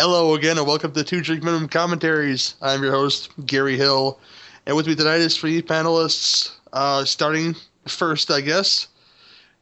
[0.00, 2.54] Hello again, and welcome to Two Drink Minimum Commentaries.
[2.62, 4.18] I'm your host, Gary Hill,
[4.64, 6.52] and with me tonight is three panelists.
[6.72, 7.54] Uh, starting
[7.86, 8.88] first, I guess.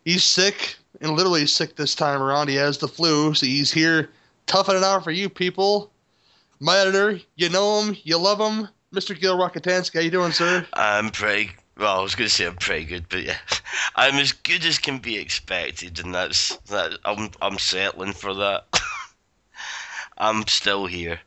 [0.04, 2.46] He's sick, and literally sick this time around.
[2.46, 4.10] He has the flu, so he's here
[4.46, 5.90] toughing it out for you people.
[6.60, 9.20] My editor, you know him, you love him, Mr.
[9.20, 9.94] Gill Rockatansky.
[9.94, 10.64] How you doing, sir?
[10.74, 11.50] I'm pretty.
[11.76, 13.38] Well, I was going to say I'm pretty good, but yeah,
[13.96, 16.96] I'm as good as can be expected, and that's that.
[17.04, 18.77] I'm I'm settling for that.
[20.18, 21.20] I'm still here.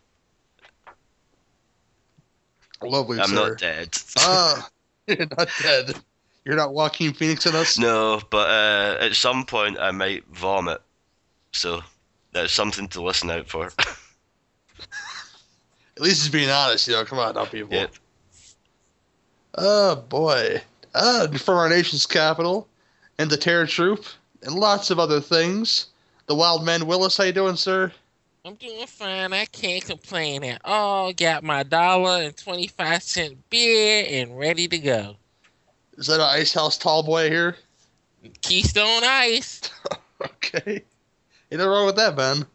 [2.84, 3.36] Lovely, I'm sir.
[3.36, 3.98] not dead.
[4.18, 4.70] Ah,
[5.08, 5.96] you're not dead.
[6.46, 7.78] You're not Joaquin Phoenix in us?
[7.78, 10.82] no, but uh, at some point I might vomit,
[11.52, 11.82] so
[12.32, 13.72] that's something to listen out for.
[15.98, 17.06] At least he's being honest, you know.
[17.06, 17.74] Come on now, people.
[17.74, 17.94] yep.
[19.56, 20.62] Oh boy.
[20.96, 22.68] Uh, from our nation's capital,
[23.20, 24.06] and the Terror Troop,
[24.42, 25.88] and lots of other things.
[26.26, 27.92] The Wild Man Willis, how you doing, sir?
[28.44, 29.34] I'm doing fine.
[29.34, 31.14] I can't complain at all.
[31.14, 35.16] Got my dollar and 25 cent beer and ready to go.
[35.98, 37.56] Is that an Icehouse tall boy here?
[38.42, 39.62] Keystone Ice.
[40.24, 40.74] Okay.
[40.74, 40.84] Ain't
[41.54, 42.46] nothing wrong with that, man.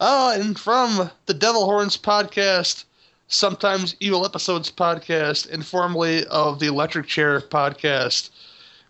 [0.00, 2.84] Oh, and from the Devil Horns podcast,
[3.28, 8.28] sometimes Evil Episodes podcast, and formerly of the Electric Chair podcast,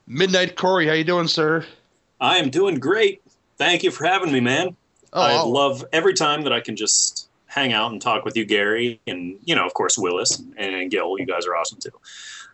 [0.08, 1.64] Midnight Corey, how you doing, sir?
[2.20, 3.22] I am doing great.
[3.58, 4.74] Thank you for having me, man.
[5.14, 8.36] Oh, I oh, love every time that I can just hang out and talk with
[8.36, 11.18] you, Gary, and you know, of course, Willis and, and Gill.
[11.18, 11.92] You guys are awesome too.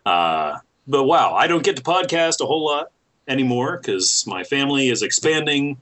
[0.05, 2.91] Uh, but wow, I don't get to podcast a whole lot
[3.27, 5.77] anymore because my family is expanding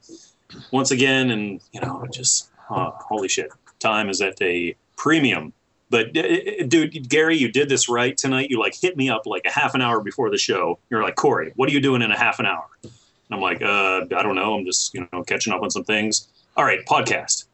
[0.71, 5.51] once again, and you know, just uh, holy shit, time is at a premium.
[5.89, 8.49] But uh, uh, dude, Gary, you did this right tonight.
[8.49, 10.79] You like hit me up like a half an hour before the show.
[10.89, 12.67] You're like, Corey, what are you doing in a half an hour?
[12.83, 12.91] And
[13.31, 14.55] I'm like, uh, I don't know.
[14.55, 16.27] I'm just you know catching up on some things.
[16.57, 17.45] All right, podcast.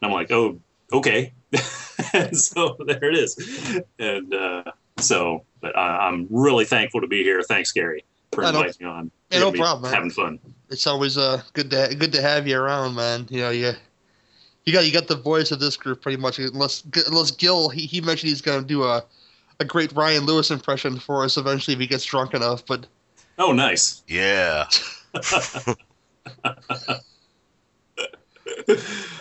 [0.00, 0.58] And I'm like, oh,
[0.92, 1.32] okay.
[2.12, 3.82] and so there it is.
[3.98, 4.64] And uh,
[4.98, 7.42] so, but I, I'm really thankful to be here.
[7.42, 9.10] Thanks, Gary, for Yeah, no- inviting me on.
[9.30, 9.92] yeah, no gonna problem, man.
[9.94, 10.38] Having fun.
[10.70, 13.26] it's always uh good to good to have you around, man.
[13.30, 13.72] You know, you
[14.64, 16.38] you got you got the voice of this group pretty much.
[16.38, 19.04] Unless unless Gill, he, he mentioned he's gonna do a
[19.60, 22.64] a great Ryan Lewis impression for us eventually if he gets drunk enough.
[22.66, 22.86] But
[23.38, 24.02] Oh, nice.
[24.08, 24.66] Yeah.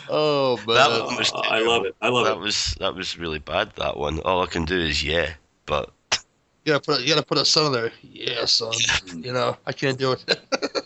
[0.10, 1.96] oh man, That one was Uh, I love it.
[2.02, 2.40] I love that it.
[2.40, 3.72] was that was really bad.
[3.78, 4.20] That one.
[4.22, 5.34] All I can do is yeah,
[5.66, 7.92] but you gotta put a, you gotta put a son there.
[8.02, 8.74] Yeah, son.
[9.18, 10.40] you know, I can't do it.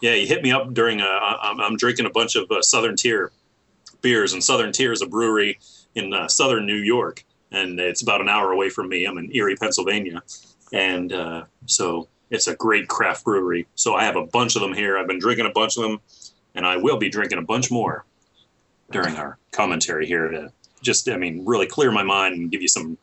[0.00, 1.00] Yeah, you hit me up during.
[1.00, 3.30] Uh, I'm, I'm drinking a bunch of uh, Southern Tier
[4.00, 5.60] beers, and Southern Tier is a brewery
[5.94, 9.04] in uh, Southern New York, and it's about an hour away from me.
[9.04, 10.20] I'm in Erie, Pennsylvania,
[10.72, 13.68] and uh, so it's a great craft brewery.
[13.76, 14.98] So I have a bunch of them here.
[14.98, 16.00] I've been drinking a bunch of them,
[16.54, 18.04] and I will be drinking a bunch more
[18.90, 20.52] during our commentary here to
[20.82, 22.98] just, I mean, really clear my mind and give you some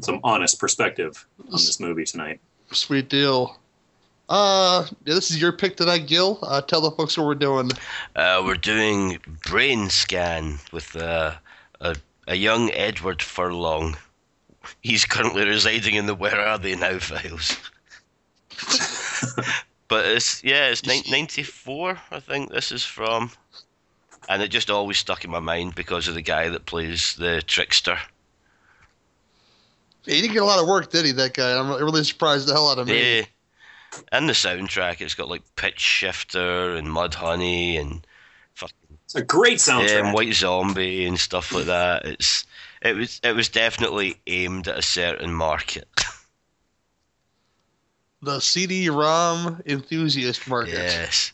[0.00, 2.38] some honest perspective on this movie tonight.
[2.70, 3.58] Sweet deal.
[4.28, 6.38] Uh, yeah, this is your pick tonight, Gill.
[6.42, 7.70] Uh, tell the folks what we're doing.
[8.14, 11.32] Uh, we're doing brain scan with uh,
[11.80, 11.96] a
[12.26, 13.96] a young Edward Furlong.
[14.82, 17.56] He's currently residing in the Where Are They Now files.
[19.88, 21.98] but it's yeah, it's ninety four.
[22.10, 23.30] I think this is from,
[24.28, 27.42] and it just always stuck in my mind because of the guy that plays the
[27.42, 27.98] trickster.
[30.04, 31.12] He didn't get a lot of work, did he?
[31.12, 31.58] That guy.
[31.58, 33.18] I'm really surprised the hell out of me.
[33.20, 33.24] Yeah.
[34.12, 38.06] And the soundtrack, it's got like Pitchshifter and Mudhoney and
[38.54, 40.04] fucking It's a great yeah, soundtrack.
[40.04, 42.04] and White Zombie and stuff like that.
[42.04, 42.44] It's
[42.82, 45.88] it was it was definitely aimed at a certain market.
[48.26, 50.72] The CD-ROM enthusiast market.
[50.72, 51.32] yes.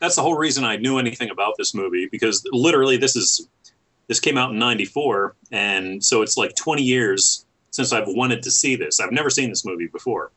[0.00, 3.46] that's the whole reason I knew anything about this movie because literally this is
[4.08, 8.50] this came out in 94 and so it's like 20 years since I've wanted to
[8.50, 8.98] see this.
[8.98, 10.32] I've never seen this movie before.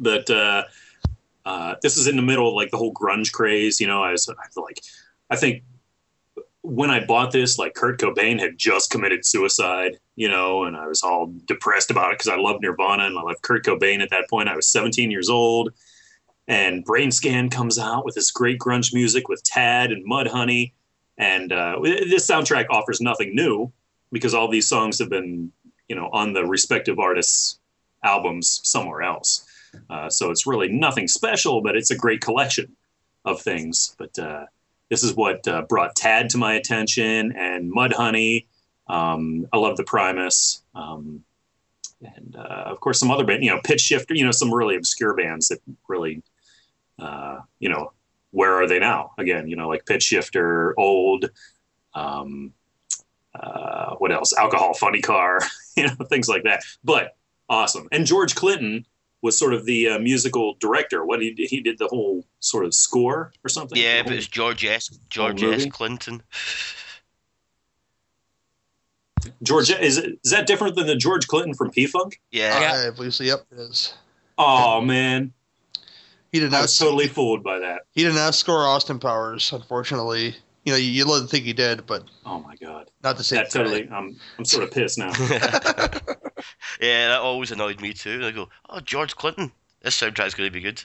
[0.00, 0.64] But uh,
[1.44, 4.10] uh, this is in the middle of like the whole grunge craze, you know, I
[4.10, 4.80] was I feel like
[5.30, 5.62] I think
[6.64, 10.86] when I bought this like Kurt Cobain had just committed suicide, you know, and I
[10.86, 14.08] was all depressed about it because I loved Nirvana and I loved Kurt Cobain at
[14.10, 14.48] that point.
[14.48, 15.74] I was 17 years old
[16.48, 20.72] and Brainscan comes out with this great grunge music with Tad and Mudhoney,
[21.16, 23.72] and uh, this soundtrack offers nothing new
[24.12, 25.52] because all these songs have been,
[25.88, 27.58] you know, on the respective artists'
[28.02, 29.46] albums somewhere else.
[29.88, 32.76] Uh, so it's really nothing special, but it's a great collection
[33.24, 33.94] of things.
[33.98, 34.46] But uh,
[34.90, 38.46] this is what uh, brought Tad to my attention and Mudhoney.
[38.86, 40.62] Um, I love the Primus.
[40.74, 41.24] Um,
[42.02, 45.14] and uh, of course, some other band, you know, Pitchshifter, you know, some really obscure
[45.14, 46.22] bands that really
[46.98, 47.92] uh, you know,
[48.30, 49.12] where are they now?
[49.18, 51.30] Again, you know, like Pitchshifter, Old,
[51.94, 52.52] um,
[53.34, 54.32] uh, what else?
[54.36, 55.40] Alcohol, Funny Car,
[55.76, 56.62] you know, things like that.
[56.82, 57.16] But
[57.48, 57.88] awesome.
[57.92, 58.86] And George Clinton
[59.24, 61.04] was sort of the uh, musical director.
[61.04, 63.76] What he he did the whole sort of score or something.
[63.76, 64.96] Yeah, The but it's George S.
[65.08, 65.64] George S.
[65.66, 66.22] Clinton.
[69.42, 72.20] George is it- is that different than the George Clinton from P Funk?
[72.30, 73.24] Yeah, I believe so.
[73.24, 73.94] Yep, it is.
[74.36, 75.32] Oh man,
[76.30, 76.62] He did I not.
[76.62, 77.82] was totally fooled by that.
[77.92, 79.50] He did not score Austin Powers.
[79.52, 83.16] Unfortunately, you know you, you love to think he did, but Oh my god, not
[83.16, 83.38] the same.
[83.38, 83.88] that totally.
[83.90, 85.12] I'm I'm sort of pissed now.
[86.80, 88.20] yeah, that always annoyed me too.
[88.24, 89.52] I go, oh, George Clinton,
[89.82, 90.82] this soundtrack's going to be good.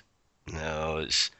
[0.51, 1.31] No, it's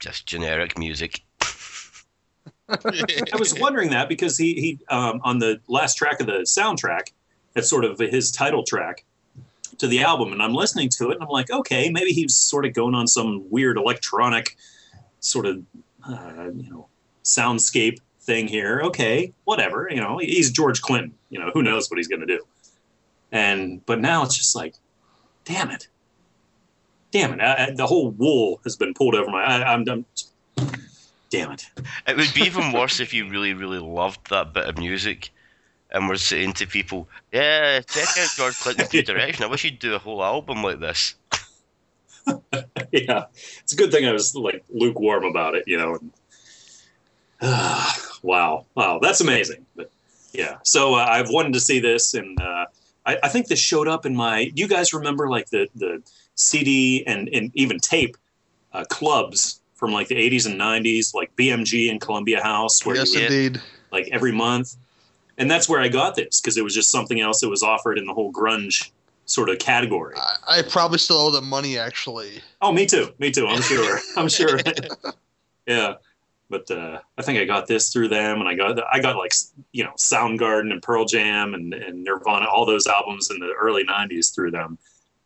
[0.00, 1.22] just generic music.
[2.68, 7.12] I was wondering that because he he um, on the last track of the soundtrack,
[7.54, 9.04] that's sort of his title track
[9.78, 12.66] to the album, and I'm listening to it, and I'm like, okay, maybe he's sort
[12.66, 14.56] of going on some weird electronic
[15.20, 15.64] sort of
[16.06, 16.88] uh, you know
[17.24, 18.82] soundscape thing here.
[18.84, 21.14] Okay, whatever, you know, he's George Clinton.
[21.30, 22.44] You know, who knows what he's going to do?
[23.32, 24.74] And but now it's just like,
[25.44, 25.88] damn it,
[27.10, 29.42] damn it, I, I- the whole wool has been pulled over my.
[29.42, 30.04] I, I'm done.
[31.30, 31.66] Damn it.
[32.06, 35.30] It would be even worse if you really, really loved that bit of music
[35.90, 39.44] and were saying to people, yeah, check out George Clinton's New Direction.
[39.44, 41.14] I wish you'd do a whole album like this.
[42.92, 43.24] yeah,
[43.60, 45.98] it's a good thing I was like lukewarm about it, you know.
[45.98, 46.12] And,
[48.22, 49.66] wow, wow, that's amazing.
[49.76, 49.90] But
[50.32, 52.66] yeah, so uh, I've wanted to see this, and uh,
[53.08, 54.52] I, I think this showed up in my.
[54.54, 56.02] You guys remember like the the
[56.34, 58.16] CD and and even tape
[58.72, 63.14] uh, clubs from like the 80s and 90s, like BMG and Columbia House, where Yes,
[63.14, 63.60] you indeed.
[63.90, 64.76] like every month.
[65.38, 67.96] And that's where I got this because it was just something else that was offered
[67.96, 68.90] in the whole grunge
[69.26, 70.16] sort of category.
[70.16, 71.78] I, I probably still owe them money.
[71.78, 73.14] Actually, Oh, me too.
[73.18, 73.46] Me too.
[73.46, 74.00] I'm sure.
[74.16, 74.58] I'm sure.
[75.66, 75.94] yeah,
[76.50, 79.32] but uh, I think I got this through them, and I got I got like
[79.72, 83.84] you know Soundgarden and Pearl Jam and, and Nirvana, all those albums in the early
[83.84, 84.78] '90s through them,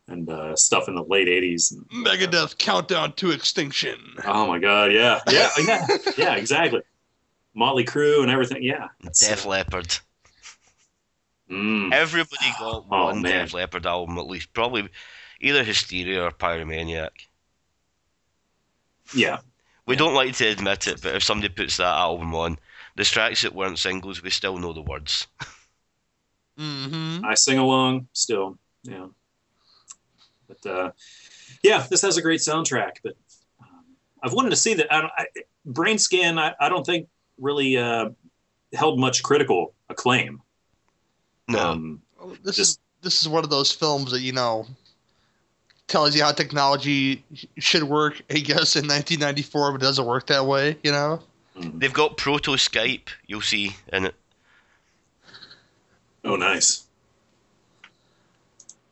[0.07, 1.73] and uh, stuff in the late '80s.
[1.93, 3.99] Megadeth Countdown to Extinction.
[4.25, 4.91] Oh my God!
[4.91, 5.87] Yeah, yeah, yeah,
[6.17, 6.35] yeah.
[6.35, 6.81] Exactly.
[7.55, 8.63] Motley Crue and everything.
[8.63, 8.87] Yeah.
[9.03, 9.99] It's, Def Leppard.
[11.51, 13.45] mm, Everybody got Oh, one man.
[13.45, 14.51] Def Leppard album at least.
[14.53, 14.89] Probably
[15.39, 17.09] either Hysteria or Pyromaniac.
[19.13, 19.37] yeah.
[19.85, 22.57] We don't like to admit it, but if somebody puts that album on,
[22.95, 25.27] the tracks that weren't singles, we still know the words.
[26.59, 27.25] Mm-hmm.
[27.25, 28.57] I sing along still.
[28.83, 29.07] Yeah.
[30.47, 30.91] But uh,
[31.63, 32.97] yeah, this has a great soundtrack.
[33.03, 33.13] But
[33.59, 33.83] um,
[34.21, 34.93] I've wanted to see that.
[34.93, 35.25] I, I,
[35.67, 37.07] Brainscan, I, I don't think
[37.39, 38.09] really uh,
[38.73, 40.41] held much critical acclaim.
[41.47, 41.59] No.
[41.59, 42.01] Um,
[42.43, 44.65] This Just- is this is one of those films that you know
[45.87, 47.23] tells you how technology
[47.57, 48.21] should work.
[48.29, 50.77] I guess in 1994, but it doesn't work that way.
[50.83, 51.21] You know.
[51.57, 51.79] mm.
[51.79, 54.15] They've got Proto Skype, you'll see in it.
[56.23, 56.83] oh, nice.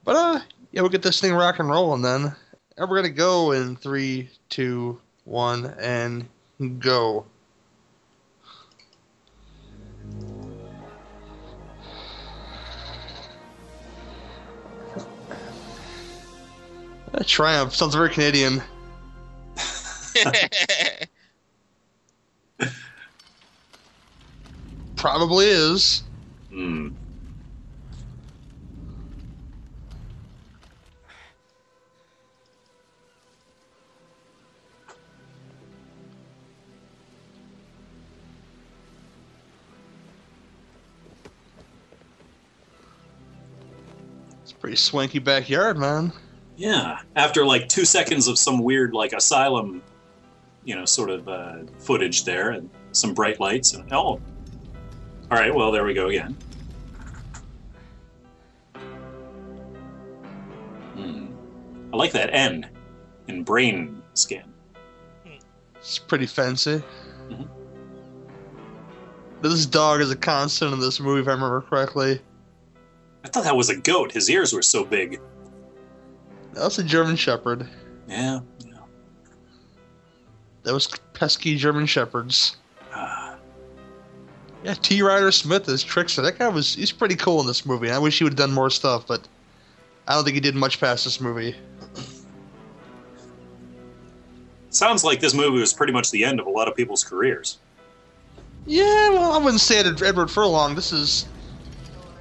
[0.03, 0.39] But uh,
[0.71, 2.35] yeah, we'll get this thing rock and rolling then.
[2.77, 6.27] And we're gonna go in three, two, one, and
[6.79, 7.25] go.
[17.13, 18.63] Uh, Triumph sounds very Canadian.
[24.95, 26.03] Probably is.
[26.53, 26.93] Mm.
[44.43, 46.13] It's a pretty swanky backyard, man.
[46.61, 46.99] Yeah.
[47.15, 49.81] After like two seconds of some weird like asylum,
[50.63, 54.21] you know, sort of uh, footage there, and some bright lights, and oh, all
[55.31, 55.53] right.
[55.53, 56.37] Well, there we go again.
[60.93, 61.25] Hmm.
[61.91, 62.69] I like that N
[63.27, 64.53] in brain scan.
[65.77, 66.83] It's pretty fancy.
[67.27, 67.47] Mhm.
[69.41, 72.21] This dog is a constant in this movie, if I remember correctly.
[73.25, 74.11] I thought that was a goat.
[74.11, 75.19] His ears were so big.
[76.53, 77.67] That's a German Shepherd.
[78.07, 78.39] Yeah.
[80.65, 80.71] yeah.
[80.71, 82.57] Was pesky German Shepherds.
[82.93, 83.35] Ah,
[84.63, 85.01] Yeah, T.
[85.01, 86.21] Ryder Smith is Trickster.
[86.21, 87.89] That guy was he's pretty cool in this movie.
[87.89, 89.27] I wish he would have done more stuff, but
[90.07, 91.55] I don't think he did much past this movie.
[94.69, 97.59] sounds like this movie was pretty much the end of a lot of people's careers.
[98.65, 100.75] Yeah, well, I wouldn't say it Edward Furlong.
[100.75, 101.25] This is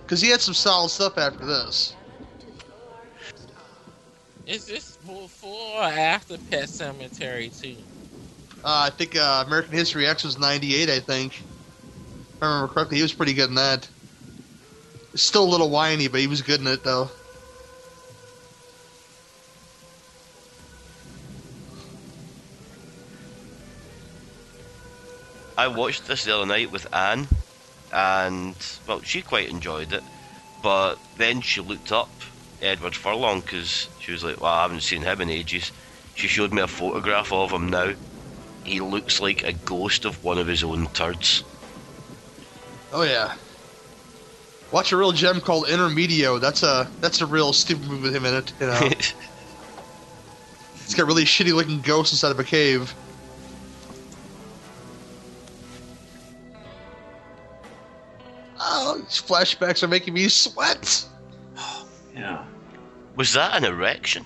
[0.02, 1.94] because he had some solid stuff after this.
[4.50, 7.76] Is this before or after Pet Sematary 2?
[8.64, 10.90] Uh, I think uh, American History X was '98.
[10.90, 11.34] I think.
[11.34, 13.88] If I remember correctly, he was pretty good in that.
[15.14, 17.08] Still a little whiny, but he was good in it though.
[25.56, 27.28] I watched this the other night with Anne,
[27.92, 28.56] and
[28.88, 30.02] well, she quite enjoyed it.
[30.60, 32.10] But then she looked up
[32.62, 35.72] Edward Furlong because she was like, "Well, I haven't seen him in ages."
[36.14, 37.94] She showed me a photograph of him now.
[38.64, 41.42] He looks like a ghost of one of his own turds.
[42.92, 43.32] Oh yeah.
[44.70, 46.40] Watch a real gem called Intermedio.
[46.40, 48.52] That's a that's a real stupid movie with him in it.
[48.60, 48.80] You know,
[50.84, 52.94] it's got really shitty looking ghosts inside of a cave.
[58.60, 61.04] Oh, these flashbacks are making me sweat.
[63.10, 63.16] Yeah.
[63.16, 64.24] was that an erection?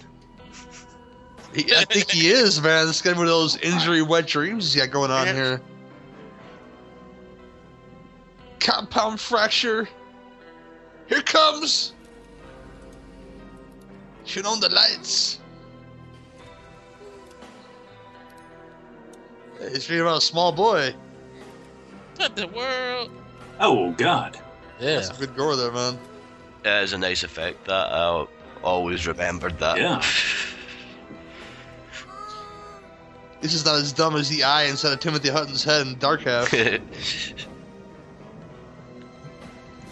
[1.57, 2.87] I think he is, man.
[2.87, 5.33] This guy one of those injury wet dreams he's got going on Yeah.
[5.35, 5.61] here.
[8.59, 9.88] Compound fracture.
[11.07, 11.93] Here comes.
[14.26, 15.38] Turn on the lights.
[19.71, 20.95] He's dreaming about a small boy.
[22.17, 23.11] What the world?
[23.61, 24.38] Oh God.
[24.81, 24.97] Yeah.
[24.97, 25.99] That's a good gore there, man.
[26.64, 27.67] It is a nice effect.
[27.67, 28.26] That I
[28.64, 29.78] always remembered that.
[29.78, 30.02] Yeah.
[33.40, 36.23] This is not as dumb as the eye inside of Timothy Hutton's head in Dark
[36.23, 36.50] Half.
[36.52, 36.80] that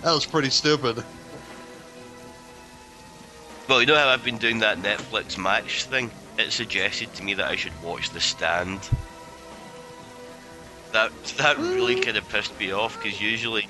[0.02, 1.04] was pretty stupid.
[3.68, 6.10] well, you know how I've been doing that Netflix match thing?
[6.38, 8.88] It suggested to me that I should watch The Stand.
[10.92, 13.68] That that really kind of pissed me off because usually,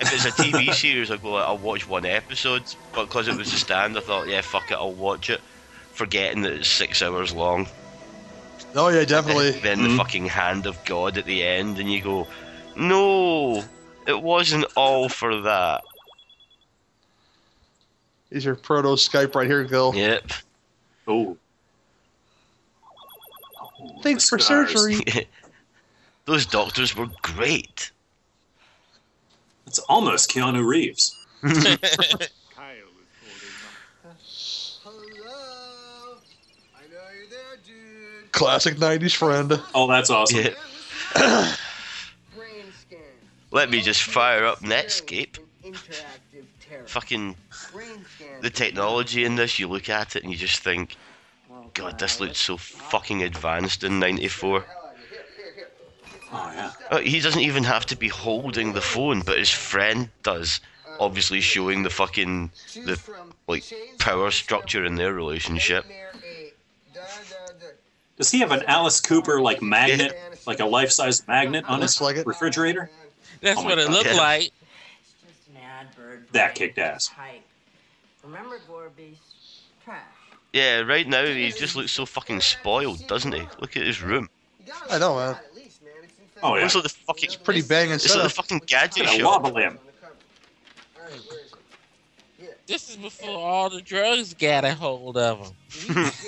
[0.00, 2.62] if it's a TV series, I go, I'll watch one episode.
[2.94, 5.40] But because it was The Stand, I thought, yeah, fuck it, I'll watch it,
[5.92, 7.66] forgetting that it's six hours long.
[8.74, 9.52] Oh yeah, definitely.
[9.60, 9.96] then the Mhm.
[9.96, 12.28] fucking hand of God at the end, and you go,
[12.76, 13.64] no,
[14.06, 15.82] it wasn't all for that.
[18.30, 19.94] Here's your proto Skype right here, Gill.
[19.94, 20.32] Yep.
[21.06, 21.36] Oh.
[23.80, 24.72] Oh, Thanks for scars.
[24.72, 25.26] surgery.
[26.26, 27.90] Those doctors were great.
[29.68, 31.14] It's almost Keanu Reeves.
[31.42, 31.52] Hello?
[36.74, 38.32] I know you're there, dude.
[38.32, 39.60] Classic '90s friend.
[39.74, 40.38] Oh, that's awesome.
[41.14, 41.54] Yeah.
[43.50, 45.36] Let me just fire up Netscape.
[45.62, 46.86] An interactive terror.
[46.86, 47.36] Fucking
[48.40, 50.96] the technology in this, you look at it and you just think,
[51.74, 54.64] God, this looked so fucking advanced in '94.
[56.32, 56.52] Oh
[56.90, 57.00] yeah.
[57.00, 60.60] He doesn't even have to be holding the phone, but his friend does.
[61.00, 62.98] Obviously, showing the fucking the
[63.46, 63.64] like
[63.98, 65.84] power structure in their relationship.
[68.16, 72.26] Does he have an Alice Cooper like magnet, like a life-size magnet on his like
[72.26, 72.90] refrigerator?
[73.40, 73.92] That's Oh what it God.
[73.94, 74.16] looked Yeah.
[74.16, 74.42] like.
[74.42, 76.26] It's just an ad bird.
[76.32, 77.10] That kicked ass.
[78.24, 79.16] Remember Gorby's
[79.84, 80.02] trash.
[80.52, 83.46] Yeah, right now he just looks so fucking spoiled, doesn't he?
[83.60, 84.28] Look at his room.
[84.90, 85.36] I know, man.
[86.42, 86.62] Oh yeah.
[86.62, 89.42] Looks like the fucking It's Pretty banging it's like the fucking gadget Got a shop.
[89.44, 89.78] lava.
[92.66, 95.54] This is before all the drugs got a hold of
[95.88, 96.10] him.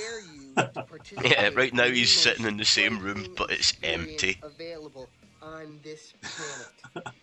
[1.25, 4.38] Yeah, right now he's sitting in the same room, but it's empty.
[4.43, 5.09] Available
[5.40, 7.07] on this planet.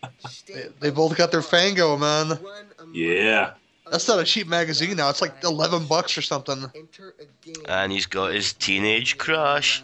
[0.48, 2.40] They, they both got their Fango, man.
[2.94, 3.52] Yeah.
[3.92, 5.10] That's not a cheap magazine now.
[5.10, 6.66] It's like eleven bucks or something.
[7.68, 9.84] And he's got his teenage crush.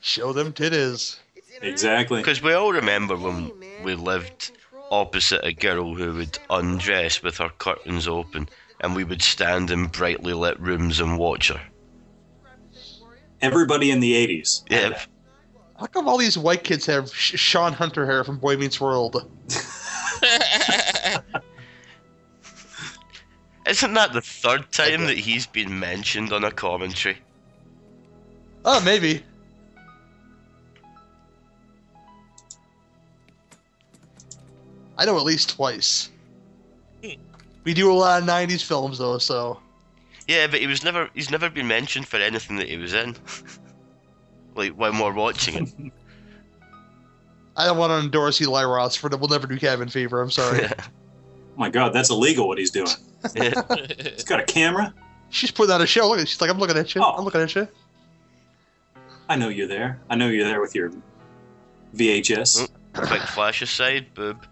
[0.00, 1.18] Show them titties.
[1.62, 2.20] Exactly.
[2.20, 3.52] Because we all remember when
[3.84, 4.52] we lived
[4.90, 8.48] opposite a girl who would undress with her curtains open,
[8.80, 11.60] and we would stand in brightly lit rooms and watch her.
[13.42, 14.62] Everybody in the '80s.
[14.70, 14.98] Yeah,
[15.78, 19.30] How come all these white kids have Sh- Shawn Hunter hair from Boy Meets World?
[23.66, 27.18] isn't that the third time that he's been mentioned on a commentary?
[28.64, 29.22] Oh, maybe.
[35.00, 36.10] I know at least twice.
[37.02, 37.12] Hmm.
[37.64, 39.58] We do a lot of '90s films though, so
[40.28, 43.16] Yeah, but he was never he's never been mentioned for anything that he was in.
[44.54, 45.92] like when we're watching it.
[47.56, 50.20] I don't want to endorse Eli Roth for We'll never do Cabin Fever.
[50.20, 50.60] I'm sorry.
[50.60, 50.72] yeah.
[51.52, 52.48] Oh my God, that's illegal.
[52.48, 52.88] What he's doing.
[53.34, 53.60] Yeah.
[54.14, 54.94] He's got a camera.
[55.28, 56.08] She's putting out a show.
[56.08, 57.02] Look, she's like, I'm looking at you.
[57.04, 57.10] Oh.
[57.10, 57.68] I'm looking at you.
[59.28, 60.00] I know you're there.
[60.08, 60.90] I know you're there with your
[61.94, 62.70] VHS.
[62.94, 64.46] Oh, quick flash aside, boob.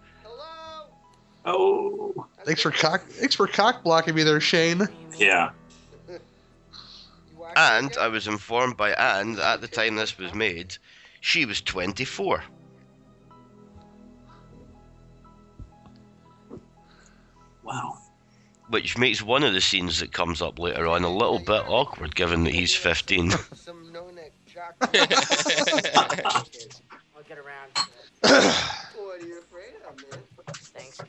[1.45, 2.27] Oh.
[2.43, 3.01] Thanks for cock.
[3.03, 4.87] Thanks for cock blocking me there, Shane.
[5.17, 5.51] Yeah.
[7.55, 10.77] And I was informed by Anne that at the time this was made,
[11.19, 12.43] she was 24.
[17.63, 17.97] Wow.
[18.69, 22.15] Which makes one of the scenes that comes up later on a little bit awkward
[22.15, 23.31] given that he's 15.
[23.55, 24.75] Some no-neck jock.
[24.81, 24.89] I'll
[27.27, 28.53] get around to it.
[28.95, 30.23] What are you afraid of, man?
[30.53, 31.07] Thanks, Kyle.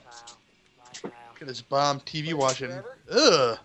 [0.78, 1.10] Bye, Kyle.
[1.32, 2.70] Look at this bomb TV watching.
[2.70, 3.58] Ugh.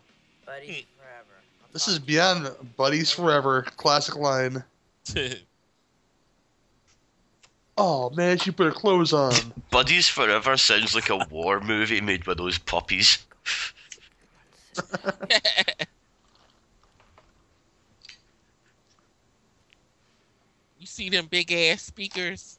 [0.44, 0.98] Buddies hmm.
[0.98, 1.36] forever.
[1.62, 3.62] I'll This is beyond buddies forever.
[3.78, 4.64] Classic line.
[7.78, 9.34] Oh man, she put her clothes on.
[9.70, 13.18] Buddies Forever sounds like a war movie made by those puppies.
[20.80, 22.58] you see them big ass speakers?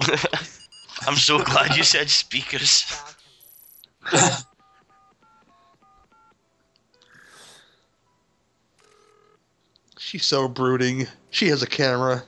[1.06, 2.92] I'm so glad you said speakers.
[10.08, 11.06] She's so brooding.
[11.28, 12.24] She has a camera.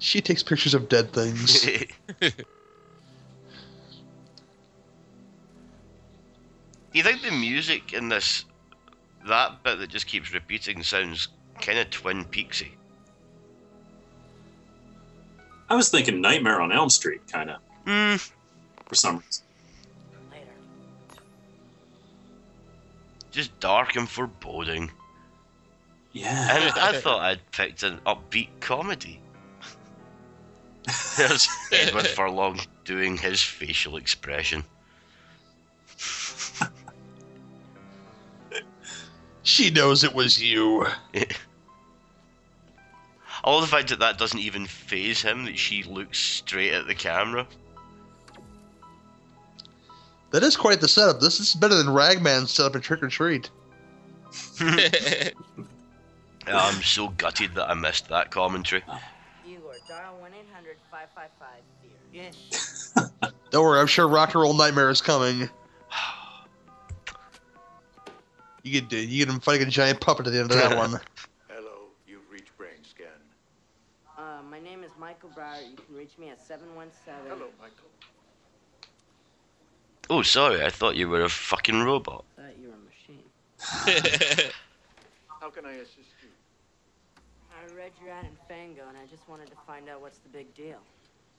[0.00, 1.60] She takes pictures of dead things.
[2.20, 2.32] Do
[6.92, 8.46] you think the music in this,
[9.28, 11.28] that bit that just keeps repeating, sounds
[11.60, 12.70] kind of Twin Peaksy?
[15.70, 18.16] I was thinking Nightmare on Elm Street, kind of, Hmm.
[18.88, 19.45] for some reason.
[23.36, 24.90] Just dark and foreboding.
[26.12, 26.56] Yeah.
[26.56, 29.20] And I thought I'd picked an upbeat comedy.
[31.18, 34.64] There's Edward Furlong doing his facial expression.
[39.42, 40.88] She knows it was you.
[43.44, 46.96] All the fact that that doesn't even phase him, that she looks straight at the
[46.96, 47.46] camera.
[50.30, 51.20] That is quite the setup.
[51.20, 53.50] This is better than Ragman's setup in Trick or Treat.
[56.46, 58.82] I'm so gutted that I missed that commentary.
[59.46, 61.48] Igor, dial 1 800 555
[61.82, 62.30] Fear.
[63.22, 63.30] Yeah.
[63.50, 65.48] Don't worry, I'm sure Rock and Roll Nightmare is coming.
[68.62, 70.98] You get you get him fighting a giant puppet at the end of that one.
[71.48, 73.06] Hello, you've reached brain scan.
[74.18, 75.70] Uh, my name is Michael Breyer.
[75.70, 77.14] You can reach me at 717.
[77.28, 77.85] Hello, Michael.
[80.08, 82.24] Oh, sorry, I thought you were a fucking robot.
[82.38, 84.50] Uh, thought you were a machine.
[85.40, 86.28] How can I assist you?
[87.50, 90.28] I read your ad in Fango, and I just wanted to find out what's the
[90.28, 90.78] big deal.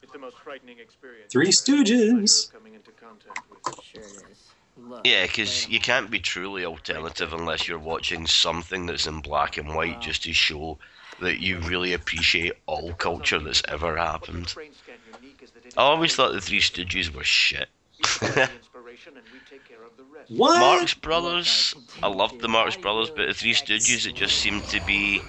[0.04, 1.32] It's the most frightening experience.
[1.32, 2.48] Three I've had the pleasure Stooges.
[2.48, 3.84] of Coming into contact with.
[3.84, 4.50] Sure it is.
[4.78, 5.02] Look.
[5.06, 9.74] Yeah, because you can't be truly alternative unless you're watching something that's in black and
[9.74, 10.78] white just to show
[11.20, 14.54] that you really appreciate all culture that's ever happened.
[14.54, 17.70] Brain scan unique is that it I always thought the Three Stooges were shit.
[17.98, 20.32] You provide the inspiration and we take care of the rest.
[20.32, 20.60] What?
[20.60, 24.80] Marx Brothers, I loved the Marx Brothers, but the Three Stooges, it just seemed to
[24.82, 25.26] be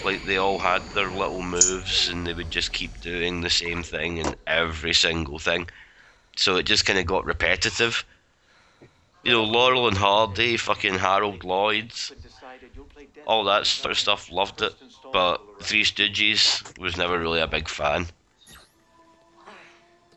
[0.00, 3.82] like they all had their little moves and they would just keep doing the same
[3.82, 5.68] thing in every single thing.
[6.36, 8.04] So it just kind of got repetitive.
[9.24, 13.90] You know, Laurel and Hardy, fucking Harold Lloyd, Decided you'll play dead all that sort
[13.92, 14.74] of stuff, loved it.
[15.12, 18.08] But Three Stooges was never really a big fan.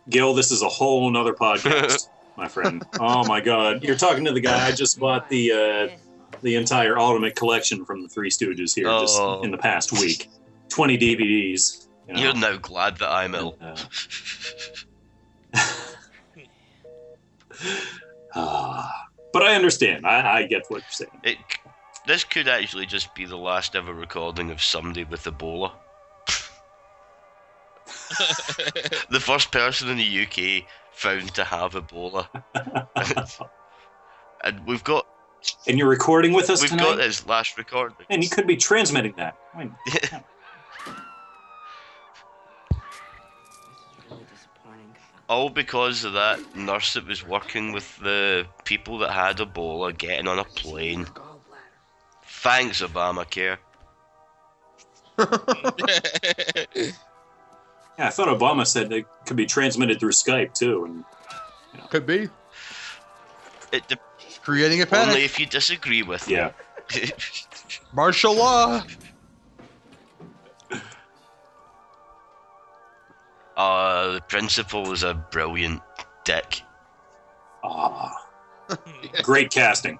[0.09, 2.83] Gill, this is a whole nother podcast, my friend.
[2.99, 5.87] Oh my God, you're talking to the guy I just bought the uh,
[6.41, 9.41] the entire Ultimate collection from the Three Stooges here just Oh.
[9.41, 10.29] in the past week.
[10.69, 11.87] Twenty DVDs.
[12.07, 12.21] You know.
[12.21, 13.57] You're now glad that I'm ill.
[13.59, 13.75] Uh,
[18.35, 19.07] ah.
[19.33, 20.05] but I understand.
[20.05, 21.11] I, I get what you're saying.
[21.23, 21.37] It,
[22.05, 25.71] this could actually just be the last ever recording of somebody with Ebola.
[29.09, 32.27] the first person in the UK found to have Ebola.
[34.43, 35.05] and we've got
[35.67, 37.97] And you're recording with us we've tonight, got his last recording.
[38.09, 39.35] and you could be transmitting that.
[39.53, 40.11] I mean, This is
[44.09, 44.95] really disappointing.
[45.29, 50.27] All because of that nurse that was working with the people that had Ebola getting
[50.27, 51.07] on a plane.
[52.23, 53.57] Thanks, Obamacare.
[57.97, 61.03] Yeah, I thought Obama said it could be transmitted through Skype too, and
[61.89, 62.29] Could be
[63.71, 63.97] It de-
[64.41, 66.51] creating a only if you disagree with yeah.
[66.93, 67.10] me.
[67.93, 68.84] Martial law.
[73.58, 75.81] uh, the principal is a brilliant
[76.23, 76.62] dick.
[77.63, 78.13] Ah,
[79.23, 79.97] great casting.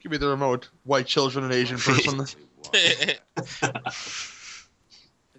[0.00, 0.68] Give me the remote.
[0.84, 2.24] White children and Asian person.
[2.72, 3.18] The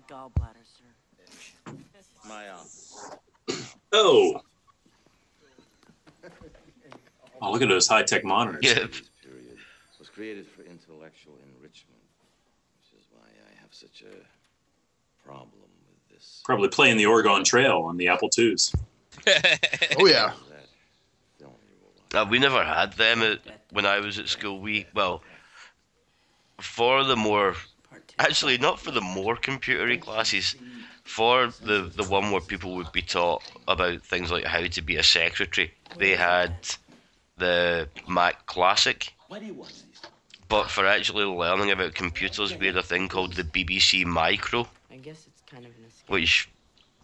[0.10, 1.74] gallbladder, sir.
[2.28, 2.94] My office.
[3.92, 4.42] Oh,
[7.42, 8.60] Oh, look at those high tech monitors.
[8.64, 8.74] Yeah.
[9.24, 9.58] period
[9.98, 12.02] was created for intellectual enrichment,
[12.82, 14.14] which is why I have such a
[15.26, 15.70] problem with
[16.18, 16.42] this.
[16.44, 18.74] Probably playing the Oregon Trail on the Apple IIs.
[19.28, 20.34] Oh yeah.
[20.50, 20.68] That
[21.40, 21.99] film you will watch.
[22.14, 23.40] Uh, we never had them at,
[23.72, 24.60] when I was at school.
[24.60, 25.22] We well,
[26.60, 27.56] for the more
[28.18, 30.56] actually not for the more computery classes,
[31.04, 34.96] for the the one where people would be taught about things like how to be
[34.98, 35.74] a secretary.
[35.98, 36.56] They had
[37.38, 39.14] the Mac Classic,
[40.50, 44.98] but for actually learning about computers, we had a thing called the BBC Micro, I
[44.98, 46.10] guess it's kind of an escape.
[46.10, 46.50] which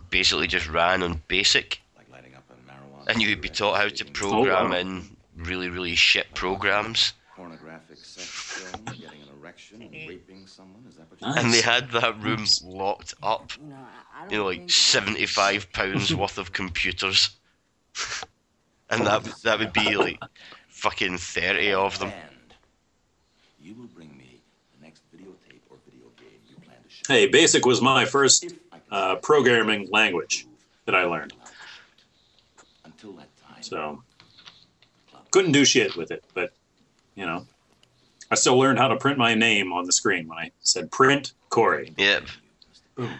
[0.10, 1.80] basically just ran on BASIC.
[1.98, 4.78] Like lighting up a marijuana and you would be taught how to taking program wow.
[4.78, 7.14] in really, really shit programs.
[7.36, 10.84] pornographic sex film, getting an erection, and raping someone.
[10.88, 11.44] Is that what you Nice.
[11.44, 13.52] And they had that room locked up.
[13.62, 17.30] You know, I, I don't You know, like seventy-five pounds worth of computers,
[18.90, 20.20] and that that would be like
[20.70, 22.12] fucking thirty of them.
[23.60, 24.42] You will bring me
[24.78, 27.14] the next videotape or video game you plan to show.
[27.14, 30.46] Hey, BASIC was my first If I can uh, programming language
[30.86, 31.34] that I learned.
[33.66, 34.04] Until that time.
[35.12, 36.54] So couldn't do shit with it, but
[37.16, 37.46] you know,
[38.32, 41.34] I still learned how to print my name on the screen when I said print
[41.50, 41.94] Corey.
[41.98, 42.24] Yep.
[42.96, 43.12] Boom.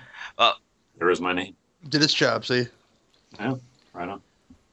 [0.98, 1.56] There was my name.
[1.88, 2.46] Did its job.
[2.46, 2.68] See.
[3.40, 3.56] Yeah,
[3.94, 4.22] right on.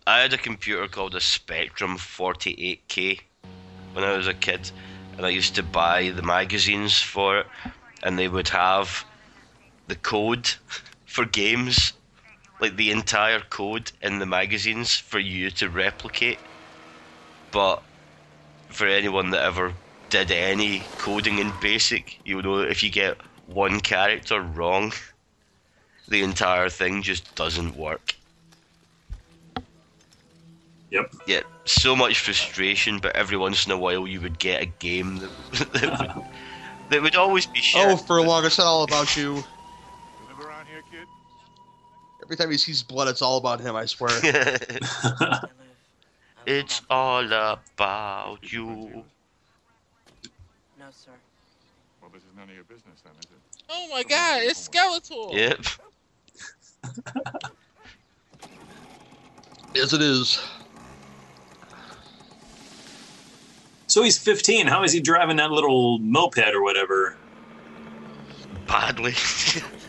[0.06, 3.20] I had a computer called a Spectrum 48K
[3.92, 4.70] when I was a kid,
[5.16, 7.46] and I used to buy the magazines for it,
[8.02, 9.04] and they would have
[9.88, 10.48] the code
[11.06, 11.92] for games,
[12.62, 16.38] like the entire code in the magazines for you to replicate.
[17.51, 17.83] But
[18.68, 19.75] for anyone that ever
[20.09, 24.92] did any coding in BASIC, you know if you get one character wrong,
[26.09, 28.14] the entire thing just doesn't work.
[30.90, 31.14] Yep.
[31.27, 35.16] Yeah, so much frustration, but every once in a while you would get a game
[35.18, 36.25] that, that, would,
[36.90, 37.87] that would always be oh, shit.
[37.87, 39.37] Oh, for a long, I said all about you.
[39.37, 39.44] You
[40.29, 41.09] live around here, kid?
[42.33, 43.77] Every time he sees blood, it's all about him.
[43.77, 44.09] I swear.
[44.11, 44.88] I live.
[45.05, 45.51] I live
[46.47, 49.05] it's all about you.
[50.79, 51.11] No, sir.
[52.01, 53.37] Well, this is none of your business then, is it?
[53.68, 55.35] Oh my god, it's Skeletor.
[55.35, 55.66] Yep.
[59.75, 60.42] yes, it is.
[63.88, 64.68] So he's 15.
[64.68, 67.14] How is he driving that little moped or whatever?
[68.66, 69.12] Badly.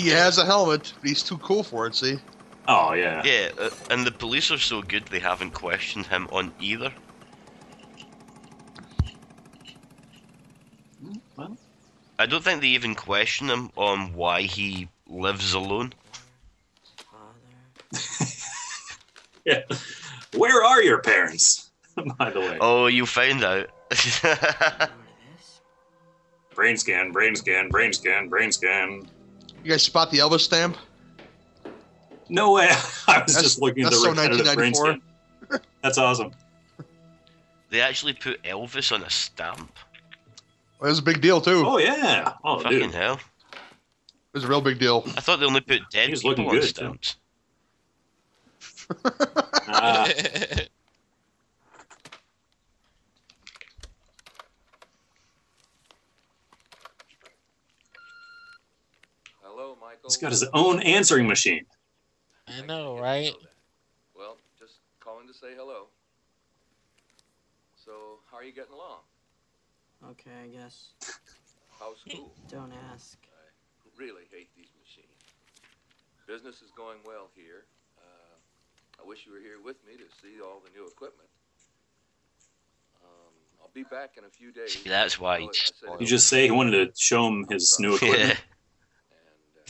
[0.00, 1.94] He has a helmet, but he's too cool for it.
[1.94, 2.18] See.
[2.66, 3.22] Oh yeah.
[3.22, 6.90] yeah, uh, and the police are so good they haven't questioned him on either.
[11.36, 11.58] Well,
[12.18, 15.92] I don't think they even question him on why he lives alone.
[19.46, 19.62] Yeah.
[20.34, 21.70] Where are your parents?
[22.18, 23.70] By the way, Oh, you find out.
[26.54, 29.08] Brain scan, brain scan, brain scan, brain scan.
[29.62, 30.76] You guys spot the Elvis stamp?
[32.28, 32.68] No way.
[32.70, 34.86] I was That's- just looking at the that's so repetitive brain 1994.
[34.86, 35.60] scan.
[35.82, 36.30] That's awesome.
[37.70, 39.72] they actually put Elvis on a stamp.
[40.80, 41.64] It was a big deal too.
[41.66, 42.34] Oh yeah.
[42.44, 42.94] Oh Fucking dude.
[42.94, 43.14] hell.
[43.52, 43.58] It
[44.34, 45.02] was a real big deal.
[45.16, 47.16] I thought they only put dead He's people looking on good, stamps.
[49.72, 50.08] Ah,
[59.42, 59.99] Hello, Michael.
[60.10, 61.64] He's got his own answering machine.
[62.48, 63.32] I know, right?
[64.16, 65.86] Well, just calling to say hello.
[67.76, 69.00] So, how are you getting along?
[70.10, 70.90] Okay, I guess.
[71.78, 72.32] How's school?
[72.50, 73.18] Don't ask.
[73.22, 75.06] I really hate these machines.
[76.26, 77.64] Business is going well here.
[77.98, 81.28] Uh, I wish you were here with me to see all the new equipment.
[83.02, 84.72] Um, I'll be back in a few days.
[84.72, 86.00] See, that's why I know he's I said spoiled.
[86.00, 87.96] You just say he wanted to show him his new Yeah.
[87.96, 88.40] equipment.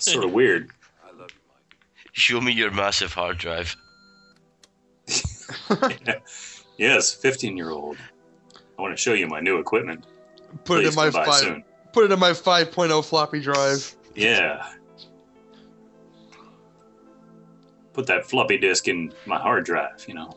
[0.01, 0.71] And, It's sort of weird.
[1.05, 2.09] I love you, Mike.
[2.13, 3.77] Show me your massive hard drive.
[6.79, 7.97] yes, 15 year old.
[8.79, 10.07] I want to show you my new equipment.
[10.65, 11.35] Put it in Please my come by five.
[11.41, 11.65] soon.
[11.93, 13.95] Put it in my 5.0 floppy drive.
[14.15, 14.67] Yeah.
[17.93, 20.31] Put that floppy disk in my hard drive, you know.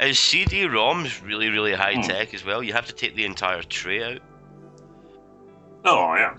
[0.00, 2.00] Is CD-ROMs really, really high Hmm.
[2.02, 2.62] tech as well?
[2.62, 4.20] You have to take the entire tray out.
[5.84, 6.34] Oh, yeah.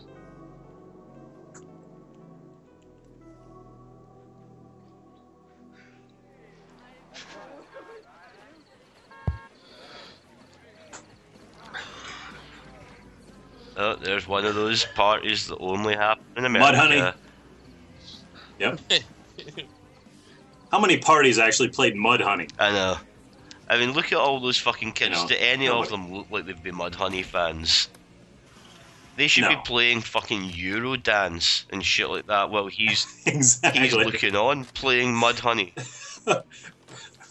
[13.76, 16.78] Oh, there's one of those parties that only happen in America.
[16.78, 17.14] Mudhoney.
[18.60, 18.80] Yep.
[20.72, 22.50] How many parties actually played Mudhoney?
[22.60, 22.98] I know.
[23.70, 25.22] I mean, look at all those fucking kids.
[25.22, 27.90] know, Do any no, of them look like they'd be Mudhoney fans?
[29.16, 33.82] They should be playing fucking Eurodance and shit like that while he's exactly.
[33.82, 35.72] he's looking on playing Mudhoney.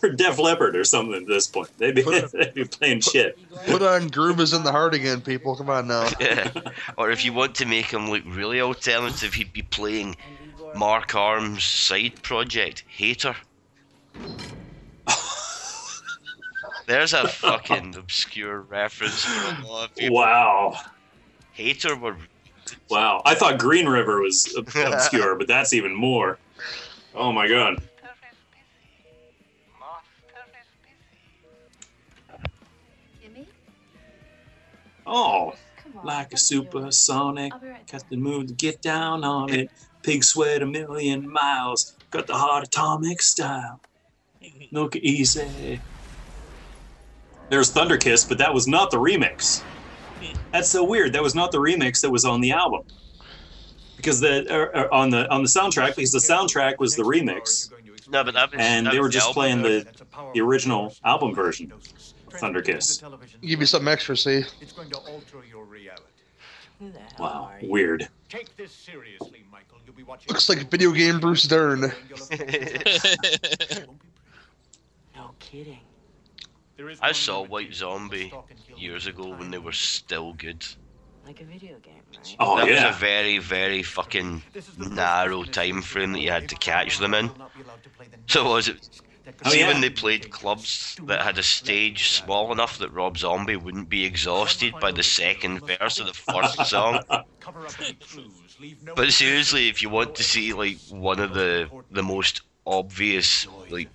[0.03, 1.71] or Def Leppard or something at this point.
[1.79, 3.39] They'd be, they'd be playing shit.
[3.67, 5.57] Put on Groove is in the Heart again, people.
[5.57, 6.09] Come on now.
[6.21, 6.51] Yeah.
[6.97, 10.17] Or if you want to make him look really alternative, he'd be playing
[10.77, 13.35] Mark Arm's side project, Hater.
[16.87, 20.17] There's a fucking obscure reference for a lot of people.
[20.17, 20.79] Wow.
[21.53, 22.17] Hater were
[22.89, 23.23] Wow.
[23.25, 26.39] I thought Green River was obscure, but that's even more.
[27.15, 27.83] Oh my god.
[35.15, 35.53] Oh,
[35.95, 36.07] on.
[36.07, 36.65] like a let's do it.
[36.65, 37.53] supersonic.
[37.53, 39.71] I'll right Got the move to get down on it.
[40.03, 41.95] Pig sweat a million miles.
[42.11, 43.79] Got the hot atomic style.
[44.71, 45.81] Look easy.
[47.51, 49.63] There's Thunder Kiss, but that was not the remix.
[50.51, 51.13] That's so weird.
[51.13, 52.83] That was not the remix that was on the album.
[53.97, 57.71] Because the er, er, on the on the soundtrack, because the soundtrack was the remix,
[58.09, 59.89] no, but that was and that they were just album playing version.
[60.11, 61.71] the the original album version
[62.35, 63.03] of Thunder Kiss.
[63.43, 64.43] Give you something extra, see?
[64.61, 66.03] It's going to alter your reality.
[66.79, 67.71] Who the hell Wow, are you?
[67.71, 68.09] weird.
[68.29, 69.79] Take this seriously, Michael.
[69.85, 70.29] You'll be watching.
[70.29, 71.93] Looks like video game Bruce Dern.
[75.15, 75.81] No kidding.
[77.01, 80.65] I saw White Zombie stalk and kill years ago when they were still good.
[81.25, 82.37] Like a video game, right?
[82.41, 82.89] Oh that yeah.
[82.89, 86.49] was a very, very fucking This is the first narrow time frame that you had
[86.49, 87.29] to catch them in.
[87.29, 88.89] will not be allowed to play the So was it?
[89.25, 89.69] That Oh, yeah.
[89.69, 94.05] when they played clubs that had a stage small enough that Rob Zombie wouldn't be
[94.05, 97.01] exhausted by the second verse of the first song.
[97.41, 101.21] Cover up any clues, leave no But seriously, if you want to see like one
[101.21, 103.91] of the the most obvious like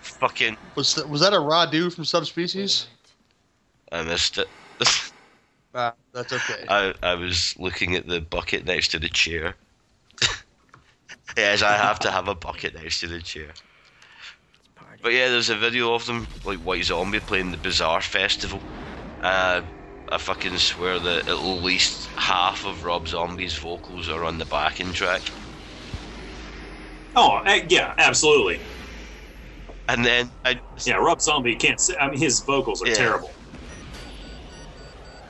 [0.00, 2.86] fucking Was that, was that a Radu from Subspecies?
[3.92, 4.48] I missed it.
[5.72, 6.66] Ah, that's okay.
[6.68, 9.54] I I was looking at the bucket next to the chair.
[11.36, 13.52] yes, I have to have a bucket next to the chair.
[15.02, 18.60] But yeah, there's a video of them, like White Zombie playing the Bizarre Festival.
[19.20, 19.62] Uh,
[20.12, 24.92] I fucking swear that at least half of Rob Zombie's vocals are on the backing
[24.92, 25.22] track.
[27.16, 28.60] Oh eh, yeah, absolutely.
[29.88, 31.80] And then I, Yeah, Rob Zombie can't.
[31.80, 32.94] Say, I mean, his vocals are Yeah.
[32.94, 33.32] terrible.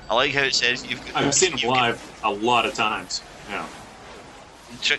[0.09, 3.23] I like how it says you've I've seen him live a lot of times.
[3.49, 3.67] Yeah.
[4.89, 4.99] got-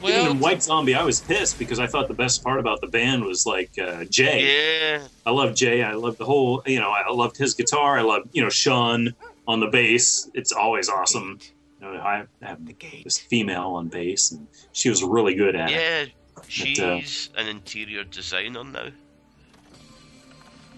[0.00, 2.60] check- Even Well, in White Zombie, I was pissed because I thought the best part
[2.60, 4.96] about the band was like uh, Jay.
[4.98, 5.82] Yeah, I love Jay.
[5.82, 6.62] I love the whole.
[6.66, 7.98] You know, I loved his guitar.
[7.98, 9.14] I love you know Sean
[9.46, 10.30] on the bass.
[10.34, 11.38] It's always awesome.
[11.80, 12.58] You know, I have
[13.04, 15.74] this female on bass, and she was really good at it.
[15.74, 16.04] yeah.
[16.36, 18.88] uh, She's an interior designer now.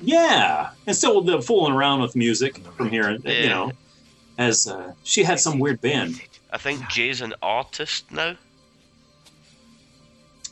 [0.03, 3.19] Yeah, and still the fooling around with music from here.
[3.23, 3.33] Yeah.
[3.43, 3.73] You know,
[4.39, 6.21] as uh, she had some weird band.
[6.53, 8.37] I think Jay's an artist now.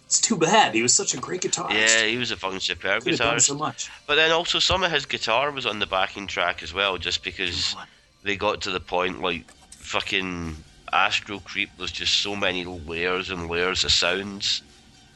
[0.08, 0.74] It's too bad.
[0.74, 1.74] He was such a great guitarist.
[1.74, 3.42] Yeah, he was a fucking superb could have done guitarist.
[3.42, 3.90] so much.
[4.06, 7.22] But then also some of his guitar was on the backing track as well, just
[7.22, 7.76] because
[8.22, 10.56] they got to the point like fucking
[10.90, 11.68] Astro Creep.
[11.76, 14.62] There's just so many layers and layers of sounds.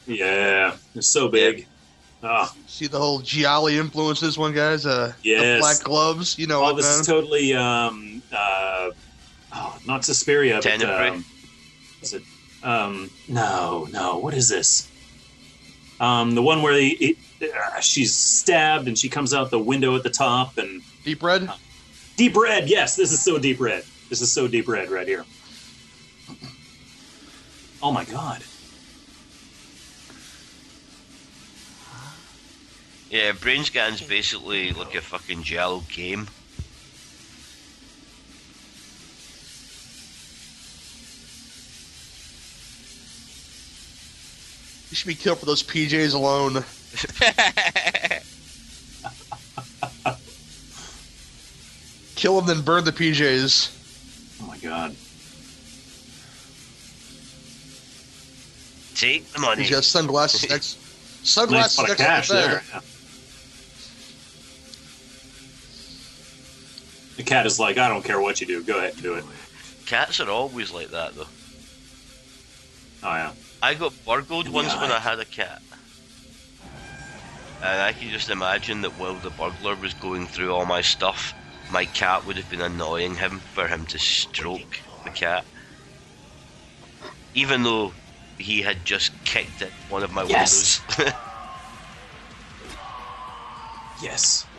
[0.07, 1.66] Yeah, it's so big.
[2.22, 4.85] Ah, See the whole Gialli influences, one guys.
[4.85, 5.61] Uh, the Yes.
[5.61, 6.38] black gloves.
[6.38, 7.00] You know oh, this man?
[7.00, 8.90] is totally um, uh,
[9.55, 11.24] oh, not Suspiria, but um,
[12.02, 12.22] is it?
[12.62, 14.18] Um, no, no.
[14.18, 14.88] What is this?
[16.01, 19.94] Um, the one where he, he, uh, she's stabbed and she comes out the window
[19.96, 21.48] at the top and Deep red.
[22.16, 22.68] deep red.
[22.68, 23.85] Yes, this is so deep red.
[24.09, 25.25] This is so deep red right here.
[27.83, 28.42] Oh my god.
[33.11, 36.29] Yeah, Brain Scan's basically like a fucking giallo game.
[44.92, 46.52] You should be killed for those PJs alone.
[52.14, 54.42] Kill them, then burn the PJs.
[54.42, 54.94] Oh my god.
[58.94, 59.62] Take the money.
[59.62, 60.76] He's got sunglasses next.
[61.22, 62.50] Nice Sunglasses pot of next cash to the bed.
[62.50, 62.62] there.
[62.74, 62.81] Yeah.
[67.16, 68.62] The cat is like, I don't care what you do.
[68.62, 69.24] Go ahead and do it.
[69.87, 71.22] Cats are always like that though.
[73.05, 73.33] Oh yeah.
[73.62, 74.90] I got burgled once when.
[74.90, 75.61] I had a cat.
[77.62, 81.35] And I can just imagine that while the burglar was going through all my stuff,
[81.68, 85.46] my cat would have been annoying him for him to stroke the cat.
[87.35, 87.94] Even though
[88.37, 90.83] he had just kicked at one of my Yes.
[90.90, 91.12] windows.
[94.01, 94.52] Yes.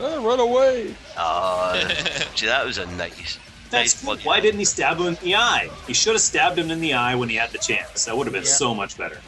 [0.00, 0.94] Ah, run away.
[1.16, 1.74] Ah,
[2.36, 3.38] see, that was a nice.
[3.70, 5.68] That's nice bloody- why didn't he stab him in the eye?
[5.86, 8.04] He should have stabbed him in the eye when he had the chance.
[8.06, 8.48] That would have been Yeah.
[8.50, 9.20] so much better.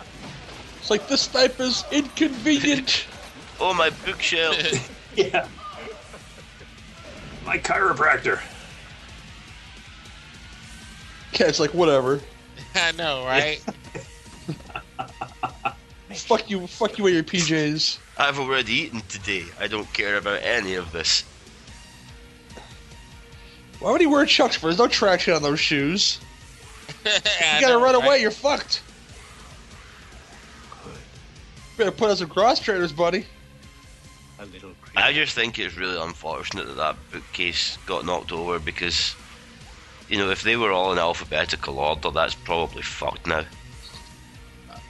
[0.80, 3.06] It's like this knife is inconvenient.
[3.62, 4.56] Oh, my bookshelf.
[5.16, 5.46] Yeah.
[7.44, 8.40] My chiropractor.
[11.38, 12.20] yeah, it's like whatever.
[12.74, 13.60] I know, right?
[16.14, 17.98] Fuck you, fuck you with your PJs.
[18.20, 19.44] I've already eaten today.
[19.58, 21.24] I don't care about any of this.
[23.78, 24.66] Why would he wear Chucks for?
[24.66, 26.20] There's no traction on those shoes.
[27.04, 28.04] You gotta know, run right?
[28.04, 28.20] away.
[28.20, 28.82] You're fucked.
[31.78, 33.24] Better put on some cross trainers, buddy.
[34.38, 39.14] A little I just think it's really unfortunate that that bookcase got knocked over because,
[40.10, 43.44] you know, if they were all in alphabetical order, that's probably fucked now.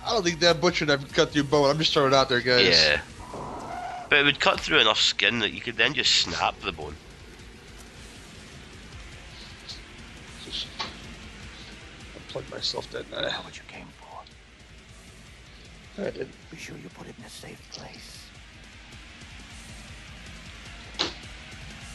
[0.05, 1.71] I don't think that butcher knife could cut through bone.
[1.71, 2.67] I'm just throwing it out there, guys.
[2.67, 3.01] Yeah.
[4.11, 6.97] But it would cut through enough skin that you could then just snap the bone.
[12.15, 13.09] I plugged myself dead.
[13.11, 13.87] Know what you came
[15.97, 16.05] for.
[16.05, 16.29] I did.
[16.51, 18.27] Be sure you put it in a safe place.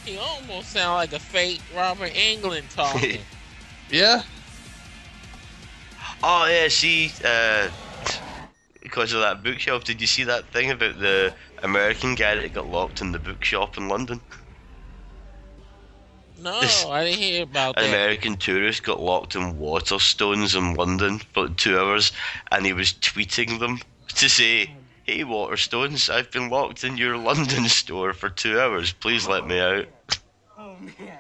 [0.06, 3.20] He almost sound like a fake Robert Englund talking.
[3.92, 4.24] Yeah.
[6.24, 7.70] Oh yeah, see, uh,
[8.82, 11.34] because of that bookshelf, did you see that thing about the
[11.66, 14.22] American guy that got locked in the bookshop in London?
[16.40, 16.52] no,
[16.90, 17.90] I didn't hear about An that.
[17.90, 22.12] American tourist got locked in Waterstones in London for two hours,
[22.52, 24.72] and he was tweeting them to say,
[25.04, 28.94] "Hey Waterstones, I've been locked in your London store for two hours.
[28.94, 29.88] Please let me out."
[30.58, 31.20] Oh man.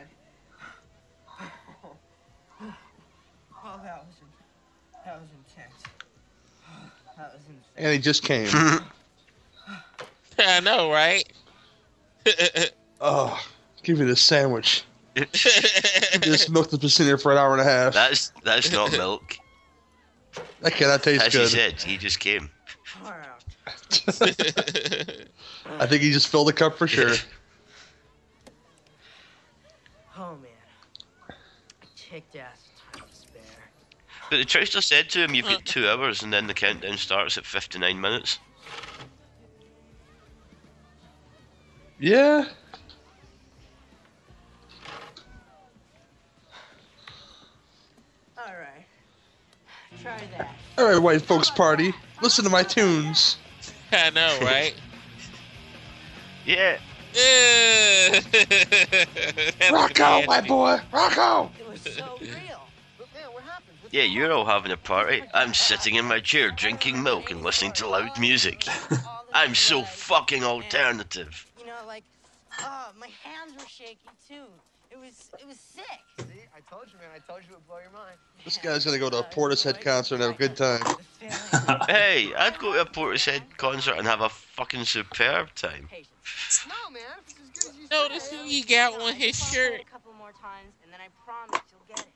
[3.67, 4.15] Oh, that was
[5.05, 5.84] that was intense.
[7.17, 7.62] That was insane.
[7.77, 8.47] And he just came.
[10.39, 11.23] I know, right?
[13.01, 13.39] oh,
[13.83, 14.83] give me this sandwich.
[15.15, 17.93] Give me this milk that's been sitting here for an hour and a half.
[17.93, 19.37] That's that's not milk.
[20.59, 21.49] That cannot taste As he good.
[21.49, 22.49] said, he just came.
[25.79, 27.15] I think he just filled the cup for sure.
[30.17, 30.51] Oh man.
[31.29, 32.67] I kicked ass.
[32.93, 33.41] Time to spare.
[34.29, 37.37] But the trickster said to him, "You've got two hours, and then the countdown starts
[37.37, 38.39] at fifty-nine minutes."
[41.99, 42.45] Yeah.
[48.38, 48.86] All right.
[50.01, 50.53] Try that.
[50.77, 51.93] All right, white folks party.
[52.21, 53.38] Listen to my tunes.
[53.91, 54.73] I know, right?
[56.47, 56.77] Yeah.
[59.71, 60.79] Rock out, my boy.
[60.93, 61.51] Rock out.
[61.60, 62.62] It was so real.
[63.31, 63.77] What happened?
[63.89, 65.23] Yeah, you're all having a party.
[65.34, 68.67] I'm sitting in my chair drinking milk and listening to loud music.
[69.34, 71.47] I'm so fucking alternative.
[71.75, 72.03] You know, like,
[72.61, 74.45] oh, my hands were shaky too.
[74.91, 75.83] It was, it was sick.
[76.19, 77.09] See, I told you, man.
[77.13, 78.15] I told you it would blow your mind.
[78.45, 80.81] This guy's gonna go to a Portishead concert and have a good time.
[81.89, 85.89] Hey, I'd go to a Portishead concert and have a fucking superb time.
[85.91, 86.65] Patience.
[86.67, 87.01] No, man.
[87.27, 89.81] It's as good as you Notice who he got on his shirt.
[89.81, 92.13] A couple more times, and then I promise you'll get it.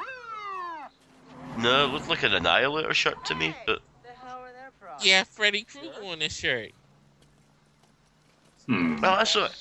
[1.62, 5.04] No, it looked like an Annihilator shirt to me, but the hell were their problems?
[5.04, 6.72] Yeah, Freddy Krueger on his shirt.
[8.68, 9.00] Hmm.
[9.00, 9.54] well, that's what.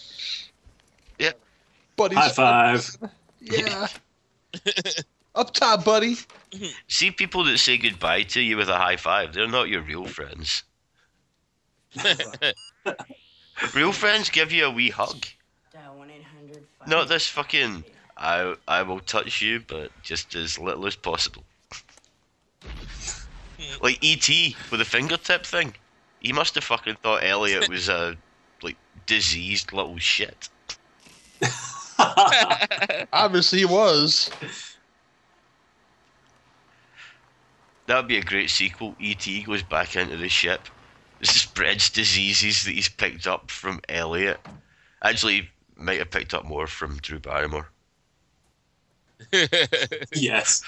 [1.97, 2.17] Buddies.
[2.19, 2.97] High five.
[3.39, 3.87] Yeah.
[5.35, 6.17] Up top, buddy.
[6.87, 9.31] See people that say goodbye to you with a high five.
[9.31, 10.63] They're not your real friends.
[13.73, 15.25] Real friends give you a wee hug.
[15.71, 17.83] Dial 1 800 Not this fucking.
[18.17, 21.43] I I will touch you, but just as little as possible.
[23.81, 24.55] like E.T.
[24.71, 25.73] with the fingertip thing.
[26.19, 28.17] He must have fucking thought Elliott was a like
[29.07, 30.49] diseased little shit.
[33.11, 34.29] Obviously, he was.
[37.87, 38.95] That would be a great sequel.
[38.99, 39.43] E.T.
[39.43, 40.67] goes back into the ship,
[41.19, 44.39] This spreads diseases that he's picked up from Elliott.
[45.01, 47.69] Actually, might have picked up more from Drew Barrymore.
[50.13, 50.63] yes.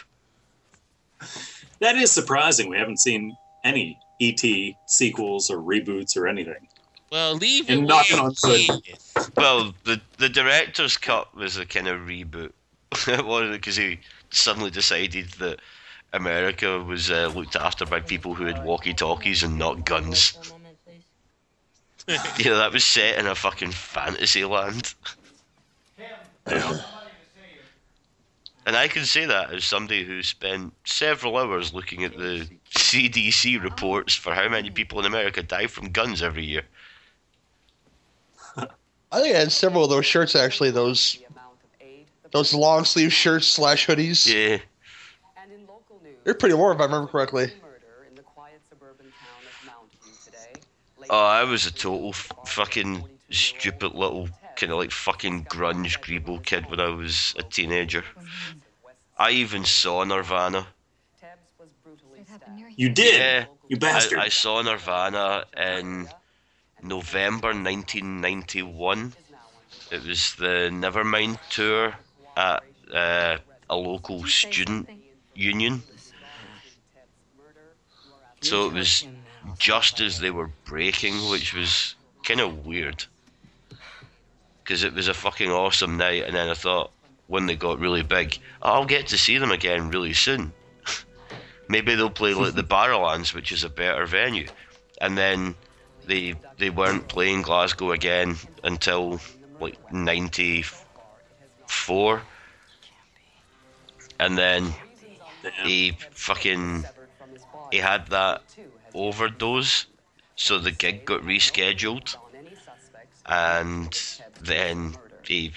[1.79, 2.69] That is surprising.
[2.69, 3.35] We haven't seen
[3.65, 4.41] any ET
[4.87, 6.68] sequels or reboots or anything.
[7.11, 8.81] Well, leave And it knocking where on it wood.
[8.87, 9.31] is.
[9.35, 12.51] Well, the the director's cut was a kind of reboot.
[13.07, 13.99] it was because he
[14.31, 15.59] suddenly decided that
[16.13, 20.31] America was uh, looked after by people who had walkie-talkies and not guns.
[20.31, 21.03] For a moment, please.
[22.39, 24.93] You know, that was set in a fucking fantasy land.
[28.65, 33.61] And I can say that as somebody who spent several hours looking at the CDC
[33.61, 36.63] reports for how many people in America die from guns every year.
[39.11, 40.71] I think I had several of those shirts actually.
[40.71, 41.19] Those
[42.31, 44.25] those long sleeve shirts slash hoodies.
[44.31, 44.59] Yeah.
[46.23, 47.51] They're pretty warm if I remember correctly.
[51.09, 56.43] Oh, I was a total f- fucking stupid little kind of like fucking grunge grebo
[56.43, 58.03] kid when I was a teenager.
[59.17, 60.67] I even saw Nirvana.
[62.75, 63.19] You did?
[63.19, 64.19] Yeah, You bastard.
[64.19, 66.07] I, I saw Nirvana in
[66.83, 69.13] November 1991.
[69.91, 71.95] It was the Nevermind tour
[72.37, 72.63] at
[72.93, 73.37] uh,
[73.69, 74.89] a local student
[75.35, 75.83] union.
[78.41, 79.07] So it was
[79.57, 83.05] just as they were breaking, which was kind of weird.
[84.63, 86.91] Because it was a fucking awesome night, and then I thought,
[87.27, 90.51] when they got really big, I'll get to see them again really soon.
[91.67, 94.47] Maybe they'll play like the Barrowlands, which is a better venue.
[95.01, 95.55] And then
[96.09, 99.19] they they weren't playing Glasgow again until
[99.59, 102.21] like '94,
[104.19, 104.73] and then
[105.63, 106.85] he fucking
[107.71, 108.41] he had that
[108.93, 109.85] overdose,
[110.35, 112.15] so the gig got rescheduled,
[113.25, 115.53] and then he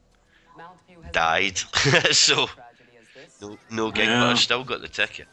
[1.12, 1.58] died.
[2.12, 2.48] so
[3.40, 5.26] no, no gig, but I still got the ticket.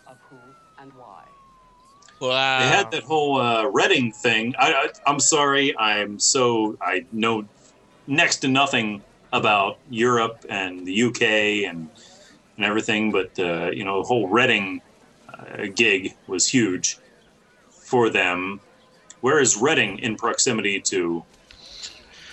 [2.19, 2.59] Wow.
[2.59, 4.53] They had that whole uh, Reading thing.
[4.59, 5.77] I, I, I'm sorry.
[5.77, 7.45] I'm so I know
[8.07, 9.01] next to nothing
[9.31, 11.21] about Europe and the UK
[11.69, 11.89] and
[12.57, 14.81] and everything, but uh, you know, the whole Reading
[15.33, 16.97] uh, gig was huge
[17.69, 18.59] for them.
[19.21, 21.23] Where is Reading in proximity to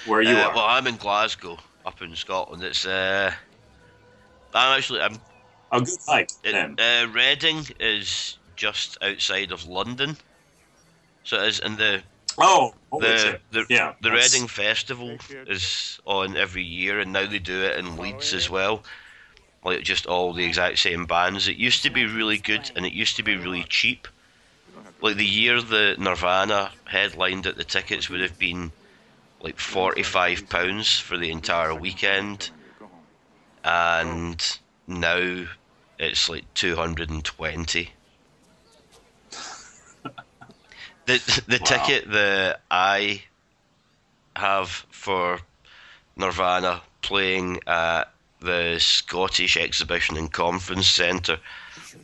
[0.07, 0.55] where you Uh, are?
[0.55, 2.63] Well, I'm in Glasgow, up in Scotland.
[2.65, 3.33] It's uh,
[4.55, 5.17] I'm actually I'm.
[5.73, 10.17] A good hike It, uh, Reading is just outside of London,
[11.25, 12.03] so it is in the
[12.39, 17.27] Oh, holy the the, yeah, the that's- Reading Festival is on every year, and now
[17.27, 18.83] they do it in Leeds as well.
[19.65, 21.49] Like just all the exact same bands.
[21.49, 24.07] It used to be really good, and it used to be really cheap.
[25.01, 28.71] Like the year the Nirvana headlined it, the tickets would have been
[29.41, 32.51] like forty-five pounds for the entire weekend,
[33.65, 35.47] and now
[35.99, 37.91] it's like two hundred and twenty.
[41.07, 41.61] The the Wow.
[41.61, 43.23] ticket that I
[44.37, 45.41] have for
[46.17, 48.05] Nirvana playing at
[48.41, 51.41] the Scottish Exhibition and Conference Centre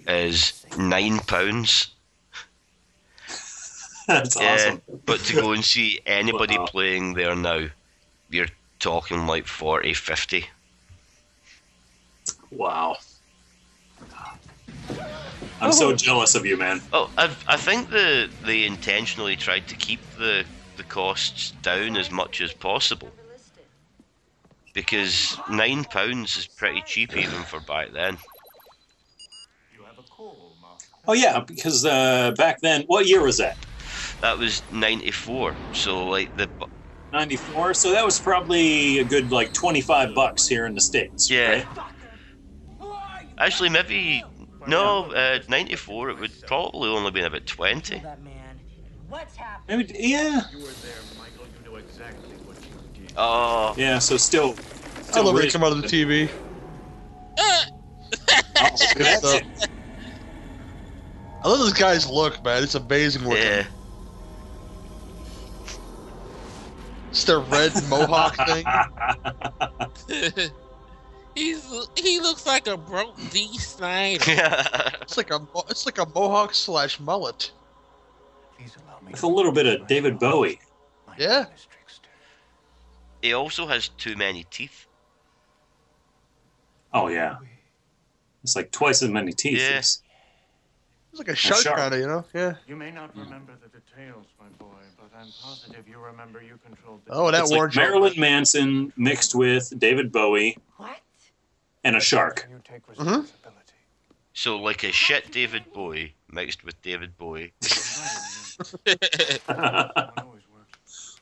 [0.06, 1.88] is nine pounds.
[4.08, 4.82] That's Yeah, awesome.
[5.06, 6.66] but to go and see anybody Wow.
[6.66, 7.68] playing there now,
[8.28, 8.48] you're
[8.78, 10.50] talking like 40, 50.
[12.50, 12.96] Wow.
[15.62, 16.80] I'm so jealous of you, man.
[16.92, 20.44] Oh, I, I think the they intentionally tried to keep the
[20.76, 23.12] the costs down as much as possible
[24.74, 28.18] because nine pounds is pretty cheap even for back then.
[31.06, 33.56] Oh yeah, because uh, back then, what year was that?
[34.20, 35.56] That was ninety four.
[35.72, 36.50] So like the
[37.12, 41.50] 94 so that was probably a good like 25 bucks here in the states Yeah.
[41.50, 41.66] right?
[43.38, 44.24] actually maybe
[44.68, 48.02] no uh, ninety four it would probably only been about twenty.
[49.68, 50.42] Maybe, yeah
[53.16, 54.54] Oh yeah so still,
[54.96, 56.30] I still love when they come out of the TV.
[57.38, 57.64] Oh,
[58.94, 59.46] good So- shit.
[61.44, 62.62] I love this guy's look, man.
[62.62, 63.42] It's amazing looking.
[63.42, 63.64] yeah.
[67.10, 68.64] It's the red mohawk thing.
[71.34, 71.64] He's
[71.96, 74.24] he looks like a broke Dee Snider.
[75.02, 77.50] It's like a it's like a mohawk slash mullet.
[79.08, 80.60] It's a little bit of david bowie
[81.18, 81.46] Yeah.
[83.20, 84.86] he also has too many teeth.
[86.94, 87.36] oh yeah
[88.42, 89.78] it's like twice as many teeth Yeah.
[89.78, 90.02] as-
[91.10, 91.76] It's like a shark, shark.
[91.78, 92.24] kind of, you know?
[92.34, 92.54] Yeah.
[92.66, 97.00] You may not remember the details, my boy, but I'm positive you remember you controlled
[97.04, 100.56] the Oh, that it's like marilyn manson mixed with david bowie
[101.84, 103.28] and a shark You take Mhm.
[104.34, 107.52] So like a shit David Bowie mixed with David Bowie.
[109.46, 111.18] One always works.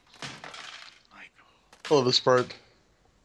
[1.12, 2.54] I love this part.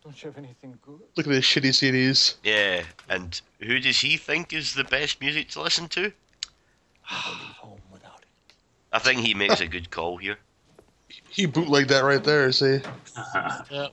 [0.04, 1.02] Don't you have anything good?
[1.16, 2.36] Look at these shitty CDs.
[2.44, 6.12] Yeah, and who does he think is the best music to listen to?
[7.02, 8.28] Home without it.
[8.92, 10.38] I think he makes a good call here.
[11.30, 12.82] He bootlegged that right there, see?
[13.72, 13.92] Yep.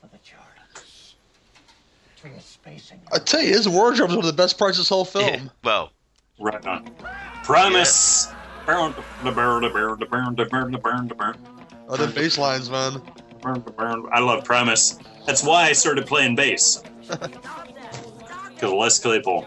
[2.65, 3.01] chemistry is spacing.
[3.13, 5.51] I tell you, his wardrobe is one of the best parts of this whole film.
[5.65, 5.93] Well,
[6.39, 6.91] Right on.
[7.45, 8.29] Primus.
[11.89, 13.03] Oh, the bass lines, man.
[13.45, 14.99] I love Primus.
[15.27, 16.83] That's why I started playing bass.
[17.09, 19.47] Because Les Claypool.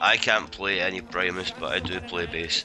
[0.00, 2.64] I can't play any Primus, but I do play bass.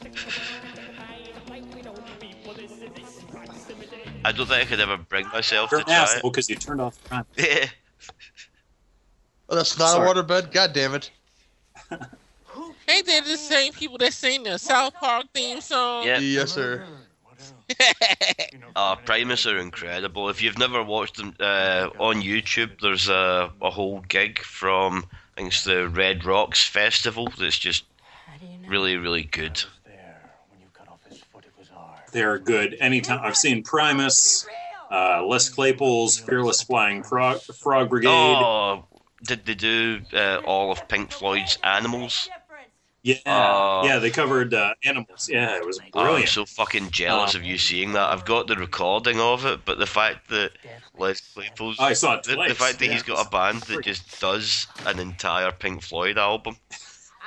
[4.24, 6.56] I don't think I could ever bring myself You're to an try asshole because you
[6.56, 7.26] turned off the Primus.
[7.36, 7.72] it.
[9.52, 10.10] Oh, that's not Sorry.
[10.10, 10.50] a waterbed.
[10.50, 11.10] God damn it.
[11.90, 16.06] Ain't they the same people that sing the South Park theme song?
[16.06, 16.20] Yep.
[16.22, 16.84] Yes, sir.
[18.76, 20.28] Uh, Primus are incredible.
[20.28, 25.40] If you've never watched them uh, on YouTube, there's a, a whole gig from I
[25.40, 27.84] think it's the Red Rocks Festival that's just
[28.66, 29.62] really, really good.
[32.12, 32.76] They're good.
[32.80, 34.46] Anytime I've seen Primus,
[34.90, 38.08] uh, Les Claypool's Fearless Flying Frog, Frog Brigade.
[38.08, 38.84] Oh,
[39.22, 42.28] did they do uh, all of Pink Floyd's Animals?
[43.04, 43.82] Yeah, Oh.
[43.84, 45.28] yeah, they covered uh, animals.
[45.28, 46.28] Yeah, it was I'm brilliant.
[46.28, 48.10] so fucking jealous Um, of you seeing that.
[48.10, 50.52] I've got the recording of it, but the fact that
[50.96, 52.92] Les Claypool's I saw it the, the fact that yeah.
[52.92, 56.56] he's got a band that just does an entire Pink Floyd album.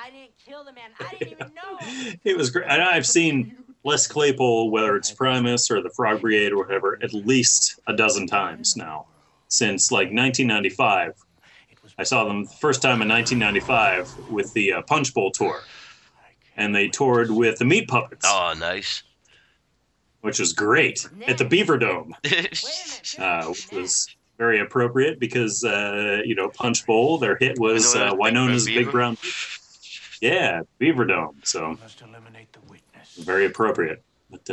[0.02, 0.92] I didn't kill the man.
[0.98, 2.14] I didn't even know.
[2.24, 2.68] It was great.
[2.70, 7.14] And I've seen Les Claypool, whether it's Primus or the Frog Brigade or whatever, at
[7.14, 9.08] least a dozen times now
[9.50, 11.16] since like 1995.
[11.98, 15.62] I saw them the first time in 1995 with the uh, Punch Bowl tour,
[16.58, 19.04] and they toured with the Meat Puppets, Oh, nice.
[20.22, 22.14] which was great at the Beaver Dome,
[23.20, 27.18] uh, which was very appropriate because uh, you know Punch Bowl.
[27.18, 29.18] Their hit was uh, Wynona's Big Brown.
[30.22, 31.38] Yeah, Beaver Dome.
[31.44, 31.78] So
[33.20, 34.04] very appropriate.
[34.30, 34.50] But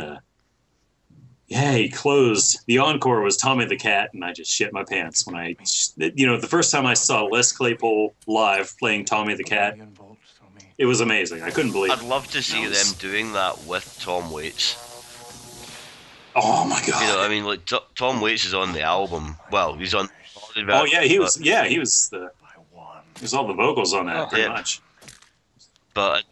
[1.55, 2.59] uh, yeah, he closed.
[2.67, 5.55] The encore was Tommy the Cat, and I just shit my pants when I,
[5.97, 9.77] you know, the first time I saw Les Claypool live playing Tommy the Cat.
[10.77, 11.41] It was amazing.
[11.43, 14.77] I couldn't believe I'd love to see was- them doing that with Tom Waits.
[16.35, 16.99] Oh my god!
[17.01, 19.35] You know, I mean, like T- Tom Waits is on the album.
[19.51, 20.09] Well, he's on.
[20.67, 21.39] Oh yeah, he was.
[21.39, 22.31] Yeah, he was the.
[23.17, 24.49] He was all the vocals on that, pretty Yeah.
[24.49, 24.81] much.
[25.93, 26.23] But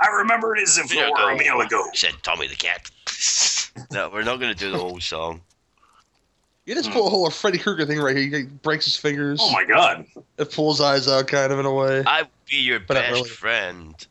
[0.00, 1.84] I remember it as if it were a meal ago.
[1.92, 2.90] Said Tommy the Cat.
[3.92, 5.40] no, we're not going to do the whole song.
[6.64, 8.38] You just pull a whole Freddy Krueger thing right here.
[8.38, 9.40] He breaks his fingers.
[9.42, 10.06] Oh my god!
[10.38, 12.04] It pulls eyes out, kind of in a way.
[12.06, 13.28] I will be your But best really.
[13.28, 14.06] friend.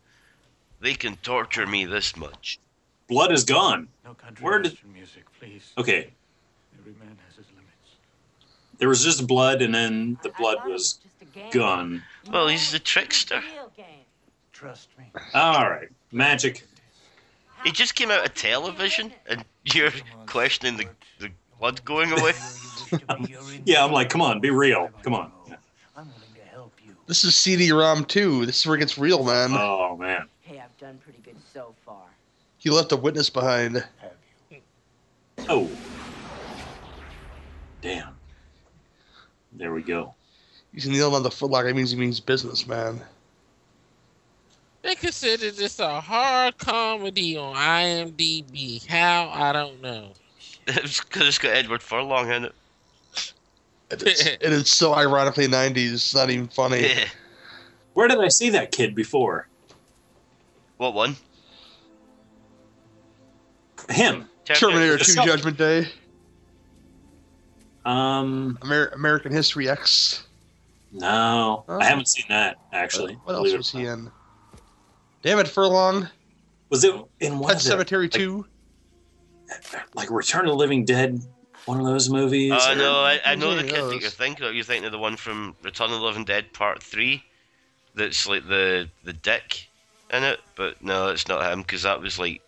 [0.82, 2.60] They can torture me this much.
[3.08, 3.88] Blood is gone.
[4.04, 4.78] No country Where did?
[4.92, 5.72] music, please.
[5.78, 6.10] Okay,
[6.80, 7.96] Every man has his limits.
[8.80, 11.00] there was just blood, and then the blood was
[11.52, 12.04] gone.
[12.30, 13.42] Well, he's the trickster.
[14.52, 15.06] Trust me.
[15.34, 16.68] All right, magic.
[17.64, 19.92] He just came out of television, and you're
[20.26, 20.88] questioning the,
[21.20, 22.34] the blood going away.
[23.66, 24.90] Yeah, I'm like, come on, be real.
[25.04, 25.32] Come on.
[27.08, 28.46] This is CD-ROM too.
[28.46, 29.52] This is where it gets real, man.
[29.52, 30.28] Oh man.
[30.42, 32.04] Hey, I've done pretty good so far.
[32.58, 33.86] He left a witness behind.
[35.50, 35.70] Oh.
[37.82, 38.16] Damn.
[39.54, 40.14] There we go.
[40.74, 41.70] He's kneeling on the footlocker.
[41.70, 43.02] It means he means business, man.
[44.82, 48.86] They consider this a hard comedy on IMDb.
[48.88, 49.30] How?
[49.34, 50.14] I don't know.
[50.68, 52.54] it's because it's got Edward Furlong in it.
[53.92, 55.94] It is, it is so ironically 90s.
[55.94, 56.82] It's not even funny.
[56.82, 57.06] Yeah.
[57.94, 59.48] Where did I see that kid before?
[60.78, 61.16] What one?
[63.90, 64.28] Him.
[64.46, 65.88] Terminator 2 Discover- Judgment Day.
[67.86, 70.24] Um, Amer- American History X.
[70.92, 71.80] no, Oh.
[71.80, 73.14] I haven't seen that actually.
[73.24, 73.94] What else was he not.
[73.98, 74.12] in?
[75.22, 76.08] Damn it, Furlong.
[76.70, 78.46] Was it in one Pet Sematary like, 2.
[79.94, 81.22] like Return of the Living Dead?
[81.66, 82.54] One of those movies?
[82.56, 84.56] Oh or- no, I, I know the kid that you're thinking of.
[84.56, 87.24] You're thinking of the one from Return of the Living Dead Part Three.
[87.94, 89.70] That's like the the dick
[90.12, 92.42] in it, but no, it's not him because that was like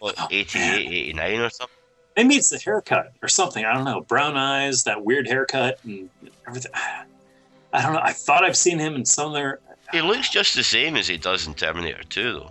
[0.00, 0.92] what, Oh, 88, man.
[0.92, 1.76] 89 or something.
[2.16, 3.64] Maybe it's the haircut or something.
[3.64, 4.02] I don't know.
[4.02, 6.10] Brown eyes, that weird haircut, and
[6.46, 6.72] everything.
[7.72, 8.00] I don't know.
[8.02, 9.60] I thought I've seen him in some other.
[9.94, 12.50] He looks just the same as he does in Terminator 2, though.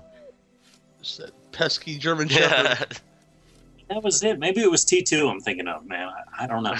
[1.02, 3.00] It's that pesky German Shepherd.
[3.90, 4.40] That was it.
[4.40, 5.28] Maybe it was T two.
[5.28, 6.08] I'm thinking of man.
[6.08, 6.74] I, I don't know.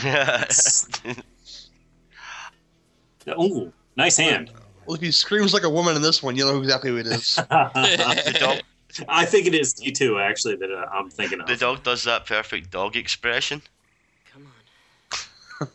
[3.40, 4.52] Ooh, nice hand.
[4.86, 7.06] Well, if he screams like a woman in this one, you know exactly who it
[7.06, 7.36] is.
[7.50, 8.62] the dog,
[9.10, 11.48] I think it is T two actually that uh, I'm thinking of.
[11.48, 13.62] the dog does that perfect dog expression.
[14.32, 15.68] Come on.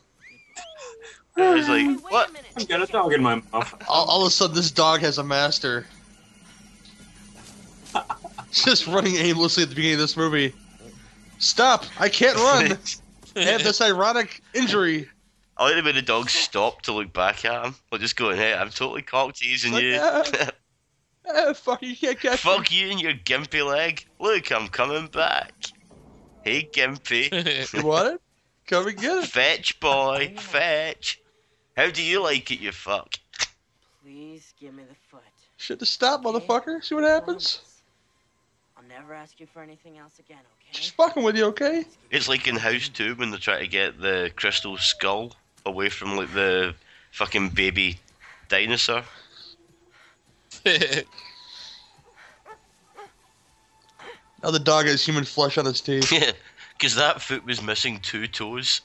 [1.38, 2.30] It's like, what?
[2.56, 3.82] I've got a dog in my mouth.
[3.88, 5.86] all, all of a sudden, this dog has a master.
[8.52, 10.54] Just running aimlessly at the beginning of this movie.
[11.38, 11.84] Stop!
[12.00, 12.78] I can't run!
[13.36, 15.08] I have this ironic injury.
[15.56, 17.74] I like the way the dog stopped to look back at him.
[17.92, 19.98] Like just going, hey, I'm totally cock teasing Like, you.
[20.00, 20.24] "Ah,
[21.28, 24.04] ah, fuck, you can't catch me." You and your gimpy leg.
[24.18, 25.52] Look, I'm coming back.
[26.42, 27.74] Hey, gimpy.
[27.74, 28.20] You want it?
[28.66, 29.26] Come and get it.
[29.26, 30.34] Fetch, boy.
[30.38, 31.20] Fetch.
[31.78, 33.14] How do you like it, you fuck?
[34.02, 35.22] Please give me the foot.
[35.58, 36.82] Shit to stop, motherfucker.
[36.82, 37.60] See what happens?
[38.76, 40.72] I'll never ask you for anything else again, okay?
[40.72, 41.84] Just fucking with you, okay?
[42.10, 46.16] It's like in House 2 when they try to get the crystal skull away from
[46.16, 46.74] like the
[47.12, 48.00] fucking baby
[48.48, 49.04] dinosaur.
[54.40, 56.12] Now the dog has human flesh on his teeth.
[56.12, 56.30] Yeah,
[56.76, 58.82] because that foot was missing two toes.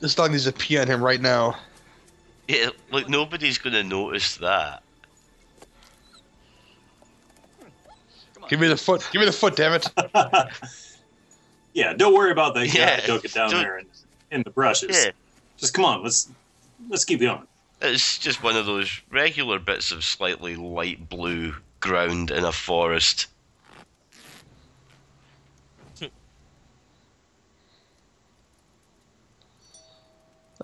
[0.00, 1.56] This dog needs to pee on him right now.
[2.48, 4.82] Yeah, like nobody's gonna notice that.
[8.48, 9.06] Give me the foot.
[9.12, 9.86] Give me the foot, damn it.
[11.72, 13.86] Yeah, don't worry about that guy Yeah, dug it down don't- there in,
[14.32, 15.04] in the brushes.
[15.04, 15.12] Yeah,
[15.56, 16.28] Just come on, let's
[16.88, 17.46] let's keep going.
[17.80, 23.28] it's just one of those regular bits of slightly light blue ground in a forest.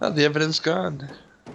[0.00, 1.08] Oh, the evidence gone.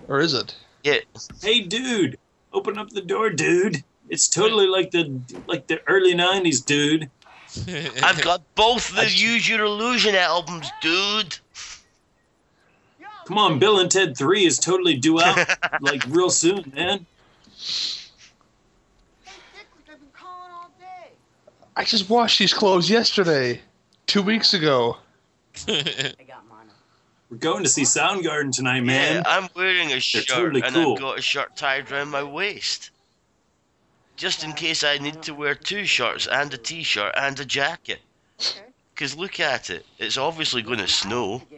[0.08, 0.56] Or is it?
[0.84, 0.98] Yeah,
[1.42, 2.18] Hey, dude,
[2.54, 3.84] open up the door, dude.
[4.10, 7.10] It's totally like the like the early '90s, dude.
[8.04, 11.38] I've got both the Use Your Illusion albums, dude.
[13.26, 15.48] Come on, Bill and Ted Three is totally due out
[15.82, 17.06] like real soon, man.
[19.26, 21.12] I've been calling all day.
[21.76, 23.62] I just washed these clothes yesterday.
[24.08, 24.98] Two weeks ago.
[27.32, 27.54] I got mine.
[27.54, 29.16] We're going to see Soundgarden tonight, man.
[29.18, 30.94] Yeah, I'm wearing a shirt totally and cool.
[30.94, 32.92] I've got a shirt tied around my waist.
[34.18, 38.02] Just in case I need to wear two shirts and a t-shirt and a jacket.
[38.94, 39.86] Because look at it.
[39.98, 41.42] It's obviously going to snow.
[41.52, 41.56] I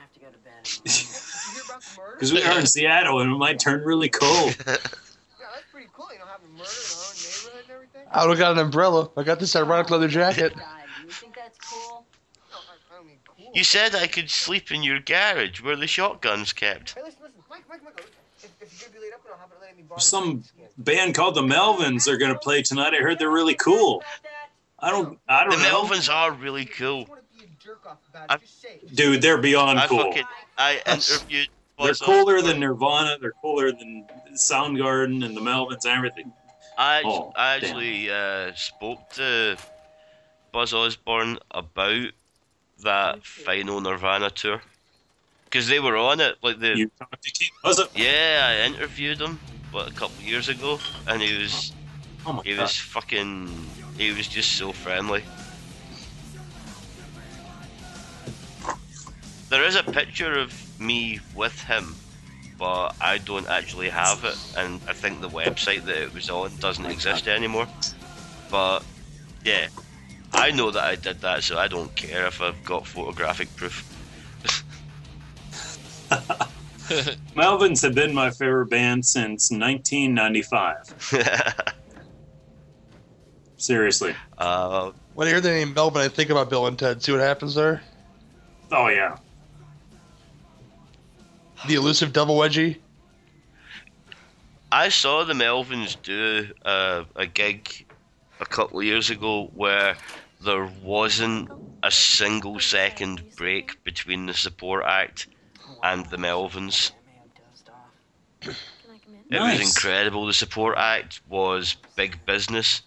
[0.00, 0.64] have to go to bed.
[0.84, 2.14] Did you hear about the murder?
[2.20, 4.56] Because we are in Seattle and it might turn really cold.
[4.66, 6.08] Yeah, that's pretty cool.
[6.12, 8.02] You know, having a murder in our own neighborhood and everything.
[8.12, 9.10] I would have got an umbrella.
[9.16, 10.54] I got this ironic leather jacket.
[10.56, 10.64] God,
[11.04, 12.04] you think that's cool?
[12.50, 13.39] No, I, I don't mean cool.
[13.54, 16.94] You said I could sleep in your garage where the shotgun's kept.
[16.94, 18.06] Hey, listen, listen, Mike, Mike, Mike.
[18.42, 20.44] If, if you're gonna be laid up, I'll have it let me borrow Some
[20.78, 22.94] band called the Melvins are going to play tonight.
[22.94, 24.02] I heard they're really cool.
[24.78, 27.02] I don't, I don't know, Melvins are really cool.
[27.02, 28.94] If you want to be a jerk off about I- it, just say it.
[28.94, 29.20] dude.
[29.22, 29.98] They're beyond I cool.
[30.04, 30.24] fucking
[30.56, 31.48] I interviewed.
[31.82, 33.16] They're cooler than Nirvana.
[33.20, 36.32] They're cooler than Soundgarden and the Melvins and everything.
[36.78, 39.56] I, Oh, I actually uh, spoke to
[40.52, 42.10] Buzz Osborne about
[42.82, 44.62] that final Nirvana tour
[45.44, 46.36] because they were on it.
[46.42, 47.88] Like the You talked to King Buzzo.
[47.94, 51.72] yeah, I interviewed him what a couple of years ago, and he was
[52.26, 52.58] Oh my he god.
[52.58, 55.24] was fucking he was just so friendly.
[59.50, 61.98] There is a picture of me with him,
[62.58, 66.56] but I don't actually have it, and I think the website that it was on
[66.58, 67.68] doesn't oh exist anymore.
[68.50, 68.84] But
[69.44, 69.68] yeah,
[70.32, 73.86] I know that I did that, so I don't care if I've got photographic proof.
[77.36, 80.76] Melvins have been my favorite band since 1995.
[83.56, 84.14] Seriously.
[84.38, 87.02] uh, When I hear the name Melvin, I think about Bill and Ted.
[87.02, 87.82] See what happens there?
[88.72, 89.16] Oh yeah.
[91.68, 92.78] The elusive double wedgie.
[94.72, 97.86] I saw the Melvins do uh, a gig
[98.40, 99.96] a couple of years ago where
[100.44, 101.50] there wasn't
[101.82, 105.26] a single second break between the support act
[105.82, 106.92] and the Melvins.
[108.40, 108.54] Can
[108.90, 109.36] I come in?
[109.36, 109.58] It Nice.
[109.60, 110.26] was incredible.
[110.26, 112.82] The support act was big business.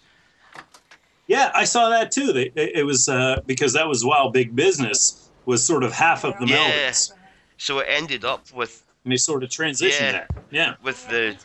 [1.26, 2.32] Yeah, I saw that too.
[2.32, 6.22] They, it, it was uh, because that was while Big Business was sort of half
[6.24, 6.56] of the Yeah.
[6.90, 7.12] Melvins,
[7.56, 10.12] So it ended up with and they sort of transitioned Yeah.
[10.12, 10.26] there.
[10.50, 10.74] Yeah.
[10.82, 11.36] with the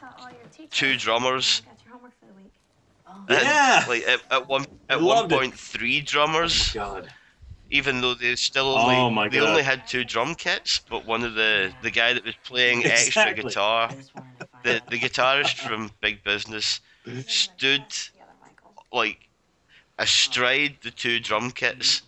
[0.69, 1.61] two drummers.
[3.29, 3.85] And, Yeah.
[3.87, 5.35] Like at, at one I at one loved it.
[5.39, 6.75] point three drummers.
[6.75, 7.11] Oh God.
[7.71, 9.49] even though they still only Oh my they God.
[9.49, 13.33] only had two drum kits, but one of the the guy that was playing extra
[13.33, 13.91] guitar,
[14.63, 16.81] the the guitarist from Big Business,
[17.27, 17.85] stood
[18.91, 19.19] like
[19.97, 22.01] astride the two drum kits,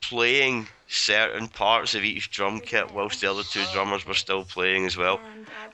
[0.00, 4.86] playing certain parts of each drum kit whilst the other two drummers were still playing
[4.86, 5.20] as well.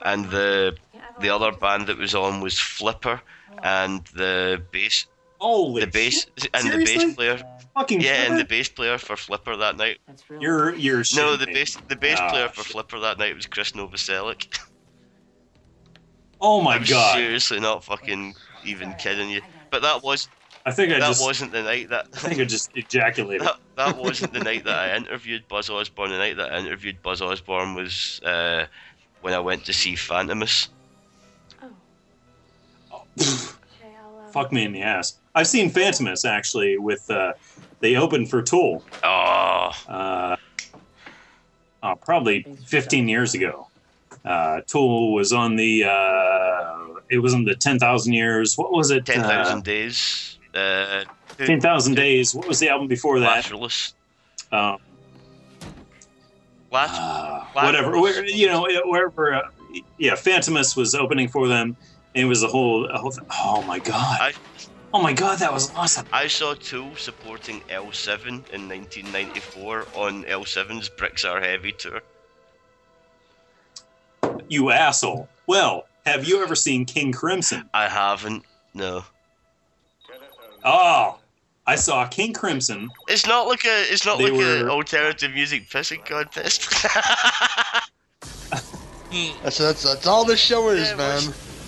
[0.03, 0.77] And the
[1.21, 3.21] the other band that was on was Flipper,
[3.63, 5.07] and the bass
[5.41, 7.43] Holy the bass and the bass player.
[7.75, 9.99] Fucking yeah, and the bass player for Flipper that night.
[10.41, 11.55] You're you're No, the me.
[11.55, 14.59] bass the bass Ah, player for Flipper that night was Krist Novoselic.
[16.41, 17.15] Oh my I'm god!
[17.17, 18.35] seriously not fucking
[18.65, 19.41] even kidding you.
[19.71, 20.29] But that was
[20.67, 23.47] I think I that just wasn't the night that I think I just ejaculated.
[23.47, 26.11] that, that wasn't the night that I interviewed Buzz Osborne.
[26.11, 28.67] The night that I interviewed Buzz Osborne was uh,
[29.21, 30.69] when I went to see Fantômas.
[34.33, 35.15] Fuck me in the ass.
[35.35, 37.35] I've seen Fantômas actually with uh,
[37.81, 38.83] they opened for Tool.
[39.03, 40.37] Oh, Uh,
[41.83, 43.69] oh, probably 15 years ago.
[44.25, 48.57] Uh, Tool was on the uh, it was on the 10,000 years.
[48.59, 49.05] What was it?
[49.07, 50.39] 10,000 Uh, days.
[50.55, 51.05] Uh,
[51.39, 52.35] 10,000 days.
[52.35, 53.45] What was the album before that?
[53.45, 53.93] Lateralus.
[54.51, 54.79] Um,
[56.71, 57.65] Lat- uh, Lateralus.
[57.65, 58.01] whatever.
[58.01, 59.35] Where, you know, wherever.
[59.35, 59.43] Uh,
[59.99, 61.77] yeah, Fantômas was opening for them.
[62.15, 63.13] And it was a whole, a whole.
[63.31, 64.21] Oh my god!
[64.21, 64.33] I
[64.93, 66.07] oh my god, that was awesome.
[66.13, 72.01] I saw Tool supporting L7 in 1994 on L7's Bricks Are Heavy tour.
[74.49, 75.29] You asshole.
[75.47, 77.69] Well, have you ever seen King Crimson?
[77.75, 78.45] I haven't.
[78.75, 79.05] No,
[80.65, 81.19] Oh,
[81.67, 82.91] I saw King Crimson.
[83.09, 86.71] it's not like a it's not They like an alternative music pissing contest.
[89.45, 91.23] That's, that's that's all the show is, Yeah, man.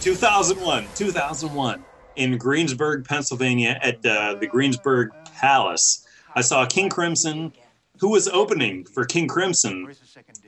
[0.06, 1.84] 2001, 2001,
[2.14, 6.06] in Greensburg, Pennsylvania, at uh, the Greensburg Palace.
[6.36, 7.52] I saw King Crimson,
[7.98, 9.92] who was opening for King Crimson,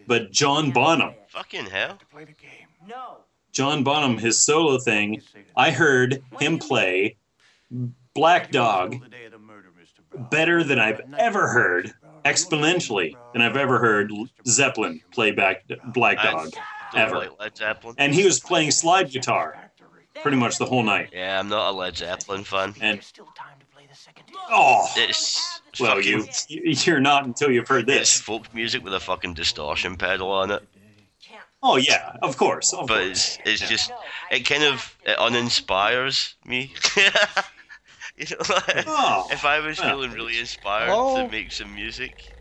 [0.06, 1.14] but John Bonham.
[1.26, 1.98] Fucking hell.
[2.86, 3.16] No.
[3.50, 5.22] John Bonham, his solo thing,
[5.56, 7.16] I heard him play
[8.14, 8.94] Black Dog
[10.30, 11.92] better than I've ever heard,
[12.24, 14.12] exponentially than I've ever heard
[14.46, 17.16] Zeppelin play back Black Dog, don't ever.
[17.18, 17.94] like Led Zeppelin.
[17.98, 19.70] And he was playing slide guitar
[20.22, 21.10] pretty much the whole night.
[21.12, 22.74] Yeah, I'm not a Led Zeppelin fan.
[22.80, 23.00] And
[24.50, 28.20] oh, It's well, fucking, you you're not until you've heard it's this.
[28.20, 30.62] folk music with a fucking distortion pedal on it.
[31.62, 32.72] Oh yeah, of course.
[32.72, 33.38] Of But course.
[33.44, 33.90] it's it's just
[34.30, 36.72] it kind of it uninspires me.
[38.16, 39.90] you know, like, Oh, if I was well.
[39.90, 41.16] feeling really inspired Oh.
[41.24, 42.36] to make some music,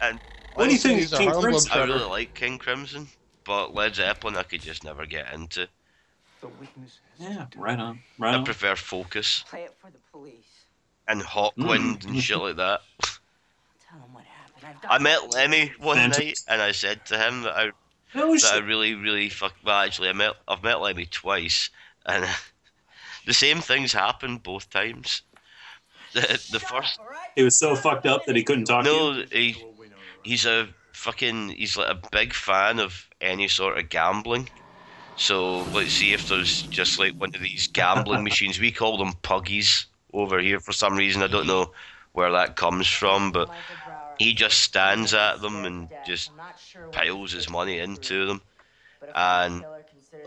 [0.00, 0.18] and
[0.54, 1.70] What do you think He's of a King Crimson?
[1.72, 2.10] I really Globetrotter.
[2.10, 3.06] like King Crimson,
[3.48, 5.66] but Led Zeppelin I could just never get into.
[7.18, 8.44] Yeah, right on, right I on.
[8.44, 10.34] prefer Focus Play it for the police.
[11.08, 12.08] and Hawkwind mm.
[12.08, 12.82] and shit like that.
[13.00, 14.76] Tell them what happened.
[14.76, 17.70] I've got I met Lemmy one Phantom- night and I said to him that I
[18.14, 19.54] Oh that I really, really fuck.
[19.64, 21.68] Well, actually, I met I've met Lemmy twice,
[22.06, 22.24] and
[23.26, 25.22] the same things happened both times.
[26.14, 26.20] The
[26.52, 26.98] the first
[27.36, 28.96] He was so fucked up that he couldn't talk to you.
[28.96, 29.62] no, he
[30.22, 34.48] he's a fucking he's like a big fan of any sort of gambling.
[35.16, 38.58] So let's see if there's just like one of these gambling machines.
[38.58, 41.22] We call them puggies over here for some reason.
[41.22, 41.72] I don't know
[42.12, 43.50] where that comes from, but
[44.18, 46.30] he just stands at them and just
[46.92, 48.42] piles his money into them.
[49.14, 49.64] And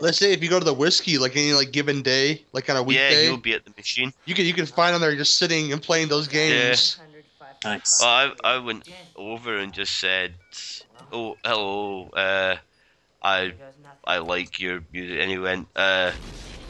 [0.00, 2.76] Let's say if you go to the whiskey, like any like given day, like on
[2.76, 4.12] a yeah, weekday, he'll be at the machine.
[4.24, 6.98] you can you can find them there just sitting and playing those games.
[7.64, 8.00] Nice.
[8.00, 10.34] Well, I, I went over and just said,
[11.12, 12.08] "Oh, hello.
[12.10, 12.56] Uh,
[13.22, 13.54] I
[14.04, 16.12] I like your music." And he went, uh,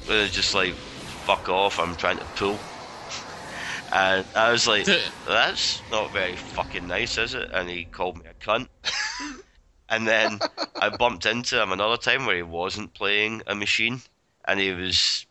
[0.06, 1.78] it was just like, "Fuck off!
[1.80, 2.66] I'm trying to pull."
[3.92, 4.86] And I was like,
[5.26, 8.68] "That's not very fucking nice, is it?" And he called me a cunt.
[9.88, 10.42] and then
[10.80, 14.02] I bumped into him another time where he wasn't playing a machine,
[14.46, 15.26] and he was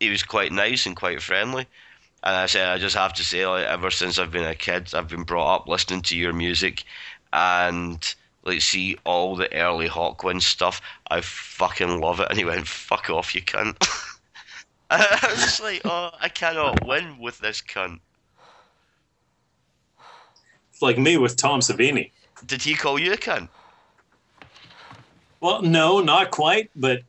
[0.00, 1.68] he was quite nice and quite friendly.
[2.24, 4.94] And I said, I just have to say, like, ever since I've been a kid,
[4.94, 6.84] I've been brought up listening to your music,
[7.32, 8.14] and
[8.44, 10.80] like, see all the early Hawkwind stuff.
[11.10, 12.26] I fucking love it.
[12.28, 13.76] And he went, "Fuck off, you cunt."
[14.90, 18.00] I was just like, oh, I cannot win with this cunt.
[20.70, 22.10] It's like me with Tom Savini.
[22.46, 23.48] Did he call you a cunt?
[25.40, 27.00] Well, no, not quite, but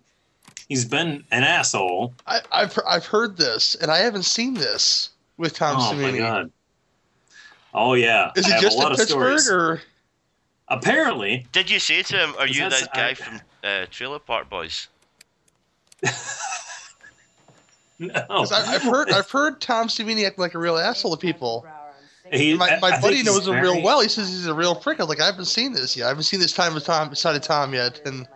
[0.70, 2.14] he's been an asshole.
[2.26, 6.18] I, I've I've heard this, and I haven't seen this with Tom oh my Savini.
[6.20, 6.52] god.
[7.74, 8.32] Oh yeah.
[8.36, 9.50] Is I it have just a lot in of Pittsburgh, stories.
[9.50, 9.82] or
[10.70, 14.20] Apparently, Did you say to him, "Are you that- that guy I- from uh, Trailer
[14.20, 14.88] Park Boys?"
[18.00, 18.10] no.
[18.28, 21.66] 'cause I, I've heard I've heard Tom Savini act like a real asshole to people.
[22.32, 24.02] He- My, my I buddy knows him very- real well.
[24.02, 25.00] He says he's a real prick.
[25.00, 26.06] I'm like, I haven't seen this yet.
[26.06, 28.02] I haven't seen this time of Tom side of Tom yet.
[28.06, 28.28] And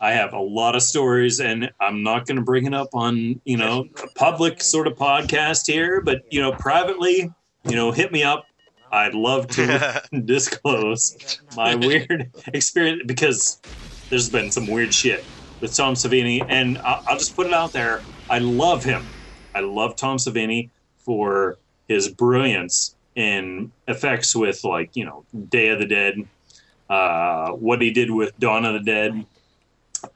[0.00, 3.40] I have a lot of stories, and I'm not going to bring it up on
[3.44, 7.32] you know a public sort of podcast here, but you know privately,
[7.64, 8.44] you know, hit me up.
[8.90, 13.60] I'd love to disclose my weird experience because
[14.08, 15.24] there's been some weird shit
[15.60, 18.04] with Tom Savini, and I'll, I'll just put it out there.
[18.28, 19.12] I love him.
[19.54, 25.78] I love Tom Savini for his brilliance in effects with like you know Day of
[25.78, 26.28] the Dead,
[26.88, 29.24] uh, what he did with Dawn of the Dead,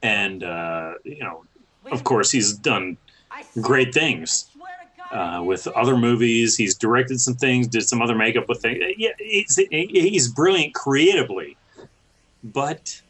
[0.01, 1.45] and uh, you know,
[1.91, 2.97] of course, he's done
[3.61, 4.49] great things
[5.11, 6.55] uh, with other movies.
[6.55, 8.83] He's directed some things, did some other makeup with things.
[8.97, 11.57] Yeah, he's, he's brilliant creatively,
[12.43, 13.01] but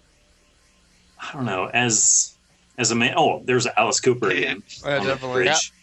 [1.21, 2.35] I don't know as
[2.77, 3.13] as a man.
[3.17, 4.63] Oh, there's Alice Cooper again.
[4.85, 5.43] Yeah, on the definitely.
[5.43, 5.73] fridge.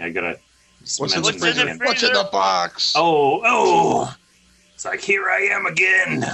[0.00, 0.38] I gotta.
[0.98, 1.54] What's in the mention fridge?
[1.56, 1.78] that again.
[1.78, 2.92] What's in the box?
[2.96, 4.14] Oh, oh!
[4.74, 6.24] It's like here I am again.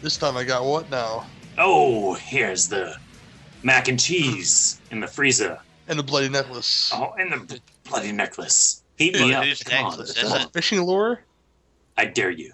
[0.00, 1.26] This time I got what now?
[1.58, 2.96] Oh, here's the
[3.62, 5.58] mac and cheese in the freezer.
[5.88, 6.90] And the bloody necklace.
[6.94, 7.60] Oh, and the
[7.92, 8.82] bloody necklace.
[8.96, 9.44] Heat me up.
[9.44, 10.52] Whose Come necklace Is is that it?
[10.52, 11.20] fishing lure?
[11.96, 12.52] I dare you.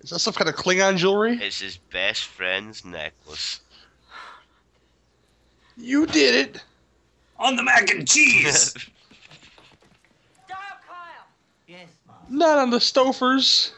[0.00, 1.38] Is that some kind of Klingon jewelry?
[1.42, 3.60] It's his best friend's necklace.
[5.76, 6.62] You did it.
[7.38, 8.74] On the mac and cheese.
[11.66, 11.88] Yes,
[12.28, 13.72] Not on the Stouffer's.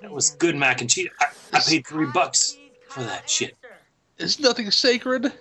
[0.00, 1.10] that was good mac and cheese.
[1.20, 2.56] I, I paid three bucks
[2.88, 3.56] for that shit.
[4.18, 5.32] Is nothing sacred.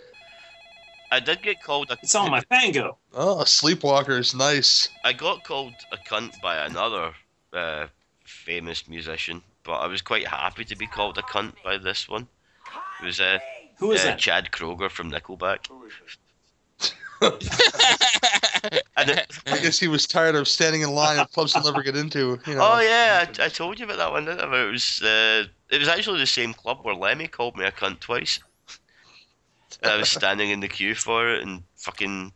[1.11, 1.97] I did get called a.
[2.01, 2.97] It's on my fango.
[3.13, 4.89] Oh, a sleepwalker is nice.
[5.03, 7.13] I got called a cunt by another
[7.51, 7.87] uh,
[8.23, 12.27] famous musician, but I was quite happy to be called a cunt by this one.
[13.01, 13.39] It was uh,
[13.79, 14.19] Who is uh, that?
[14.19, 15.67] Chad Kroeger from Nickelback.
[15.67, 16.17] Who is it?
[18.97, 21.83] And it- I guess he was tired of standing in line at clubs he'll never
[21.83, 22.39] get into.
[22.45, 22.61] You know.
[22.61, 24.25] oh yeah, I, I told you about that one.
[24.25, 24.67] Didn't I?
[24.67, 27.99] It was uh, it was actually the same club where Lemmy called me a cunt
[27.99, 28.39] twice.
[29.81, 32.31] And I was standing in the queue for it, and fucking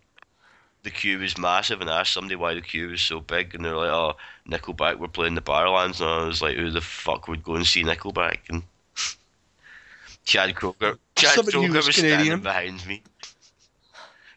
[0.86, 3.66] the queue was massive, and I asked somebody why the queue was so big, and
[3.66, 4.16] they're like, "Oh,
[4.48, 7.66] Nickelback were playing the Barrowlands," and I was like, "Who the fuck would go and
[7.66, 8.64] see Nickelback?" And
[10.26, 13.02] Chad Kroeger, Chad Somebody Kroeger was was standing behind me,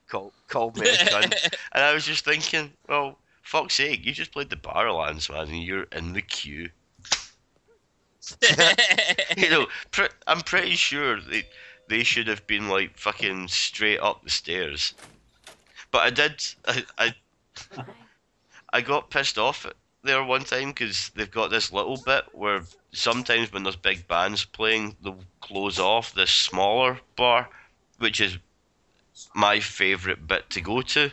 [0.09, 4.33] called called me a cunt, and I was just thinking, well, fuck's sake, you just
[4.33, 6.71] played the Barrowlands, man, and you're in the queue.
[9.37, 11.45] you know, pre- I'm pretty sure they
[11.89, 14.95] they should have been like fucking straight up the stairs.
[15.91, 17.15] But I did, I I,
[18.73, 22.63] I got pissed off at there one time because they've got this little bit where
[22.93, 27.49] sometimes when there's big bands playing, they'll close off this smaller bar,
[27.99, 28.39] which is
[29.35, 31.11] my favourite bit to go to,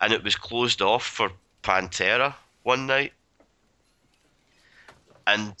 [0.00, 1.32] and it was closed off for
[1.62, 3.12] Pantera one night.
[5.26, 5.54] And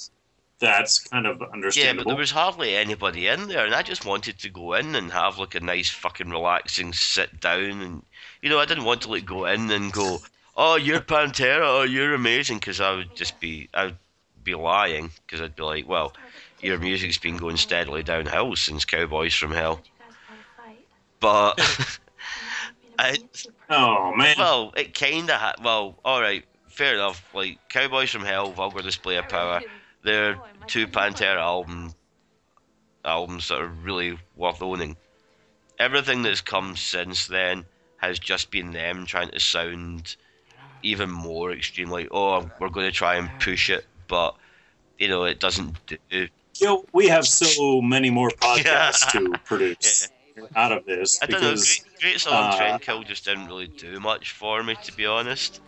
[0.60, 1.74] That's kind of understandable.
[1.74, 4.94] yeah, but there was hardly anybody in there, and I just wanted to go in
[4.94, 8.02] and have like a nice fucking relaxing sit down, and
[8.46, 10.18] you know I didn't want to like go in and go,
[10.56, 13.96] oh you're Pantera, oh you're amazing, because I would just be I'd
[14.44, 16.12] be lying, because I'd be like, well,
[16.60, 19.80] your music's been going steadily downhill since Cowboys from Hell,
[21.18, 21.58] but
[23.00, 23.18] I
[23.68, 24.36] oh man.
[24.38, 28.80] well it kind of ha- well all right fair enough like Cowboys from Hell, Vulgar
[28.80, 29.60] Display of Power.
[30.04, 30.38] They're
[30.68, 31.94] two Pantera album
[33.04, 34.96] albums that are really worth owning.
[35.80, 37.64] Everything that's come since then
[37.98, 40.16] has just been them trying to sound
[40.82, 41.90] even more extreme.
[41.90, 44.34] Like, oh, we're going to try and push it, but
[44.98, 46.28] you know, it doesn't do.
[46.60, 49.20] You know, we have so many more podcasts Yeah.
[49.20, 50.08] to produce
[50.56, 51.50] out of this I don't know.
[51.50, 55.06] because Great, Great Southern uh, Trendkill just didn't really do much for me, to be
[55.06, 55.60] honest.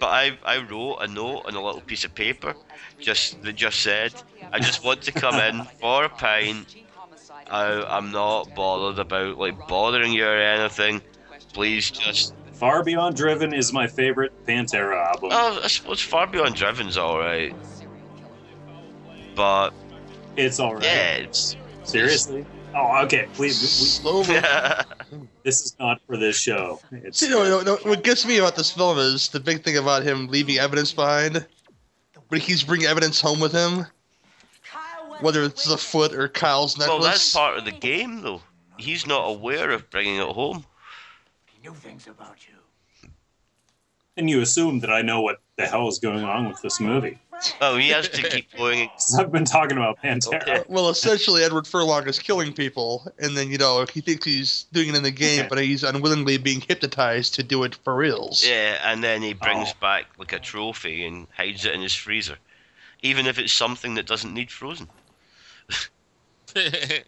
[0.00, 2.54] But I, I wrote a note on a little piece of paper,
[3.00, 4.12] just that just said,
[4.52, 6.74] I just want to come in for a pint.
[7.48, 11.00] I, I'm not bothered about like bothering you or anything.
[11.54, 12.34] Please just.
[12.52, 15.30] Far Beyond Driven is my favorite Pantera album.
[15.32, 17.54] Oh, I suppose Far Beyond Driven's all right,
[19.34, 19.70] but
[20.36, 20.84] It's all right.
[20.84, 21.56] yeah, it's.
[21.84, 22.46] Seriously?
[22.74, 23.28] Oh, okay.
[23.34, 26.80] Please, Slow mo- this is not for this show.
[26.90, 29.76] It's See, no, no, no, what gets me about this film is the big thing
[29.76, 31.46] about him leaving evidence behind.
[32.30, 33.86] But he's bringing evidence home with him,
[35.20, 36.98] whether it's the foot or Kyle's necklace.
[36.98, 38.40] Well, that's part of the game, though.
[38.78, 40.64] He's not aware of bringing it home.
[41.64, 43.08] He knew things about you.
[44.18, 47.18] and you assume that I know what the hell is going on with this movie.
[47.62, 48.90] Oh, he has to keep going.
[48.90, 50.68] 'Cause I've been talking about Pantera.
[50.68, 54.90] Well, essentially, Edward Furlong is killing people, and then you know he thinks he's doing
[54.90, 58.44] it in the game, but he's unwillingly being hypnotized to do it for reals.
[58.46, 59.80] Yeah, and then he brings Oh.
[59.80, 62.36] back like a trophy and hides it in his freezer,
[63.02, 64.88] even if it's something that doesn't need frozen.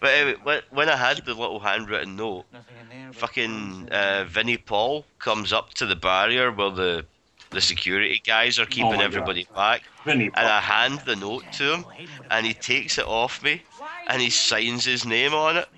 [0.00, 3.12] But anyway, when- when I had the little handwritten note, in there.
[3.12, 7.06] fucking uh, Vinnie Paul comes up to the barrier where the
[7.50, 11.44] the security guys are keeping Oh my everybody back, Vinny and I hand the note
[11.54, 11.84] to him,
[12.30, 13.62] and he takes it off me,
[14.06, 15.68] and he signs his name on it,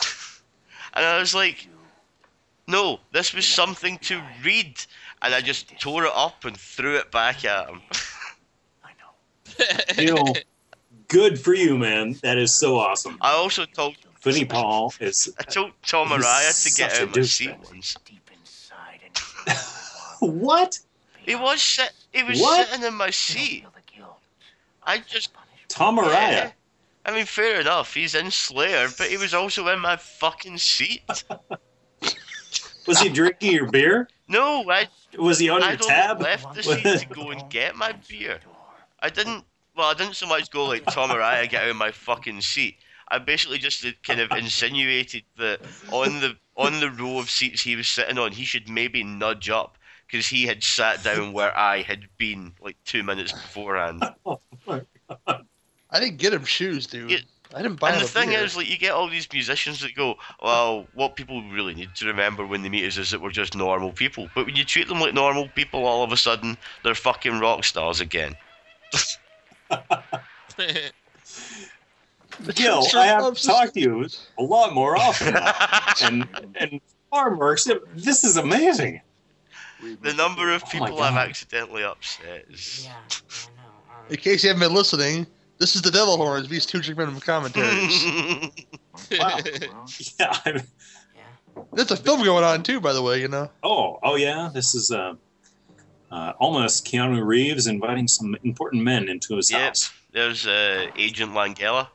[0.94, 1.66] and I was like,
[2.68, 4.80] No, this was something to read,
[5.22, 7.82] and I just tore it up and threw it back at him.
[9.98, 10.34] You know,
[11.10, 12.14] good for you, man.
[12.22, 13.18] That is so awesome.
[13.20, 17.22] I also told Vinnie Paul is I told Tom Araya to get out of my
[17.22, 17.96] seat once.
[20.20, 20.78] what?
[21.18, 22.66] He was sit- he was What?
[22.68, 23.66] sitting in my seat.
[24.84, 25.30] I just
[25.68, 26.10] Tom Araya.
[26.32, 26.50] Yeah.
[27.04, 27.94] I mean, fair enough.
[27.94, 31.02] He's in Slayer, but he was also in my fucking seat.
[32.86, 34.08] Was he drinking your beer?
[34.26, 36.20] No, I Was he on I your tab?
[36.20, 38.40] left the seat to go and get my beer.
[39.00, 39.44] I didn't.
[39.76, 42.76] Well, I didn't so much go like Tom Araya get out of my fucking seat.
[43.08, 45.60] I basically just kind of insinuated that
[45.90, 49.50] on the on the row of seats he was sitting on, he should maybe nudge
[49.50, 54.04] up because he had sat down where I had been like two minutes beforehand.
[54.26, 54.40] Oh
[55.92, 57.10] I didn't get him shoes, dude.
[57.10, 57.18] Yeah.
[57.52, 58.44] I didn't buy And the thing beer.
[58.44, 62.06] is, like, you get all these musicians that go, well, what people really need to
[62.06, 64.28] remember when they meet us is that we're just normal people.
[64.36, 67.64] But when you treat them like normal people, all of a sudden, they're fucking rock
[67.64, 68.36] stars again.
[72.54, 74.06] Gill, I have to talk to you
[74.38, 75.34] a lot more often.
[75.34, 75.92] now.
[76.02, 76.26] and
[76.58, 77.68] and farm works.
[77.94, 79.00] This is amazing.
[80.02, 82.88] The number of Oh people I've accidentally upset is.
[84.08, 85.26] In case you haven't been listening,
[85.58, 88.06] this is the Devil Horns, these two drink minimum commentaries.
[89.18, 89.38] Wow.
[90.18, 90.38] Yeah.
[90.44, 90.62] I-
[91.72, 93.20] There's a film going on too, by the way.
[93.20, 93.50] You know.
[93.62, 94.50] Oh, oh yeah.
[94.52, 95.14] This is uh,
[96.10, 99.60] uh, almost Keanu Reeves inviting some important men into his Yep.
[99.60, 99.90] house.
[100.12, 101.88] There's uh, Agent Langella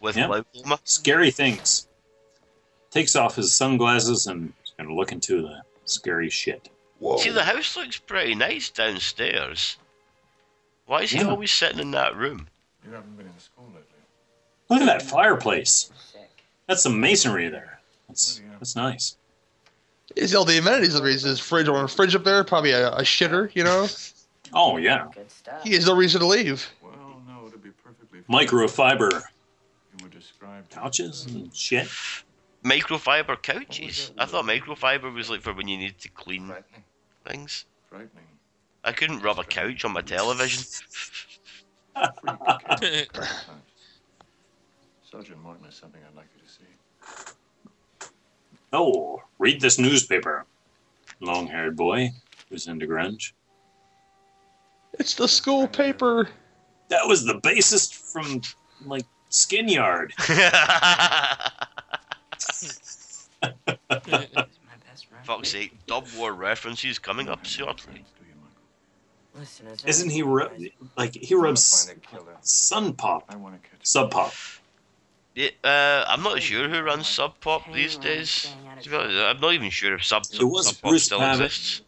[0.00, 0.26] with Yeah.
[0.26, 0.78] glaucoma.
[0.84, 1.86] Scary things.
[2.90, 6.68] Takes off his sunglasses and is going to look into the scary shit.
[7.18, 9.76] See, the house looks pretty nice downstairs.
[10.86, 11.28] Why is he Yeah.
[11.28, 12.48] always sitting in that room?
[12.84, 13.82] You haven't been in school lately.
[14.68, 15.90] Look at that fireplace.
[16.66, 17.80] That's some masonry there.
[18.08, 19.16] That's that's nice.
[20.16, 21.30] Is all the amenities of the reason.
[21.30, 23.54] His fridge or a fridge up there, probably a, a shitter.
[23.54, 23.88] You know.
[24.56, 25.08] Oh yeah,
[25.64, 26.70] He has no reason to leave.
[26.80, 31.88] Well, no, to be perfectly microfiber you would describe couches uh, and shit.
[32.64, 34.12] Microfiber couches?
[34.16, 36.52] I thought microfiber was like for when you need to clean
[37.26, 37.64] things.
[37.88, 38.24] frightening.
[38.84, 40.64] I couldn't rub a couch on my television.
[45.10, 46.33] Sergeant Martin has something I'd like to see.
[48.74, 50.46] Oh, read this newspaper.
[51.20, 52.10] Long-haired boy
[52.50, 53.30] who's into grunge.
[54.98, 56.28] It's the school paper.
[56.88, 58.42] That was the bassist from
[58.84, 60.12] like Skin Yard.
[65.22, 68.04] Fuck's sake, Dub War references coming up shortly.
[69.38, 70.50] Listen, is Isn't he rub
[70.96, 71.92] like he rubs
[72.42, 73.32] Sun Pop,
[73.82, 74.32] Sub Pop?
[75.34, 78.54] Yeah, uh, I'm not sure who runs Sub Pop these days.
[78.82, 81.18] To be honest, I'm not even sure if Sub, It was Sub Pop Bruce still
[81.18, 81.46] Pavitt.
[81.46, 81.82] exists.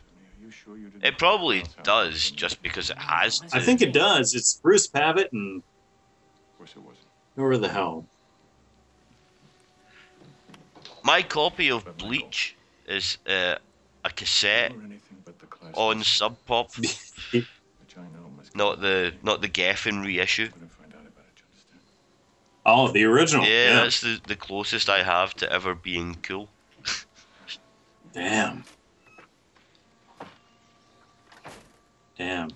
[1.03, 3.57] It probably does, just because it has to.
[3.57, 4.35] I think it does.
[4.35, 5.63] It's Bruce Pavitt and
[7.37, 8.07] who the hell?
[11.05, 12.57] My copy of Bleach
[12.89, 13.57] is uh,
[14.05, 14.73] a cassette
[15.75, 16.71] on Sub Pop,
[18.55, 20.49] not the not the Geffen reissue.
[22.69, 23.45] Oh, the original.
[23.47, 23.75] Yeah, Yeah.
[23.85, 26.49] that's the, the closest I have to ever being cool.
[28.13, 28.65] Damn.
[32.19, 32.51] Damn.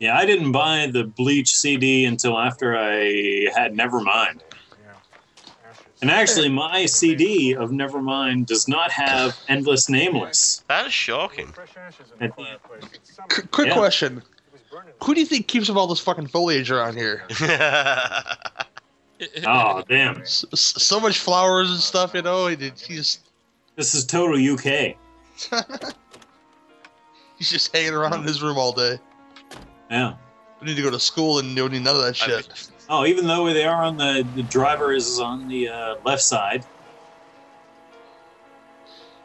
[0.00, 4.40] Yeah, I didn't buy the Bleach CD until after I had Nevermind.
[6.00, 10.62] And actually, my CD of Nevermind does not have Endless Nameless.
[10.68, 11.52] That's shocking.
[12.20, 12.36] At-
[13.28, 13.74] Qu- quick Yeah.
[13.74, 14.22] question:
[15.02, 17.24] Who do you think keeps up all this fucking foliage around here?
[19.46, 20.20] Oh, damn.
[20.22, 22.46] S- s- so much flowers and stuff, you know.
[22.48, 23.18] He- He's
[23.76, 24.96] This is total UK.
[27.38, 28.98] he's just hanging around in his room all day.
[29.90, 30.14] Yeah.
[30.60, 32.70] I need to go to school and don't need none of that shit.
[32.88, 36.64] Oh, even though they are on the the driver is on the uh, left side.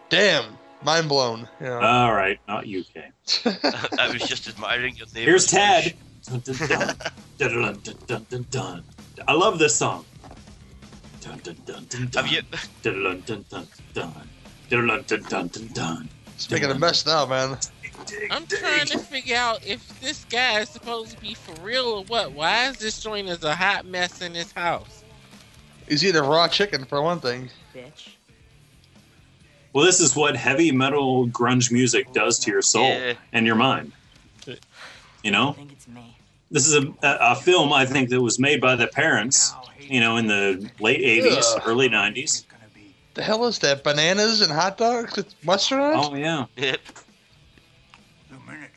[0.10, 1.48] Damn, mind blown.
[1.60, 1.80] Yeah.
[1.80, 3.12] All right, not UK.
[3.98, 5.94] I was just admiring your neighbor's Here's Tad.
[6.30, 6.96] Dun, dun, dun.
[7.40, 8.84] Dun, dun, dun, dun, dun, dun.
[9.28, 10.06] I love this song.
[11.22, 12.24] Dun, dun, dun, dun, dun.
[12.24, 12.42] Have you?
[12.82, 14.14] Dun, dun, dun, dun, dun.
[14.70, 16.10] Dun, dun, dun, dun, dun, dun.
[16.36, 17.58] It's making a mess now, man.
[18.32, 22.04] I'm trying to figure out if this guy is supposed to be for real or
[22.06, 22.32] what.
[22.34, 25.04] Why is this joint as a hot mess in his house?
[25.88, 27.50] He's eating raw chicken for one thing.
[27.74, 28.10] Bitch.
[29.74, 33.14] Well, this is what heavy metal grunge music does to your soul Yeah.
[33.32, 33.92] and your mind.
[35.24, 36.18] You know, I think it's me.
[36.54, 39.54] This is a, a, a film I think that was made by the parents.
[39.82, 41.64] You know, in the late '80s, Ugh.
[41.66, 42.46] early '90s.
[43.16, 43.84] The hell is that?
[43.84, 45.98] Bananas and hot dogs with mustard on it?
[45.98, 46.46] Oh yeah.
[46.56, 46.80] Yep.
[48.30, 48.74] Two minutes.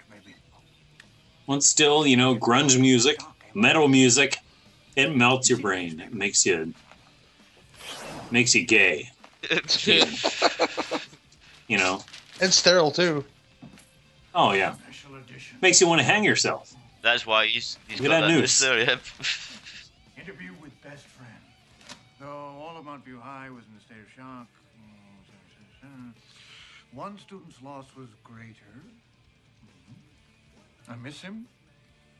[1.46, 3.20] Once still, you know, grunge music,
[3.54, 4.38] metal music,
[4.96, 6.00] it melts your brain.
[6.00, 6.74] It makes you
[8.30, 9.08] makes you gay.
[9.44, 10.26] It's huge.
[11.68, 12.04] You know.
[12.40, 13.24] And sterile too.
[14.34, 14.74] Oh yeah.
[15.62, 16.75] Makes you want to hang yourself.
[17.06, 18.58] That's why he's he's Look got at that that noose noose.
[18.58, 18.78] there.
[18.80, 19.00] Yep.
[20.26, 21.30] Interview with best friend.
[22.18, 24.48] Though all of Montview High was in a state of shock.
[25.86, 26.12] mm,
[26.90, 28.82] One student's loss was greater.
[29.64, 29.94] Mhm.
[30.92, 31.46] I miss him.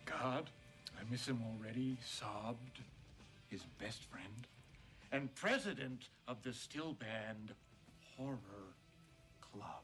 [0.05, 0.51] God,
[1.01, 1.97] I miss him already.
[2.05, 2.79] Sobbed.
[3.49, 4.47] His best friend.
[5.11, 7.55] And president of the still band
[8.17, 8.39] Horror
[9.53, 9.83] Club.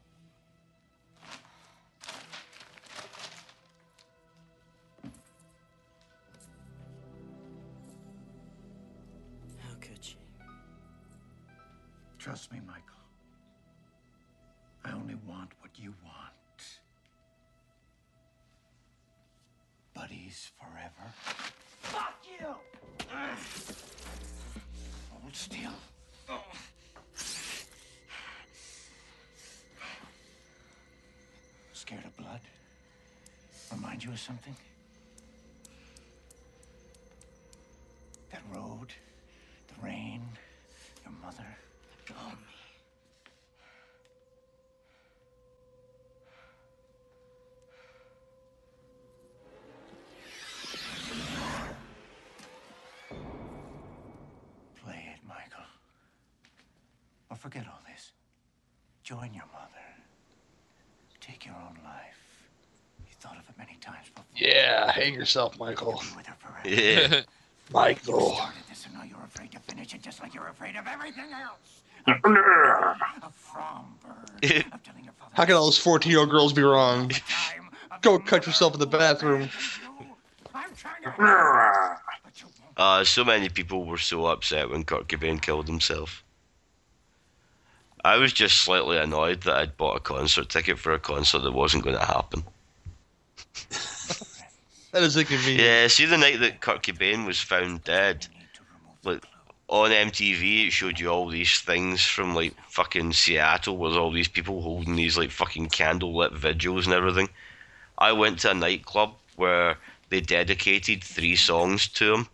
[12.23, 12.85] Trust me, Michael.
[14.85, 16.33] I only want what you want.
[19.93, 21.13] Buddies forever.
[21.81, 22.47] Fuck you!
[25.11, 25.73] Hold still.
[31.73, 32.41] Scared of blood?
[33.73, 34.55] Remind you of something?
[38.31, 38.93] That road,
[39.67, 40.23] the rain,
[41.05, 41.59] your mother.
[42.19, 42.33] Oh,
[54.85, 55.65] Play it, Michael.
[57.31, 58.13] Or forget all this.
[59.05, 59.69] Join your mother.
[61.21, 62.49] Take your own life.
[63.07, 64.25] You thought of it many times before.
[64.37, 66.01] Yeah, hang yourself, Michael.
[66.11, 66.69] Be with her forever.
[66.69, 67.23] Yeah.
[67.73, 68.35] Michael.
[68.35, 71.33] Started this and now you're afraid to finish it just like you're afraid of everything
[71.33, 71.72] else.
[72.07, 72.97] A from bird.
[73.25, 77.11] Of telling your father How can all those 14 year old girls be wrong?
[78.01, 79.49] Go cut yourself in the bathroom.
[80.55, 81.99] I'm trying to help.
[82.25, 82.73] But you won't.
[82.77, 86.25] Uh, so many people were so upset when Kurt Cobain killed himself.
[88.05, 91.53] I was just slightly annoyed that I'd bought a concert ticket for a concert that
[91.53, 92.43] wasn't going to happen.
[94.93, 95.63] That is inconvenient.
[95.63, 98.27] Yeah, see the night that Kurt Cobain was found dead,
[99.05, 99.25] like
[99.73, 104.29] on MTV, it showed you all these things from like fucking Seattle, with all these
[104.29, 107.31] people holding these like fucking candlelit vigils and everything.
[107.97, 109.79] I went to a nightclub where
[110.11, 112.29] they dedicated three songs to him.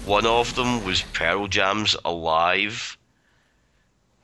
[0.00, 2.96] One of them was Pearl Jam's "Alive."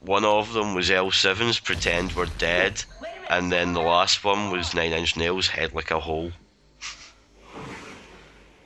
[0.01, 2.85] One of them was L7's "Pretend We're Dead,"
[3.27, 6.33] and then the last one was Nine Inch Nails' "Head Like a Hole."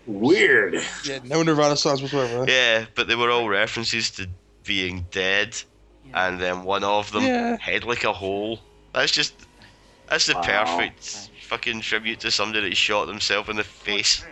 [0.06, 0.74] Weird.
[1.04, 2.38] Yeah, no Nirvana songs whatsoever.
[2.38, 2.46] huh?
[2.48, 4.28] Yeah, but they were all references to
[4.64, 5.60] being dead,
[6.14, 7.56] and then one of them Yeah.
[7.58, 8.58] head like a hole.
[8.92, 9.34] That's just
[10.08, 10.42] that's the Wow.
[10.42, 14.24] perfect fucking tribute to somebody that shot themselves in the face.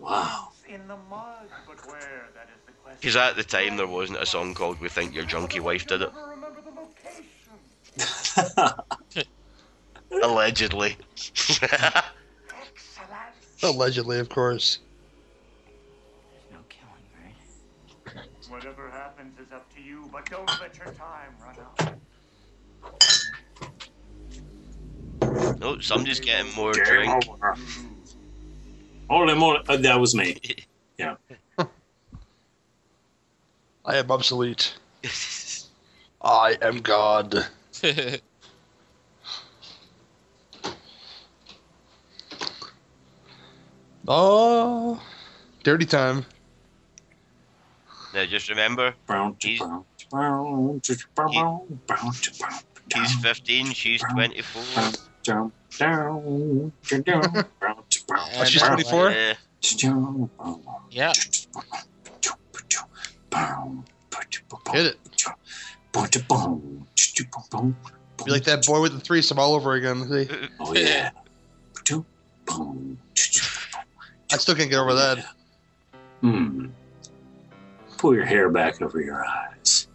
[0.00, 0.48] Wow.
[0.68, 2.28] In the mud, but where?
[2.34, 2.98] That is the question.
[3.00, 6.02] Because at the time there wasn't a song called "We Think Your Junkie Wife Did
[6.02, 6.70] It." Never remember the
[9.20, 9.32] location.
[10.22, 10.96] Allegedly.
[13.56, 13.76] Excellent.
[13.76, 14.80] Allegedly, of course.
[16.52, 16.92] No killing,
[17.24, 17.34] right?
[18.50, 21.80] Whatever happens is up to you, but don't let your time run out.
[25.62, 27.14] oh, somebody's getting more Game drink.
[27.14, 27.56] over.
[29.08, 29.60] Holy moly.
[29.68, 30.36] Uh, that was me.
[30.98, 31.16] Yeah.
[33.84, 34.74] I am obsolete.
[36.22, 37.46] I am God.
[44.08, 45.02] Oh,
[45.64, 46.24] dirty time.
[48.14, 48.94] now just remember,
[49.38, 49.62] He's-
[52.94, 54.62] he's 15, she's 24.
[55.24, 57.22] down, down, down, down,
[57.58, 59.10] brown, brown, Oh, she's know, 24?
[60.90, 61.12] Yeah.
[64.72, 64.98] Hit it.
[68.24, 70.08] Be like that boy with the threesome all over again.
[70.08, 70.48] See?
[70.60, 71.10] Oh yeah.
[74.32, 75.24] I still can't get over that.
[76.20, 76.66] Hmm.
[77.98, 79.88] Pull your hair back over your eyes.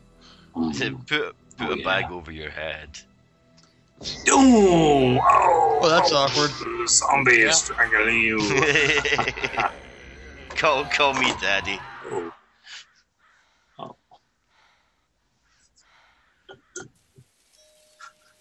[0.56, 1.08] Mm.
[1.08, 1.86] put put Oh, a yeah.
[1.86, 2.98] bag over your head.
[4.30, 6.52] Ooh, oh, Oh, that's awkward.
[6.88, 7.49] Zombie Yeah.
[7.49, 8.38] is strangling you.
[10.56, 11.80] call call me daddy.
[12.12, 12.32] Oh.
[13.80, 13.95] Oh.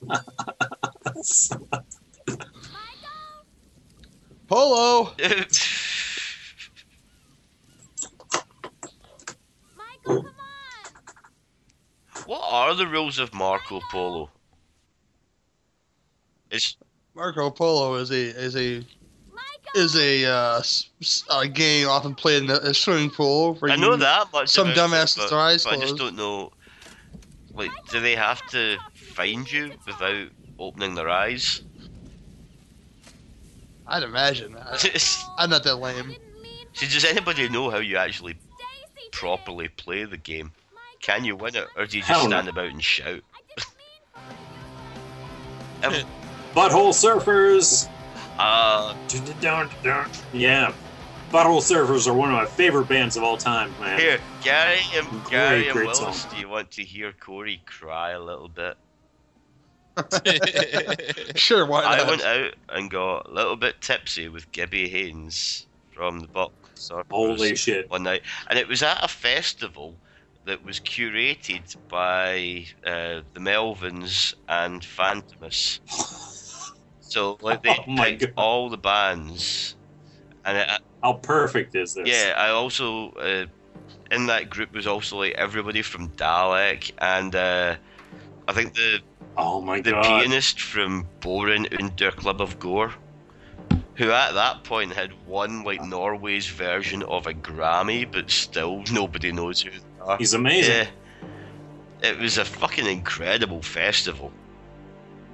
[4.51, 5.13] Polo.
[9.77, 10.27] Michael!
[12.27, 14.29] What are the rules of Marco Polo?
[16.51, 16.77] It's
[17.15, 18.85] Marco Polo is a is a
[19.77, 23.55] is a uh, s- s- a game often played in a, a swimming pool.
[23.55, 24.49] Where I know that much.
[24.49, 26.51] Some about it, dumbass but, with eyes but I just don't know.
[27.55, 30.27] Like, do they have to find you without
[30.59, 31.63] opening their eyes?
[33.91, 34.57] I'd imagine.
[34.61, 34.79] I,
[35.37, 36.15] I'm not that lame.
[36.73, 38.37] So does anybody know how you actually
[39.13, 40.53] properly play the game?
[41.01, 42.37] Can you win it, or do you just Hell no.
[42.37, 43.21] stand about and shout?
[45.83, 45.95] Um,
[46.55, 47.89] Butthole Surfers.
[48.39, 48.95] uh,
[50.35, 50.73] Yeah.
[51.33, 53.99] Butthole Surfers are one of my favorite bands of all time, man.
[53.99, 56.31] here, Gary and Great, Gary and great Willis, song.
[56.35, 58.77] do you want to hear Corey cry a little bit?
[61.37, 66.21] Sure, why I went out and got a little bit tipsy with Gibby Haynes from
[66.21, 66.91] the box.
[67.11, 67.91] Holy shit.
[67.91, 69.97] one night, and it was at a festival
[70.47, 75.81] that was curated by uh, the Melvins and Fantômas.
[77.01, 79.77] So like they Oh my picked all the bands,
[80.45, 80.69] and it,
[81.03, 82.09] How perfect is this?
[82.09, 83.47] yeah, I also uh,
[84.11, 87.77] in that group was also like everybody from Dalek and uh,
[88.49, 89.01] I think the
[89.37, 90.05] Oh my the god.
[90.05, 92.93] pianist from Boren Under Club of Gore,
[93.95, 99.33] who at that point had won like Norway's version of a Grammy, but still nobody
[99.33, 100.19] knows who they are.
[100.19, 100.87] He's amazing.
[102.03, 102.11] Yeah.
[102.11, 104.33] It was a fucking incredible festival.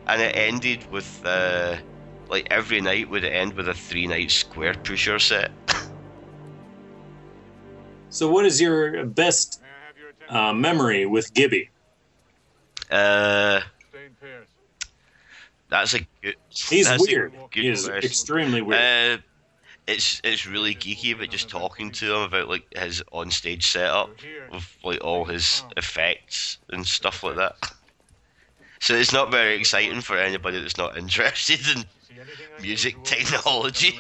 [0.08, 1.76] And it ended with uh,
[2.28, 5.50] like every night would end with a three night Squarepusher set.
[8.08, 9.60] So, what is your best
[10.30, 11.68] uh, memory with Gibby?
[12.90, 13.60] Uh,
[15.68, 16.36] that's a good.
[16.48, 17.32] He's that's weird.
[17.50, 18.04] good He is question.
[18.04, 19.20] extremely weird.
[19.20, 19.22] Uh,
[19.86, 24.10] it's it's really geeky, but just talking to him about like his onstage setup
[24.50, 27.56] with like all his effects and stuff like that.
[28.80, 31.84] So it's not very exciting for anybody that's not interested in
[32.60, 33.98] music technology.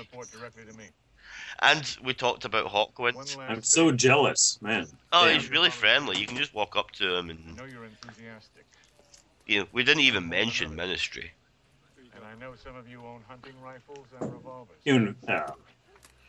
[1.60, 3.36] And we talked about Hawkwind.
[3.48, 4.86] I'm so jealous, man.
[5.12, 5.40] Oh, Damn.
[5.40, 6.18] he's really friendly.
[6.18, 7.58] You can just walk up to him and
[9.46, 11.32] you know, we didn't even mention Ministry.
[12.36, 14.76] And I know some of you own hunting rifles and revolvers.
[14.84, 15.52] Even, uh,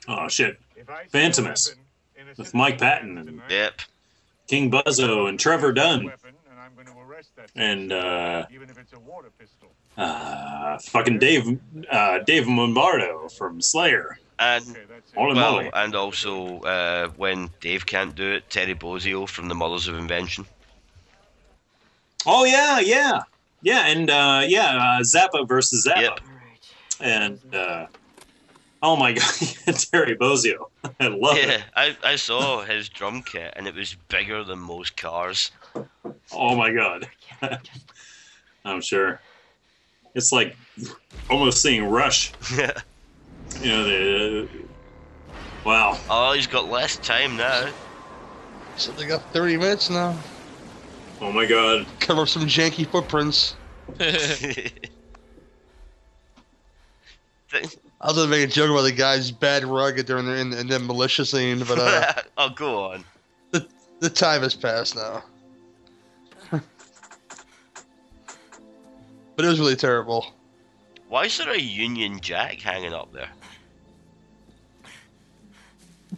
[0.07, 1.83] oh shit, If I see a Fantômas weapon
[2.15, 3.81] in a with Mike Patton and Yep.
[4.47, 6.09] King Buzzo and Trevor Dunn and
[6.59, 9.67] I'm going to arrest that and uh, even if it's a water pistol.
[9.97, 11.59] uh, fucking Dave
[11.91, 14.17] uh, Dave Lombardo from Slayer.
[14.39, 14.63] And
[15.15, 15.71] Holy well, moly.
[15.73, 20.45] and also uh, when Dave can't do it, Terry Bozzio from the Mothers of Invention.
[22.25, 23.21] Oh yeah, yeah,
[23.61, 26.01] yeah, and uh, yeah, uh, Zappa versus Zappa.
[26.01, 26.19] Yep.
[26.99, 27.87] And uh,
[28.81, 29.23] oh my god,
[29.91, 30.65] Terry Bozzio,
[30.99, 31.63] I love Yeah, it.
[31.75, 35.51] I, I saw his drum kit and it was bigger than most cars.
[36.31, 37.07] Oh my god,
[38.65, 39.19] I'm sure.
[40.15, 40.55] It's like
[41.29, 42.31] almost seeing Rush.
[42.55, 42.71] Yeah.
[43.61, 44.49] You know the.
[45.63, 45.97] wow.
[46.09, 47.69] Oh, he's got less time now.
[48.77, 50.17] So they got 30 minutes now.
[51.19, 51.85] Oh my god.
[51.99, 53.55] Cover up some janky footprints.
[53.99, 54.71] I
[58.07, 60.79] was gonna make a joke about the guy's bad rug during the in, in the
[60.79, 63.03] militia scene, but uh, oh, go on.
[63.51, 63.67] the
[63.99, 65.23] the time has passed now.
[66.51, 66.61] but
[69.37, 70.33] it was really terrible.
[71.09, 73.29] Why is there a Union Jack hanging up there?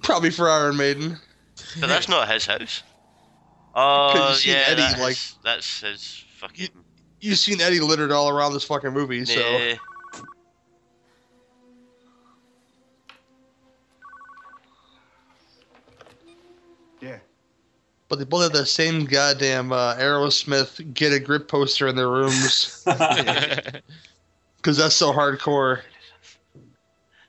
[0.02, 1.18] Probably for Iron Maiden.
[1.80, 2.84] But that's not his house.
[3.82, 6.68] Oh, Because you seen yeah, Eddie, that like- is- that's his fucking.
[7.22, 9.76] You've seen Eddie littered all around this fucking movie, so Yeah.
[18.10, 22.10] but they both have the same goddamn uh, Aerosmith "Get a Grip" poster in their
[22.10, 22.84] rooms
[24.58, 25.82] because that's so hardcore.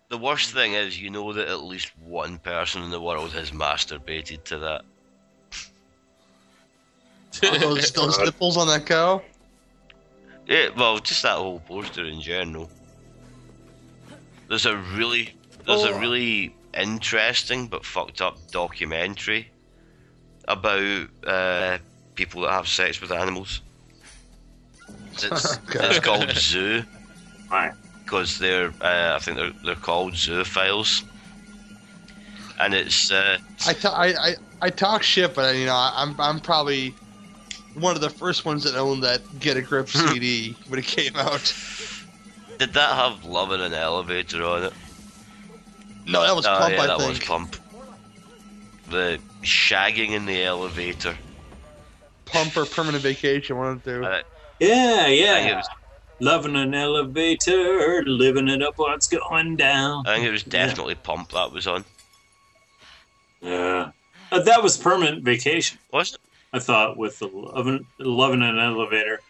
[0.08, 3.52] The worst thing is, you know that at least one person in the world has
[3.52, 4.82] masturbated to that.
[7.40, 9.22] Those those nipples on that cow.
[10.46, 12.68] Yeah, well, just that whole poster in general.
[14.48, 15.34] There's a really,
[15.64, 15.98] there's a Oh.
[16.00, 19.48] really interesting but fucked up documentary
[20.48, 21.78] about uh,
[22.16, 23.60] people that have sex with animals.
[25.12, 26.82] It's, it's called Zoo.
[27.50, 27.72] Right.
[28.04, 31.04] Because they're, uh, I think they're they're called zoophiles.
[32.58, 33.38] And it's uh,
[33.68, 36.94] I, ta- I, I, I talk shit, but you know I'm I'm probably
[37.74, 41.14] one of the first ones that owned that "Get a Grip" CD when it came
[41.16, 41.54] out.
[42.58, 44.72] did that have love in an elevator on it?
[46.06, 47.08] No, that was oh, Pump, yeah, I that think.
[47.10, 47.56] was Pump.
[48.90, 51.16] The shagging in the elevator.
[52.24, 54.04] Pump or Permanent Vacation, one of the two.
[54.04, 54.22] Uh,
[54.58, 55.56] Yeah, I think it yeah.
[55.56, 55.68] was,
[56.22, 60.06] Loving an elevator, living it up while it's going down.
[60.06, 61.84] I think it was definitely Pump that was on.
[63.40, 63.92] Yeah.
[64.30, 65.78] Uh, that was permanent vacation.
[65.92, 66.20] Was it?
[66.52, 69.20] I thought with the loving, loving an elevator.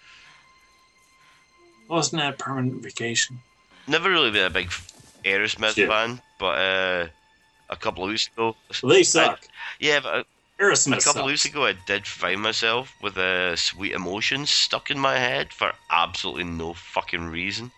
[1.88, 3.40] Wasn't that permanent vacation?
[3.86, 4.70] Never really been a big
[5.24, 5.88] Aerosmith Shit.
[5.88, 7.06] fan, but uh,
[7.68, 8.54] a couple of weeks ago.
[8.82, 9.40] Well, they suck.
[9.80, 10.26] Yeah, but
[10.58, 14.90] Aerosmith a couple of weeks ago, I did find myself with uh, "Sweet Emotions" stuck
[14.90, 17.70] in my head for absolutely no fucking reason.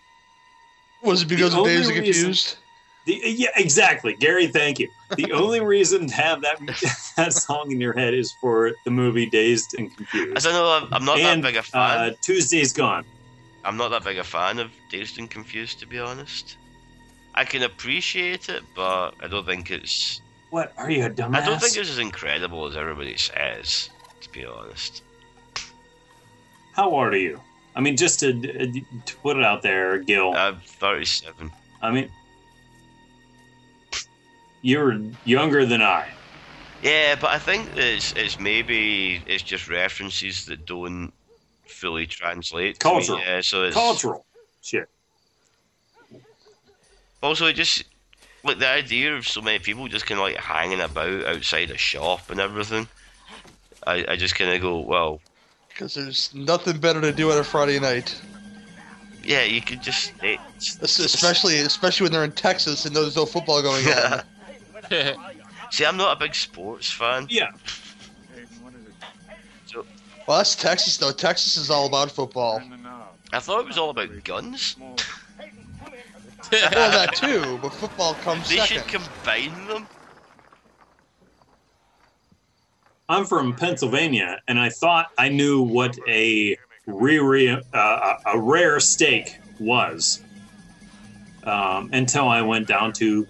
[1.02, 2.56] Was it because The of only Days of reason- Confused?
[3.05, 4.47] The, yeah, exactly, Gary.
[4.47, 4.89] Thank you.
[5.16, 6.59] The only reason to have that
[7.16, 10.37] that song in your head is for the movie Dazed and Confused.
[10.37, 11.81] As I know, I'm, I'm not and that big a fan.
[11.99, 13.05] Uh, Tuesday's Gone.
[13.65, 16.57] I'm not that big a fan of Dazed and Confused, to be honest.
[17.35, 20.20] I can appreciate it, but I don't think it's.
[20.51, 21.37] What are you a dumbass?
[21.37, 23.89] I don't think it's as incredible as everybody says.
[24.20, 25.03] To be honest,
[26.73, 27.41] How old are you?
[27.74, 30.35] I mean, just to, to put it out there, Gill.
[30.37, 31.51] I'm 37.
[31.81, 32.11] I mean,
[34.62, 36.09] you're younger than I.
[36.82, 41.12] Yeah, but I think it's it's maybe it's just references that don't
[41.66, 42.80] fully translate.
[42.80, 43.18] to me, Cultural.
[43.20, 44.24] Yeah, so it's Cultural
[44.62, 44.89] shit.
[47.22, 47.84] Also, it just
[48.43, 51.78] like the idea of so many people just kind of like hanging about outside a
[51.78, 52.89] shop and everything.
[53.86, 55.20] I, I just kind of go, well,
[55.68, 58.20] Because there's nothing better to do on a Friday night,
[59.24, 60.40] yeah, you could just it,
[60.80, 64.22] especially especially when they're in Texas and there's no football going on.
[65.70, 67.26] See, I'm not a big sports fan.
[67.30, 67.48] Yeah.
[69.66, 69.86] So
[70.26, 71.12] Well, that's Texas though.
[71.12, 72.62] Texas is all about football.
[73.32, 74.76] I thought it was all about guns.
[74.78, 74.96] well,
[76.50, 78.90] that too, but football comes They second.
[78.90, 79.88] should combine them.
[83.09, 86.56] I'm from Pennsylvania, and I thought I knew what a
[86.86, 90.22] re- uh, a rare steak was
[91.44, 93.26] um, until I went down to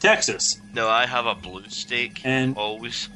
[0.00, 0.60] Texas.
[0.74, 2.20] No, I have a blue steak.
[2.24, 3.08] And- always.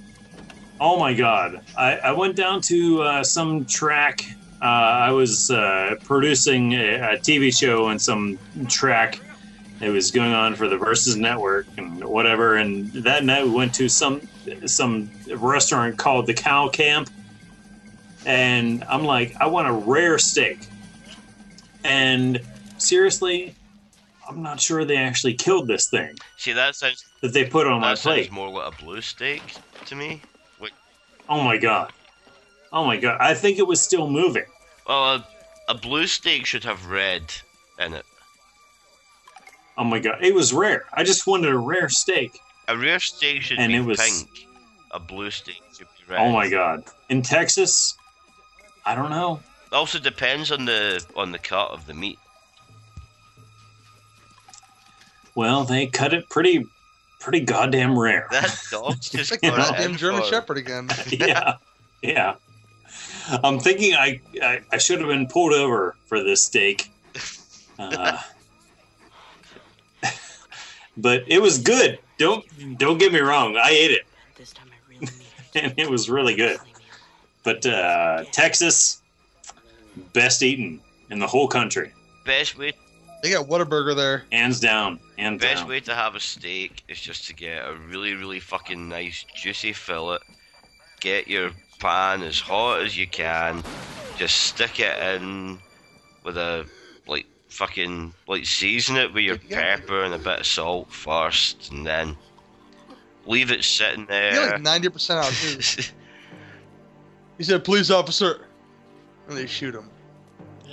[0.80, 1.60] Oh my god!
[1.76, 4.24] I, I went down to uh, some track.
[4.60, 8.38] Uh, I was uh, producing a, a TV show and some
[8.68, 9.20] track.
[9.80, 12.54] It was going on for the Versus Network and whatever.
[12.56, 14.22] And that night we went to some
[14.66, 17.10] some restaurant called the Cow Camp.
[18.24, 20.68] And I'm like, I want a rare steak.
[21.84, 22.40] And
[22.78, 23.54] seriously,
[24.32, 27.80] I'm not sure they actually killed this thing See, that sounds that they put on
[27.80, 28.30] my plate.
[28.32, 29.42] more like a blue steak
[29.86, 30.22] to me.
[30.60, 30.72] Wait,
[31.28, 31.92] Oh my god!
[32.72, 33.18] Oh my god!
[33.20, 34.44] I think it was still moving.
[34.88, 35.26] well, a,
[35.68, 37.22] a blue steak should have red
[37.78, 38.04] in it.
[39.78, 40.84] Oh my god, it was rare.
[40.92, 42.38] I just wanted a rare steak.
[42.68, 44.46] A rare steak should And be it was- pink.
[44.92, 46.20] A blue steak should be red.
[46.20, 46.84] Oh my god.
[47.08, 47.96] In Texas,
[48.84, 49.40] I don't know.
[49.72, 52.18] Also depends on the on the cut of the meat.
[55.34, 56.64] Well, they cut it pretty
[57.20, 58.26] pretty goddamn rare.
[58.30, 60.90] That dog's just like got goddamn German for- Shepherd again.
[61.08, 61.54] yeah.
[62.02, 62.34] Yeah.
[63.44, 66.90] I'm thinking I, I, I should have been pulled over for this steak.
[67.78, 68.18] Uh,
[70.96, 71.98] but it was good.
[72.18, 72.44] Don't
[72.78, 73.56] don't get me wrong.
[73.56, 74.02] I ate it.
[74.36, 75.10] This time I really mean
[75.54, 76.58] and it was really good.
[77.44, 79.00] But uh, Texas,
[80.12, 80.80] best eaten
[81.10, 81.92] in the whole country,
[82.24, 82.72] Best way
[83.22, 84.24] They got Whataburger there.
[84.32, 85.68] hands down, hands best down.
[85.68, 89.72] way to have a steak is just to get a really really fucking nice juicy
[89.72, 90.18] fillet.
[91.00, 93.62] Get your pan as hot as you can.
[94.16, 95.58] Just stick it in
[96.24, 96.66] with a
[97.06, 99.76] like fucking like season it with your Yeah.
[99.76, 102.16] pepper and a bit of salt first, and then
[103.24, 104.30] leave it sitting there.
[104.32, 104.46] You there.
[104.46, 105.82] get like ninety percent out too.
[107.38, 108.46] He said, "Police officer,"
[109.26, 109.88] and they shoot him.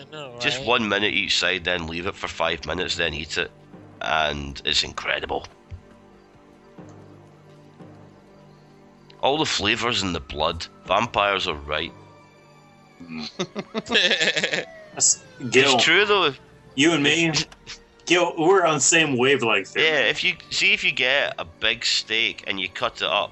[0.09, 0.41] I know, right?
[0.41, 3.51] Just one minute each side, then leave it for five minutes, then eat it,
[4.01, 5.45] and it's incredible.
[9.21, 10.65] All the flavors in the blood.
[10.85, 11.91] Vampires are right.
[13.03, 13.29] Mm.
[13.85, 16.33] That's- Gill, It's true though.
[16.75, 17.31] you and me,
[18.05, 19.83] Gill, we're on the same wavelength there.
[19.83, 23.31] Yeah, if you see if you get a big steak and you cut it up,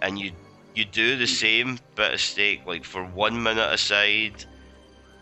[0.00, 0.32] and you
[0.74, 4.44] you do the same bit of steak like for one minute aside,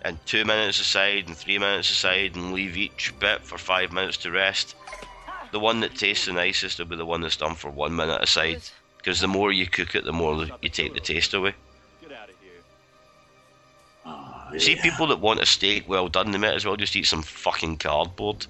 [0.07, 4.17] and two minutes aside, and three minutes aside, and leave each bit for five minutes
[4.19, 4.77] to rest.
[5.51, 8.23] The one that tastes the nicest will be the one that's done for one minute
[8.23, 8.63] aside,
[8.99, 11.55] because the more you cook it, the more you take the taste away.
[14.05, 14.83] Oh, See yeah.
[14.83, 17.79] people that want a steak well done, they might as well just eat some fucking
[17.79, 18.47] cardboard.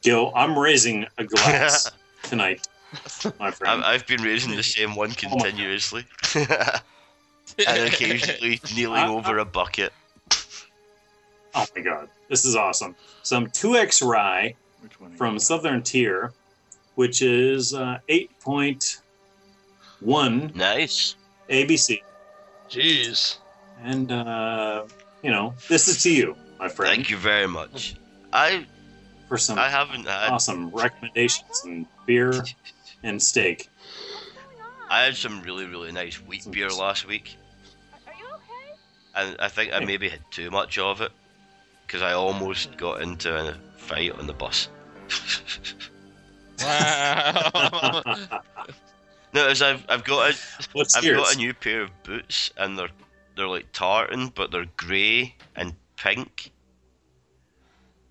[0.00, 1.90] Gill, I'm raising a glass
[2.22, 2.66] tonight
[3.38, 3.84] my friend.
[3.84, 6.04] I- I've been raising the same one continuously,
[6.34, 6.82] and
[7.66, 9.92] occasionally kneeling over a bucket.
[11.54, 12.94] Oh my god, this is awesome.
[13.22, 14.54] Some 2X rye
[15.16, 16.32] from Southern Tier,
[16.94, 21.16] which is uh, 8.1 Nice.
[21.50, 22.02] ABV.
[22.70, 23.38] Jeez.
[23.82, 24.84] And, uh,
[25.22, 26.94] you know, this is to you, my friend.
[26.94, 27.94] Thank you very much.
[28.32, 28.66] I
[29.28, 32.44] For some I haven't had awesome recommendations and beer
[33.02, 33.68] and steak.
[34.90, 37.36] I had some really really nice wheat beer last week.
[39.14, 41.10] And I think I maybe had too much of it
[41.86, 44.68] because I almost got into a fight on the bus.
[46.60, 48.14] Wow.
[49.34, 50.36] No, as I've I've got a
[50.72, 51.18] What's I've yours?
[51.18, 52.88] got a new pair of boots and they're
[53.36, 56.50] they're like tartan but they're grey and pink.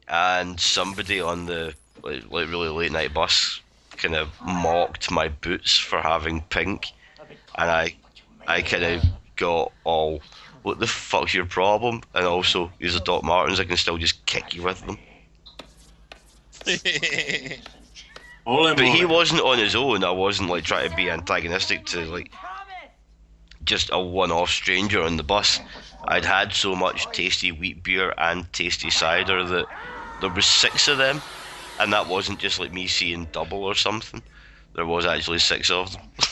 [0.08, 1.74] And somebody on the
[2.04, 3.62] like, like really late night bus
[3.98, 6.92] kind of mocked my boots for having pink,
[7.56, 7.96] and I
[8.48, 9.04] I kind of
[9.36, 10.22] got all
[10.64, 12.02] what the fuck's your problem?
[12.14, 13.60] And also, these are Doc Martens.
[13.60, 14.98] I can still just kick you with them.
[18.46, 20.06] But he wasn't on his own.
[20.06, 22.32] I wasn't like trying to be antagonistic to like
[23.66, 25.60] just a one-off stranger on the bus.
[26.06, 29.68] I'd had so much tasty wheat beer and tasty cider that
[30.22, 31.22] there was six of them,
[31.80, 34.22] and that wasn't just like me seeing double or something.
[34.76, 36.04] There was actually six of them.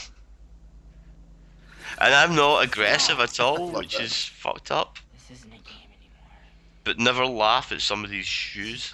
[2.00, 4.98] and I'm not aggressive at all, which is fucked up.
[6.84, 8.94] But never laugh at somebody's shoes.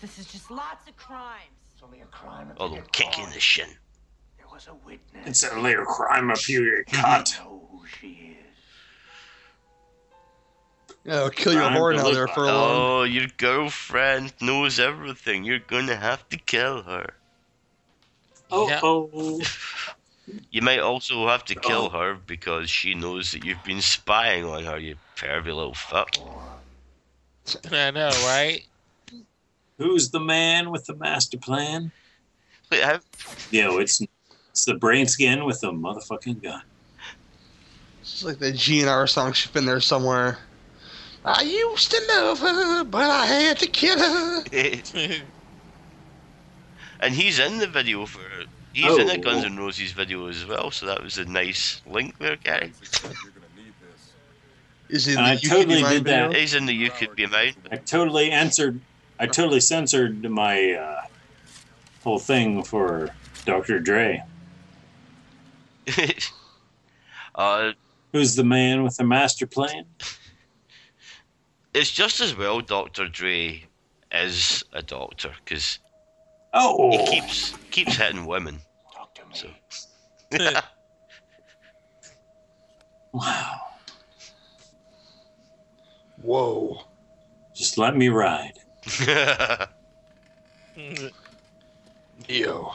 [0.00, 1.42] This is just lots of crimes.
[1.74, 2.52] It's only a crime.
[2.58, 3.68] Or they'll kick you in the shin.
[4.38, 5.26] There was a witness.
[5.26, 7.36] It's a later crime up here, you cunt.
[7.40, 8.35] know who she is.
[11.06, 12.76] Yeah, I'll kill your Time whore to now there for a long.
[12.76, 15.44] Oh, your girlfriend knows everything.
[15.44, 17.14] You're gonna have to kill her.
[18.50, 18.80] Oh, Yeah.
[18.82, 19.40] oh.
[20.50, 21.60] You might also have to Oh.
[21.60, 26.16] kill her because she knows that you've been spying on her, you pervy little fuck.
[27.70, 28.66] I know, right?
[29.78, 31.92] Who's the man with the master plan?
[32.72, 32.98] Wait, how,
[33.52, 34.02] Yo, it's
[34.50, 36.62] it's the Brainscan with the motherfucking gun.
[38.00, 40.38] It's like the GNR song should been there somewhere.
[41.26, 44.44] I used to love her, but I had to kill her.
[47.00, 48.20] and he's in the video for.
[48.72, 49.16] He's in a Oh.
[49.16, 52.72] Guns N' Roses video as well, so that was a nice link there, Gary.
[54.88, 56.26] Is it I the You totally Could Be Mine did that.
[56.28, 56.40] video?
[56.40, 57.54] He's in the You Could Be Mine.
[57.72, 58.80] I totally answered.
[59.18, 61.00] I totally censored my uh,
[62.04, 63.10] whole thing for
[63.46, 63.80] Dr.
[63.80, 64.22] Dre.
[67.34, 67.72] uh,
[68.12, 69.86] Who's the man with the master plan?
[71.76, 73.08] it's just as well Dr.
[73.08, 73.62] Dre
[74.10, 75.78] is a doctor because
[76.58, 78.58] Oh, he keeps keeps hitting women.
[78.94, 79.34] Talk to me.
[79.34, 79.48] So.
[83.12, 83.60] wow!
[86.22, 86.80] Whoa.
[87.54, 88.54] Just let me ride.
[92.28, 92.72] Yo,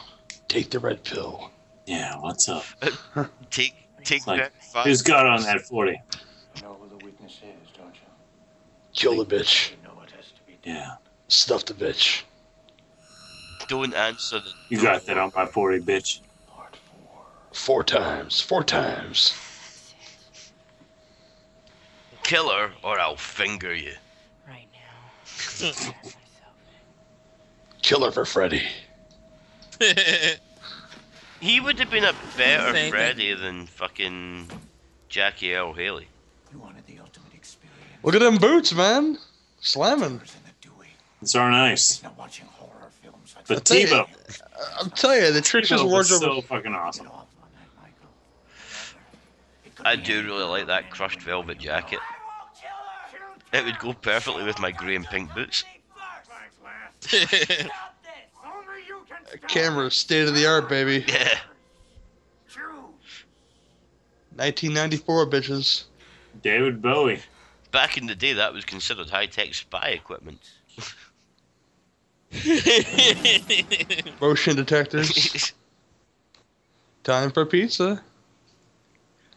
[0.48, 1.50] take the red pill.
[1.88, 2.64] Yeah, what's up?
[3.50, 3.74] take
[4.04, 4.86] take like, that.
[4.86, 6.00] Who's got on that forty?
[9.02, 9.72] Kill the bitch.
[9.72, 10.76] You know it has to be done.
[10.76, 10.92] Yeah,
[11.28, 12.22] Stuff the bitch.
[13.68, 14.52] Don't answer the.
[14.70, 16.20] you got that on my forty, bitch.
[16.48, 17.26] Part four.
[17.52, 18.40] Four times.
[18.40, 19.34] Four times.
[22.22, 23.94] Kill her or I'll finger you.
[24.48, 25.72] Right now.
[27.82, 28.62] Kill her for Freddy.
[31.40, 32.92] He would have been a better Same thing.
[32.92, 34.48] Freddy than fucking
[35.10, 36.08] Jackie Earle Haley.
[36.52, 37.21] You wanted the ultimate experience.
[38.04, 39.18] Look at them boots, man.
[39.60, 40.18] Slamming.
[40.18, 40.42] There's in.
[41.22, 41.92] It's our nice.
[41.92, 44.08] It's not watching horror films like But Tebow,
[44.80, 46.36] I'm telling you, the Trixie's Tebow was wardrobe.
[46.38, 47.06] so fucking awesome.
[47.06, 48.10] Get off on that, Michael.
[49.66, 52.00] It could I do really like that crushed velvet jacket.
[53.54, 55.64] It would go perfectly with my grey and pink boots.
[59.48, 61.06] Camera, state of the art, baby.
[61.08, 61.38] Yeah.
[64.36, 65.84] 1994, bitches.
[66.42, 67.20] David Bowie.
[67.72, 70.40] Back in the day, that was considered high tech spy equipment.
[74.22, 75.54] Motion detectors.
[77.04, 78.02] Time for pizza.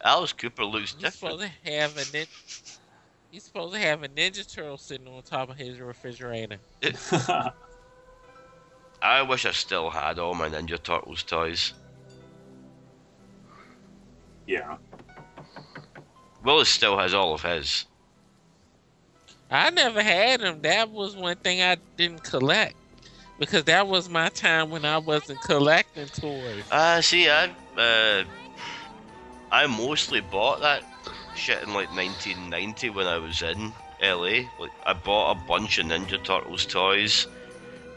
[0.03, 1.39] Alice Cooper looks You're different.
[1.39, 2.27] supposed to have a nin-
[3.31, 6.57] He's supposed to have a Ninja Turtle sitting on top of his refrigerator.
[9.01, 11.73] I wish I still had all my Ninja Turtles toys.
[14.47, 14.77] yeah.
[16.43, 17.85] Willis still has all of his.
[19.49, 20.61] I never had them.
[20.61, 22.75] That was one thing I didn't collect.
[23.39, 26.63] because that was my time when I wasn't collecting toys.
[26.71, 28.23] Ah, see, I uh,
[29.51, 30.83] I mostly bought that
[31.35, 34.47] shit in like 1990 when I was in LA.
[34.59, 37.27] Like, I bought a bunch of Ninja Turtles toys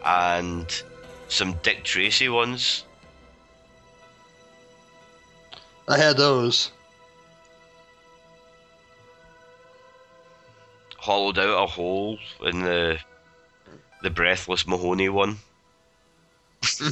[0.04, 0.82] and
[1.28, 2.84] some Dick Tracy ones.
[5.88, 6.70] I had those.
[11.08, 12.98] Hollowed out a hole in the
[14.02, 15.38] the breathless Mahoney one.
[16.60, 16.82] Just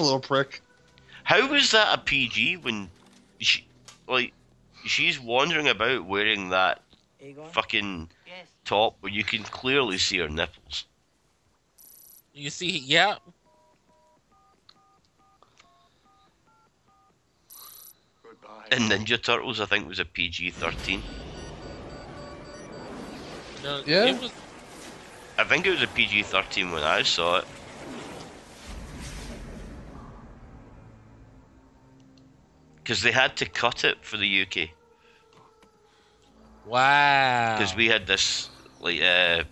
[0.00, 0.62] a little prick.
[1.24, 2.88] How was that a PG when
[3.38, 3.66] she
[4.08, 4.32] like
[4.86, 6.80] she's wandering about wearing that
[7.50, 8.08] fucking
[8.64, 10.86] top where you can clearly see her nipples?
[12.32, 13.16] You see, yeah.
[18.72, 21.02] And Ninja Turtles, I think, was a PG thirteen.
[23.62, 24.06] No, Yeah?
[24.06, 24.32] It was,
[25.38, 27.44] I think it was a PG thirteen when I saw it.
[32.76, 34.70] Because they had to cut it for the UK.
[36.66, 37.58] wow.
[37.58, 38.48] Because we had this
[38.80, 39.44] like uh,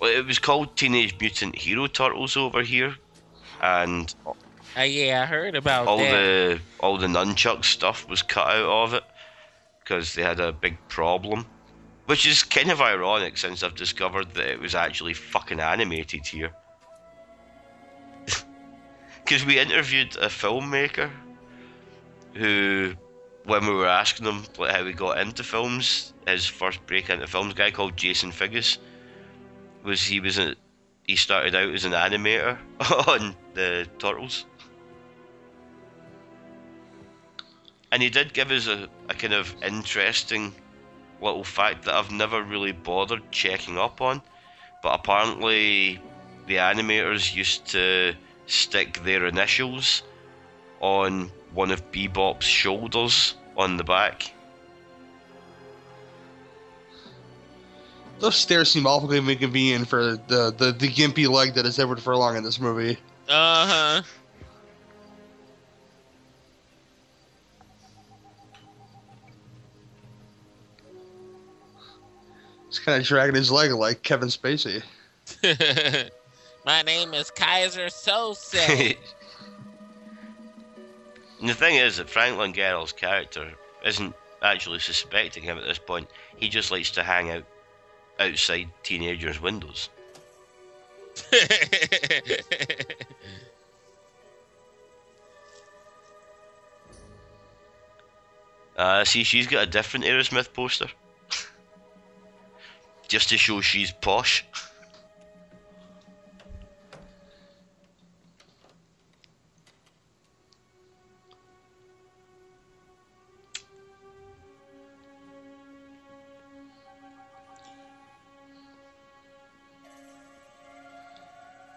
[0.00, 2.94] well, it was called Teenage Mutant Hero Turtles over here,
[3.60, 4.14] and
[4.76, 6.10] Uh, yeah, I heard about all that.
[6.10, 9.04] the all the nunchuck stuff was cut out of it
[9.80, 11.44] because they had a big problem,
[12.06, 16.52] which is kind of ironic since I've discovered that it was actually fucking animated here.
[19.24, 21.08] Because we interviewed a filmmaker
[22.34, 22.94] who,
[23.44, 27.52] when we were asking him how he got into films, his first break into films,
[27.52, 28.78] a guy called Jason Figgis,
[29.84, 30.56] was he was a,
[31.06, 32.58] he started out as an animator
[33.08, 34.44] on the Turtles.
[37.92, 40.54] And he did give us a, a kind of interesting
[41.20, 44.22] little fact that I've never really bothered checking up on.
[44.82, 46.00] But apparently,
[46.46, 48.14] the animators used to
[48.46, 50.02] stick their initials
[50.80, 54.32] on one of Bebop's shoulders on the back.
[58.20, 62.36] Those stairs seem awfully inconvenient for the, the, the gimpy leg that is Edward Furlong
[62.36, 62.96] in this movie.
[63.28, 64.02] Uh huh.
[72.72, 74.82] He's kind of dragging his leg like Kevin Spacey.
[76.64, 78.96] My name is Keyser Söze.
[81.38, 83.52] And the thing is that Franklin Langella's character
[83.84, 86.08] isn't actually suspecting him at this point.
[86.36, 87.44] He just likes to hang out
[88.18, 89.90] outside teenagers' windows.
[98.74, 100.86] Uh, see, she's got a different Aerosmith poster.
[103.12, 104.42] Just to show she's posh.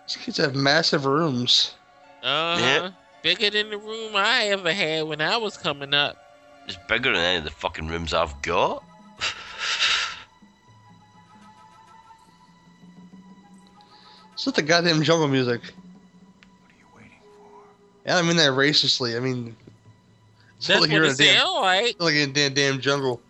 [0.08, 1.74] These kids have massive rooms.
[2.24, 2.60] Uh huh.
[2.62, 2.92] Yeah.
[3.24, 6.16] Bigger than the room I ever had when I was coming up.
[6.66, 8.86] It's bigger than any of the fucking rooms I've got.
[14.36, 15.62] It's not the goddamn jungle music.
[15.62, 17.64] What are you waiting for?
[18.06, 19.16] Yeah, I mean that racistly.
[19.16, 19.56] I mean,
[20.58, 21.86] it's That's not like what you're in a it damn, sound like.
[21.86, 23.22] it's not like in a damn, damn jungle.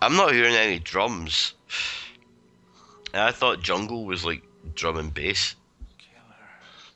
[0.00, 1.52] I'm not hearing any drums.
[3.12, 4.42] I thought jungle was like
[4.74, 5.54] drum and bass.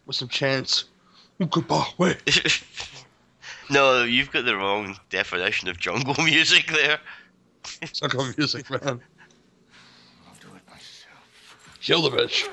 [0.06, 0.84] With some chants.
[1.50, 2.16] Goodbye, wait.
[3.70, 6.98] no, you've got the wrong definition of jungle music there.
[7.92, 8.80] Jungle music, man.
[8.82, 11.78] I'll do it myself.
[11.82, 12.48] Kill the bitch.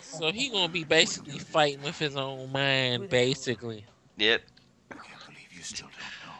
[0.00, 3.84] So he gonna be basically fighting with his own mind, basically.
[4.16, 4.42] Yep.
[5.50, 6.32] You still don't know.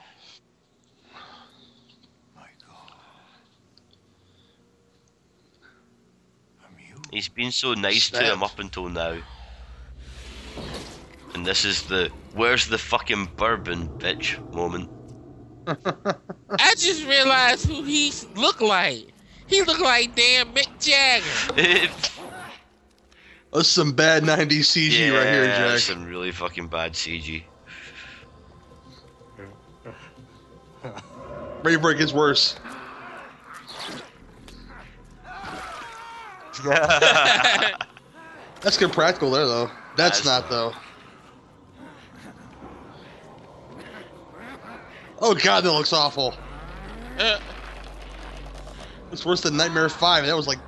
[7.13, 9.19] He's been so nice to him up until now.
[11.35, 14.89] And this is the where's the fucking bourbon, bitch moment.
[15.67, 19.09] I just realized who he looked like.
[19.47, 21.93] He looked like damn Mick Jagger.
[23.53, 25.79] That's some bad 90s CG right here, Yeah, Jack.
[25.81, 27.43] Some really fucking bad CG.
[31.63, 32.57] Ready Break gets worse.
[38.61, 39.71] That's good practical there, though.
[39.97, 40.73] That's, That's- not, though.
[45.25, 46.35] Oh god, that looks awful.
[47.17, 47.39] Uh,
[49.13, 50.27] It's worse than Nightmare Five.
[50.27, 50.59] That was like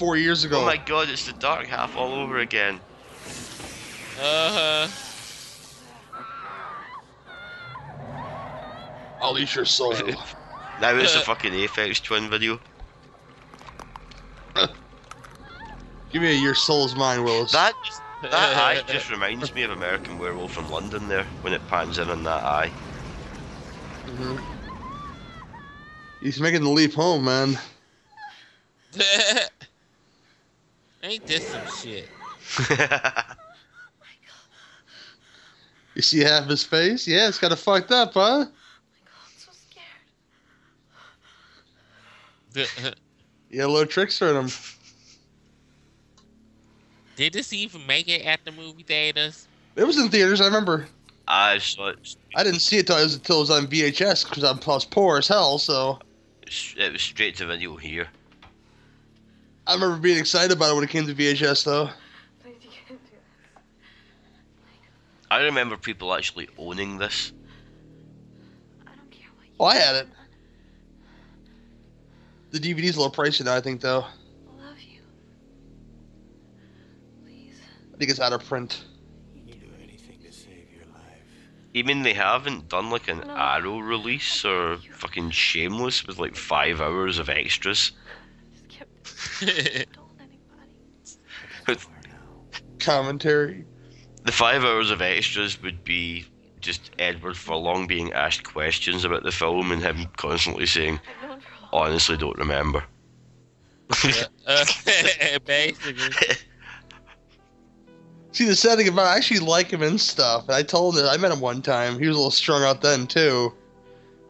[0.00, 0.62] four years ago.
[0.62, 2.80] Oh my god, it's the dark half all over again.
[4.18, 4.88] Uh huh.
[9.20, 9.92] I'll eat your soul.
[10.78, 12.58] Now it's a fucking Aphex Twin video.
[16.10, 17.52] Give me a your soul's mine, Willis.
[17.52, 17.74] That
[18.22, 22.08] that eye just reminds me of American Werewolf from London there when it pans in
[22.08, 22.72] on that eye.
[24.06, 24.36] hmm
[26.22, 27.58] He's making the leap home, man.
[31.02, 32.08] Ain't this some shit?
[35.94, 37.06] You see half his face?
[37.06, 38.46] Yeah, it's kind of fucked up, huh?
[42.56, 42.64] Uh,
[43.50, 44.50] yeah, a little trickster in him.
[47.16, 49.46] Did this even make it at the movie theaters?
[49.76, 50.40] It was in theaters.
[50.40, 50.86] I remember.
[51.28, 52.16] I saw it.
[52.34, 54.84] I didn't see it until it was, till it was on VHS because I was
[54.84, 55.58] poor as hell.
[55.58, 55.98] So
[56.76, 58.08] It was straight to video here.
[59.70, 61.90] I remember being excited about it when it came to VHS, though.
[65.30, 67.30] I remember people actually owning this.
[69.60, 70.08] Oh, I had it.
[72.50, 74.06] The DVD's a little pricey now, I think, though.
[77.28, 78.82] I think it's out of print.
[81.72, 86.80] You mean they haven't done like an Arrow release or fucking Shameless with like five
[86.80, 87.92] hours of extras?
[92.78, 93.64] Commentary.
[94.24, 96.26] The five hours of extras would be
[96.60, 101.00] just Edward Furlong being asked questions about the film and him constantly saying,
[101.72, 102.84] honestly don't remember.
[104.46, 104.64] uh,
[105.44, 106.36] basically.
[108.32, 110.44] See, the sad thing about it, I actually like him and stuff.
[110.44, 111.98] And I told him, I met him one time.
[111.98, 113.52] He was a little strung out then, too.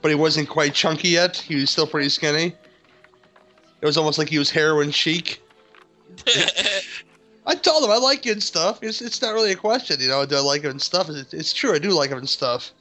[0.01, 1.37] But he wasn't quite chunky yet.
[1.37, 2.55] He was still pretty skinny.
[3.81, 5.43] It was almost like he was heroin chic.
[7.47, 8.81] I told him I like you and stuff.
[8.83, 10.25] It's, it's not really a question, you know.
[10.27, 11.09] Do I like him and stuff?
[11.09, 11.75] It's, it's true.
[11.75, 12.73] I do like him and stuff.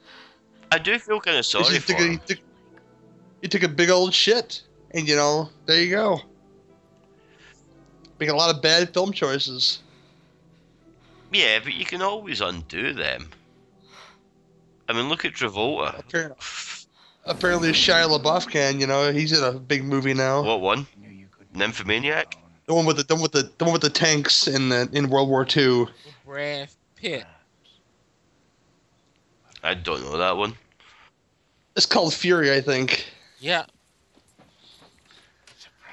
[0.72, 2.12] I do feel kind of sorry just for took a- him.
[2.12, 2.40] he, took,
[3.42, 4.62] he took a big old shit,
[4.92, 6.20] and you know, there you go.
[8.20, 9.80] Making a lot of bad film choices.
[11.32, 13.30] Yeah, but you can always undo them.
[14.90, 16.79] I mean, look at Travolta.
[17.30, 18.82] Apparently Shia LaBeouf can.
[18.82, 20.42] You know, he's in a big movie now.
[20.42, 20.88] What one?
[21.54, 22.36] Nymphomaniac?
[22.66, 24.90] The one with the, the one with the the one with the tanks in the
[24.92, 25.88] in World War II.
[26.26, 27.26] Brad Pitt.
[29.64, 30.56] I don't know that one.
[31.76, 33.06] It's called Fury, I think.
[33.40, 33.66] Yeah.
[35.58, 35.90] Surprise.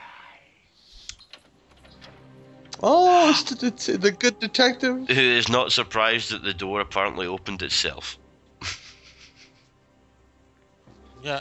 [2.83, 5.09] Oh, it's the, it's the good detective.
[5.09, 8.19] Who is not surprised that the door apparently opened itself.
[11.27, 11.41] Yeah.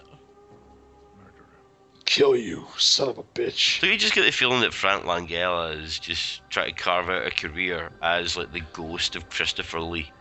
[2.05, 3.81] Kill you, son of a bitch.
[3.81, 7.27] So you just get the feeling that Frank Langella is just trying to carve out
[7.27, 10.11] a career as like the ghost of Christopher Lee.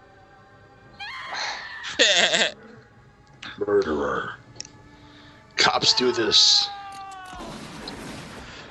[3.59, 4.35] Murderer.
[5.57, 6.69] Cops do this.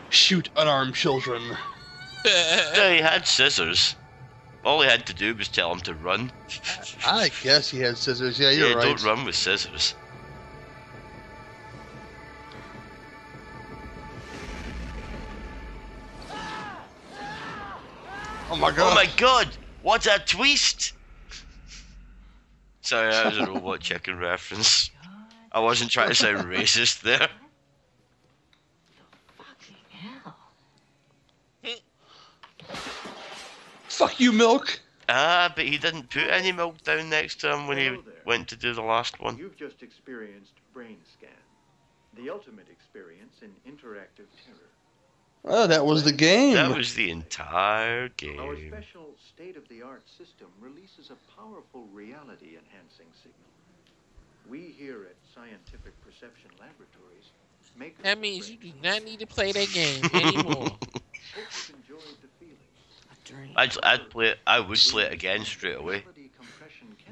[0.10, 1.42] Shoot unarmed children.
[2.26, 3.96] yeah, he had scissors.
[4.64, 6.32] All he had to do was tell him to run.
[7.04, 8.40] I guess he had scissors.
[8.40, 8.96] Yeah, you're yeah, right.
[8.96, 9.96] don't run with scissors.
[18.54, 18.92] Oh my god.
[18.92, 19.48] Oh my god!
[19.82, 20.94] What a twist!
[22.82, 24.92] Sorry, that was a robot chicken reference.
[25.52, 27.30] I wasn't trying to sound racist there.
[33.88, 34.80] Fuck you, milk.
[35.10, 38.56] Ah, but he didn't put any milk down next to him when he went to
[38.56, 39.36] do the last one.
[39.36, 41.32] You've just experienced Brain Scan,
[42.16, 44.63] the ultimate experience in interactive terror.
[45.46, 46.56] Oh, that was the game.
[46.56, 48.40] That was the entire game.
[48.40, 53.52] Our special state-of-the-art system releases a powerful reality-enhancing signal.
[54.50, 57.32] We here at Scientific Perception Laboratories
[57.78, 60.68] make That means you do not need to play that game anymore.
[63.56, 66.04] I'd, I'd play it, I would play it again straight away.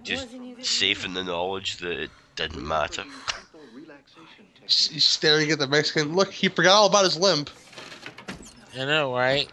[0.03, 0.30] Just
[0.62, 3.03] safe in the knowledge that it didn't matter.
[4.64, 6.16] He's staring at the Mexican.
[6.16, 7.49] Look, he forgot all about his limp.
[8.77, 9.49] I know, right?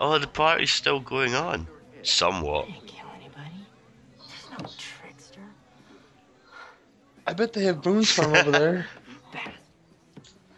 [0.00, 1.66] Oh, the party's still going on.
[2.02, 2.68] Somewhat.
[7.26, 8.86] I bet they have Boone's from over there.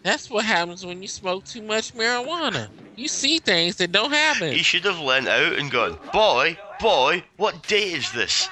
[0.02, 2.68] That's what happens when you smoke too much marijuana.
[2.97, 4.52] You see things that don't happen.
[4.52, 8.48] He should have leant out and gone, Boy, boy, what day is this?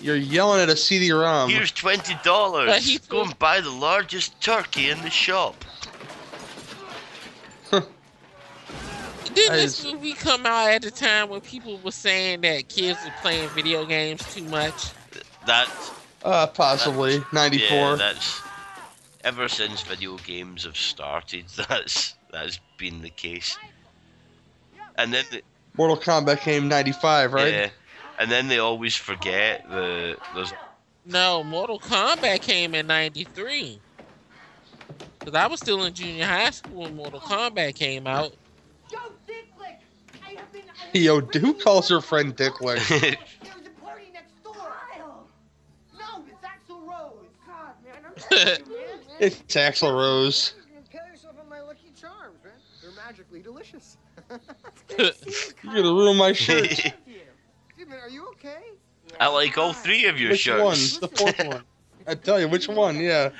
[0.00, 1.50] You're yelling at a CD-ROM.
[1.50, 2.84] Here's twenty dollars.
[2.84, 5.64] he Go and buy the largest turkey in the shop.
[9.34, 12.98] Didn't That this movie come out at the time when people were saying that kids
[13.04, 14.90] were playing video games too much?
[15.46, 15.68] That
[16.24, 17.96] Uh, possibly yeah, '94.
[17.96, 18.40] that's
[19.24, 21.46] ever since video games have started.
[21.68, 23.56] That's that's been the case.
[24.96, 25.42] And then the,
[25.76, 27.52] Mortal Kombat came '95, right?
[27.52, 27.70] yeah,
[28.18, 30.52] and then they always forget the there's
[31.06, 33.80] No, Mortal Kombat came in '93.
[35.20, 38.34] Cause I was still in junior high school when Mortal Kombat came out.
[38.90, 38.98] Yo,
[39.28, 39.76] Dicklick!
[40.26, 40.62] I have been.
[40.62, 42.78] I have Yo, been who calls her friend Dicklick?
[43.42, 44.54] There a party next door.
[44.54, 45.26] Kyle!
[45.98, 47.26] No, it's Axl Rose.
[47.46, 48.98] God, man, I'm sorry, man.
[49.20, 50.54] it's Axl Rose.
[50.76, 52.52] Impale yourself on my lucky charms, man.
[52.82, 53.96] They're magically delicious.
[54.98, 55.12] You're
[55.64, 56.92] gonna ruin my shirt.
[57.78, 58.62] Dude, are you okay?
[59.18, 61.00] I like all three of your which shirts.
[61.00, 61.10] one?
[61.10, 61.62] The fourth one.
[62.06, 62.98] I tell you, which one?
[62.98, 63.30] Yeah.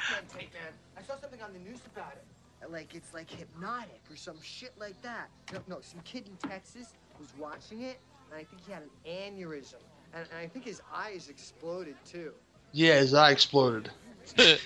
[0.97, 2.70] I saw something on the news about it.
[2.70, 5.28] Like it's like hypnotic or some shit like that.
[5.52, 7.98] No, no, some kid in Texas was watching it,
[8.30, 9.74] and I think he had an aneurysm,
[10.12, 12.32] and, and I think his eyes exploded too.
[12.72, 13.90] Yeah, his eye exploded,
[14.38, 14.58] Man,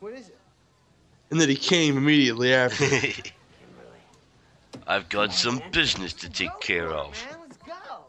[0.00, 0.38] what is it?
[1.30, 2.84] and then he came immediately after.
[4.88, 7.20] I've got some business to take care of.
[7.28, 8.04] Man, let's go.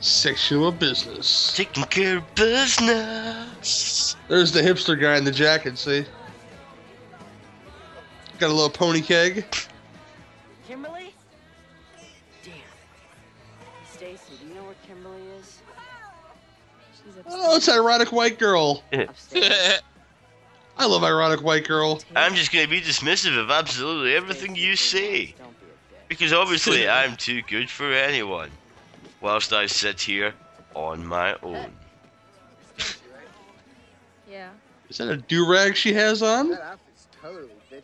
[0.00, 1.54] Sexual business.
[1.56, 4.16] Taking care of business.
[4.26, 5.78] There's the hipster guy in the jacket.
[5.78, 6.04] See?
[8.40, 9.44] Got a little pony keg.
[17.40, 18.82] Oh, it's ironic white girl.
[18.92, 22.00] I love ironic white girl.
[22.16, 25.34] I'm just going to be dismissive of absolutely everything you say.
[25.38, 26.08] Don't be a bitch.
[26.08, 28.50] Because obviously I'm too good for anyone.
[29.20, 30.34] Whilst I sit here
[30.74, 31.70] on my own.
[34.30, 34.50] Yeah.
[34.88, 36.50] Is that a do rag she has on?
[36.50, 37.82] That outfit's totally bitchy.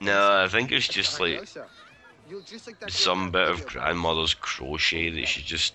[0.00, 1.64] No, I think it's just like so.
[2.28, 5.74] You look just like that girl some bit of grandmother's crochet that she just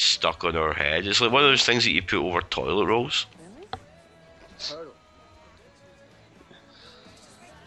[0.00, 1.06] stuck on her head.
[1.06, 3.26] It's like one of those things that you put over toilet rolls.
[4.58, 4.88] Totally.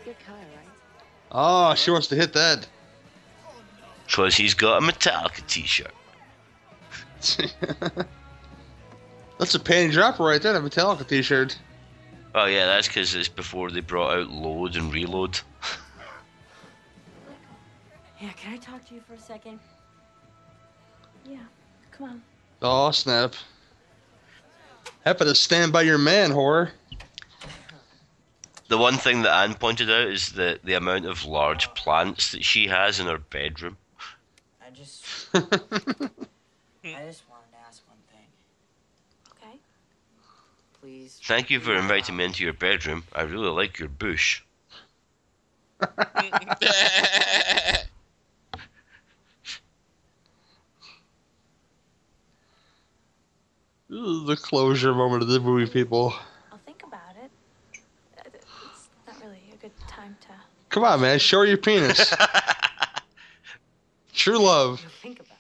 [0.06, 0.68] You're right?
[1.32, 2.68] Oh, she wants to hit that.
[4.06, 5.94] Because he's got a Metallica t-shirt.
[9.38, 11.58] That's a panty dropper right there, a Metallica t-shirt.
[12.34, 15.38] Oh yeah, that's because it's before they brought out Load and Reload.
[18.22, 19.60] Yeah, can I talk to you for a second?
[21.26, 21.40] Yeah.
[21.92, 22.22] Come on.
[22.62, 23.36] Oh, snap.
[25.04, 26.72] Happy to stand by your man, whore.
[28.68, 32.46] The one thing that Anne pointed out is the, the amount of large plants that
[32.46, 33.78] she has in her bedroom.
[34.66, 35.04] I just,
[35.34, 38.28] I just wanted to ask one thing.
[39.36, 39.58] Okay.
[40.80, 41.20] Please.
[41.22, 43.04] Thank you for inviting me into your bedroom.
[43.14, 44.42] I really like your bush.
[53.92, 56.14] This is the closure moment of the movie, people.
[56.50, 57.30] I'll think about it.
[58.34, 60.28] It's not really a good time to.
[60.70, 61.20] Come on, man.
[61.20, 62.16] Show your penis.
[64.14, 64.80] True love.
[64.80, 65.38] You'll think about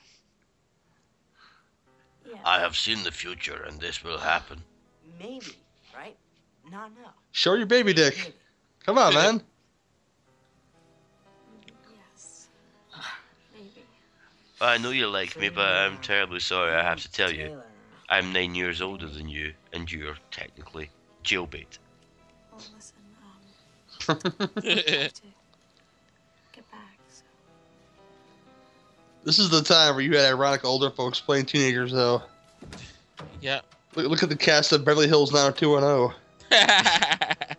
[2.25, 2.31] it.
[2.31, 2.39] Yeah.
[2.43, 4.61] I have seen the future and this will happen.
[5.17, 5.55] Maybe,
[5.95, 6.17] right?
[6.69, 7.13] Not now.
[7.31, 8.33] Show your baby dick.
[8.85, 9.41] Come on, man.
[12.17, 12.49] Yes.
[13.55, 13.85] Maybe.
[14.59, 17.61] I know you like me, but I'm terribly sorry I have to tell you.
[18.11, 18.21] Taylor.
[18.23, 20.89] I'm nine years older than you, and you're technically
[21.23, 21.77] jailbait.
[22.51, 22.95] Well, listen.
[24.09, 24.17] Um.
[24.23, 25.21] I have to
[26.53, 26.97] get back.
[27.09, 27.23] So.
[29.23, 32.21] This is the time where you had ironic older folks playing teenagers, though.
[33.41, 33.61] Yeah.
[33.95, 36.17] Look, look at the cast of Beverly Hills 90210.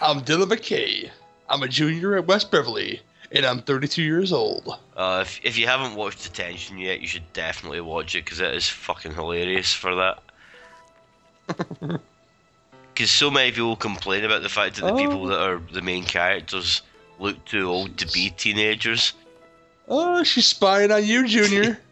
[0.00, 1.10] I'm Dylan McKay.
[1.48, 3.00] I'm a junior at West Beverly,
[3.32, 4.78] and I'm 32 years old.
[4.96, 8.54] Uh, if, if you haven't watched Detention yet, you should definitely watch it because it
[8.54, 10.18] is fucking hilarious for that.
[12.94, 15.28] Because so many people complain about the fact that the people Oh.
[15.28, 16.82] that are the main characters
[17.20, 19.12] look too old to be teenagers.
[19.86, 21.78] Oh, she's spying on you, Junior.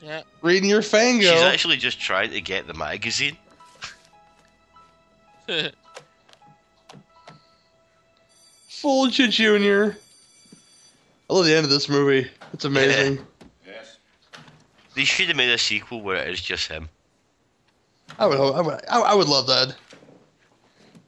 [0.00, 0.26] Yep.
[0.42, 1.26] Reading your Fango.
[1.28, 3.36] She's actually just trying to get the magazine.
[8.68, 9.96] Fooled you, Junior.
[11.28, 12.28] I love the end of this movie.
[12.52, 13.18] It's amazing.
[13.66, 13.98] Yes.
[14.94, 16.88] They should have made a sequel where it is just him.
[18.18, 19.74] I would, I would, I, I would love that.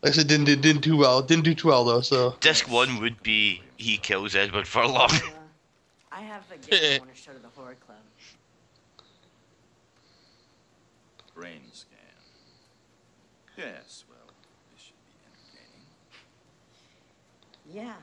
[0.02, 1.22] Like I said, didn't do, didn't do well.
[1.22, 2.00] Didn't do too well though.
[2.00, 5.10] So Disc one would be he kills Edward Furlong.
[5.10, 5.30] Uh,
[6.12, 7.98] I I have a gift I want to show to the horror club.
[11.34, 11.98] Brain scan.
[13.56, 14.18] Yes, well,
[14.70, 15.86] this should be entertaining.
[17.88, 17.94] Yeah,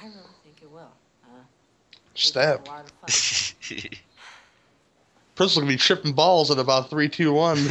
[0.00, 0.92] I, I really think it will.
[1.24, 1.44] Uh,
[2.20, 2.60] Stab.
[2.60, 3.78] it's a lot of fun.
[5.34, 7.58] Principal's gonna be tripping balls at about three, two, one.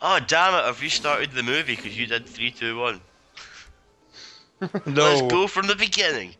[0.00, 0.64] oh damn it!
[0.64, 3.00] I've restarted the movie because you did three, two, one.
[4.60, 4.70] no.
[4.86, 6.34] Let's go from the beginning.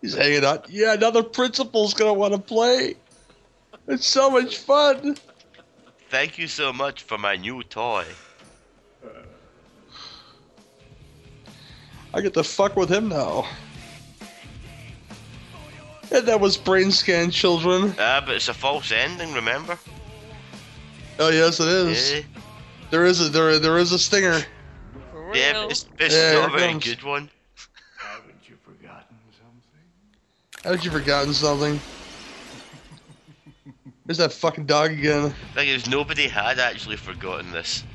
[0.00, 0.68] He's hanging out.
[0.68, 2.96] Yeah, now the principal's gonna want to play.
[3.86, 5.16] It's so much fun.
[6.08, 8.04] Thank you so much for my new toy.
[12.12, 13.46] I get to fuck with him now.
[16.12, 17.94] And that was Brainscan children.
[17.98, 19.32] Ah, but it's a false ending.
[19.32, 19.78] Remember?
[21.20, 22.12] Oh yes, it is.
[22.14, 22.20] Yeah,
[22.90, 24.40] There is a there there is a stinger.
[25.12, 26.84] For yeah but it's, it's Yeah, not a very comes.
[26.84, 27.30] good one.
[27.98, 30.64] Haven't you forgotten something?
[30.64, 31.80] Haven't you forgotten something?
[34.06, 35.32] There's that fucking dog again.
[35.54, 37.84] Thing is, nobody had actually forgotten this.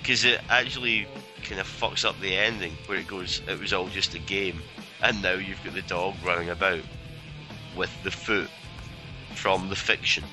[0.00, 1.06] Because it actually
[1.48, 4.60] kind of fucks up the ending, where it goes, it was all just a game,
[5.02, 6.82] and now you've got the dog running about
[7.74, 8.50] with the foot
[9.34, 10.24] from the fiction.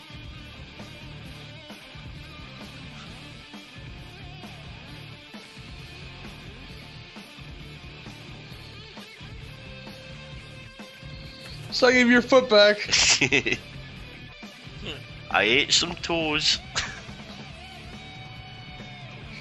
[11.71, 12.77] So I give your foot back.
[15.31, 16.59] I ate some toes.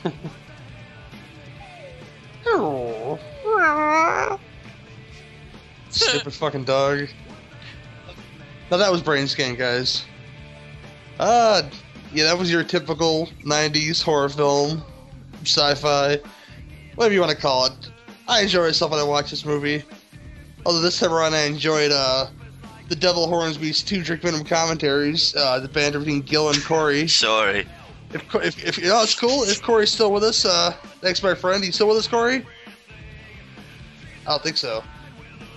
[5.90, 7.08] Stupid fucking dog.
[8.70, 10.04] Now that was Brainscan, guys.
[11.18, 11.62] Uh,
[12.12, 14.82] yeah, that was your typical 90s horror film,
[15.42, 16.18] sci fi,
[16.94, 17.72] whatever you want to call it.
[18.26, 19.82] I enjoy myself when I watch this movie.
[20.66, 22.26] Although this time around I enjoyed uh,
[22.88, 27.06] the Devil Hornsby's two Drink Minimum commentaries, uh, the banter between Gill and Corey.
[27.06, 27.66] Sorry.
[28.14, 29.42] If, if, if you know, it's cool.
[29.42, 31.64] If Corey's still with us, uh, thanks, my friend.
[31.64, 32.44] You still with us, Corey?
[34.26, 34.84] I don't think so.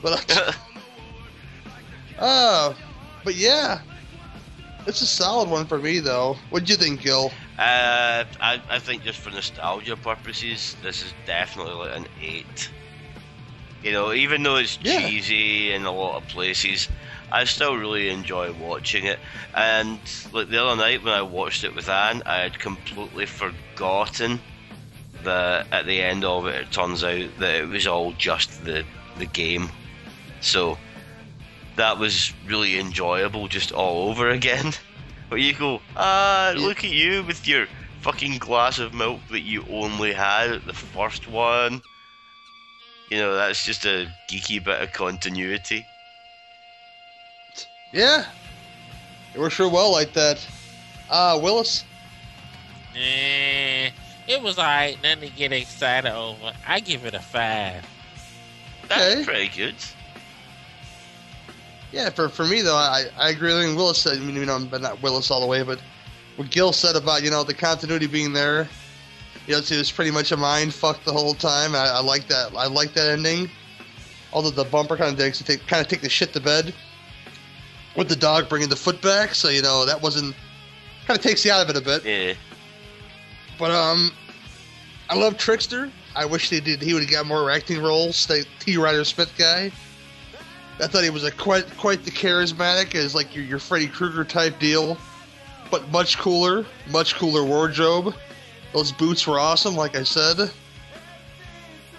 [0.01, 0.25] But,
[2.19, 2.73] uh, uh,
[3.23, 3.81] but yeah,
[4.88, 6.38] it's a solid one for me, though.
[6.49, 7.31] What do you think, Gill?
[7.59, 12.69] Uh, I, I think just for nostalgia purposes, this is definitely like an 8.
[13.84, 14.99] You know, even though it's Yeah.
[14.99, 16.88] cheesy in a lot of places,
[17.32, 19.20] I still really enjoy watching it.
[19.54, 19.99] And
[20.32, 24.40] like the other night when I watched it with Anne, I had completely forgotten
[25.24, 28.86] that at the end of it, it turns out that it was all just the
[29.18, 29.70] the game.
[30.41, 30.78] So
[31.76, 34.74] that was really enjoyable, just all over again.
[35.30, 37.68] But you go, ah, look at you with your
[37.99, 41.82] fucking glass of milk that you only had at the first one.
[43.12, 45.86] You know, that's just a geeky bit of continuity.
[47.91, 48.26] Yeah,
[49.34, 50.45] it works real well like that.
[51.09, 51.85] Uh, Willis?
[52.95, 53.89] Eh,
[54.27, 55.01] it was alright.
[55.03, 56.51] Nothing to get excited over.
[56.68, 57.85] I give it a five.
[58.89, 59.23] That's Okay.
[59.23, 59.76] pretty good.
[61.91, 64.18] Yeah, for, for me, though, I, I agree with Willis said.
[64.18, 65.80] I mean, you know, but not Willis all the way, but
[66.35, 68.68] what Gill said about, you know, the continuity being there.
[69.47, 71.73] You know, it was pretty much a mind fuck the whole time.
[71.73, 72.53] I, I like that.
[72.55, 73.49] I like that ending.
[74.34, 76.73] Although the bumper kind of takes kind of take the shit to bed
[77.98, 80.34] with the dog bringing the foot back, so you know that wasn't
[81.06, 82.06] kind of takes you out of it a bit.
[82.06, 82.34] Yeah.
[83.60, 84.11] But um,
[85.10, 85.91] I love Trickster.
[86.15, 86.82] I wish they did.
[86.82, 88.26] He would have got more acting roles.
[88.28, 88.78] The T.
[88.78, 89.72] Ryder Smith guy.
[90.80, 94.24] I thought he was a quite quite the charismatic as like your your Freddy Krueger
[94.24, 94.98] type deal,
[95.72, 98.15] but much cooler, much cooler wardrobe.
[98.74, 100.52] Those boots were awesome, like I said.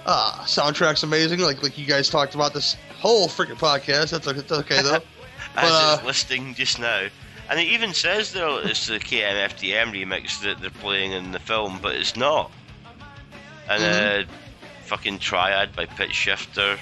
[0.07, 4.11] Ah, soundtrack's amazing, like like you guys talked about this whole freaking podcast.
[4.11, 5.01] That's okay, that's okay though.
[5.57, 7.07] As uh, it's listing just now.
[7.51, 11.79] And it even says there it's the KMFDM remix that they're playing in the film,
[11.83, 12.51] but it's not.
[13.69, 14.31] And Mm-hmm.
[14.31, 14.35] uh,
[14.87, 16.79] fucking Triad by Pitchshifter.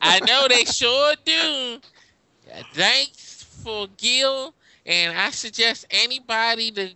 [0.01, 1.79] I know they sure do.
[2.73, 4.55] Thanks for Gill,
[4.87, 6.89] and I suggest anybody to,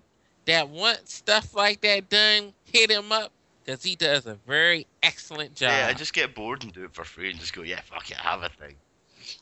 [0.46, 3.30] that wants stuff like that done, hit him up
[3.62, 5.72] because he does a very excellent job.
[5.72, 8.10] Yeah, I just get bored and do it for free and just go, yeah, fuck
[8.10, 8.76] it, I have a thing.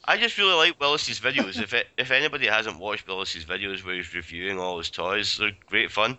[0.05, 1.61] I just really like Willis's videos.
[1.61, 5.53] if it, if anybody hasn't watched Willis's videos where he's reviewing all his toys, they're
[5.67, 6.19] great fun.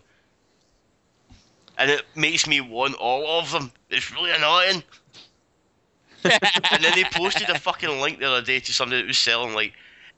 [1.78, 3.72] And it makes me want all of them.
[3.90, 4.84] It's really annoying.
[6.24, 9.54] and then they posted a fucking link the other day to somebody that was selling
[9.54, 9.74] like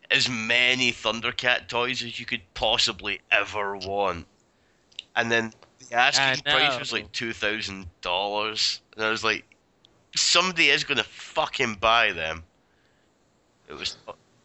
[0.10, 4.26] as many Thundercat toys as you could possibly ever want.
[5.15, 5.53] And then
[5.90, 8.82] the asking price was like two thousand dollars.
[8.95, 9.45] And I was like,
[10.15, 12.44] somebody is gonna fucking buy them.
[13.72, 13.95] It was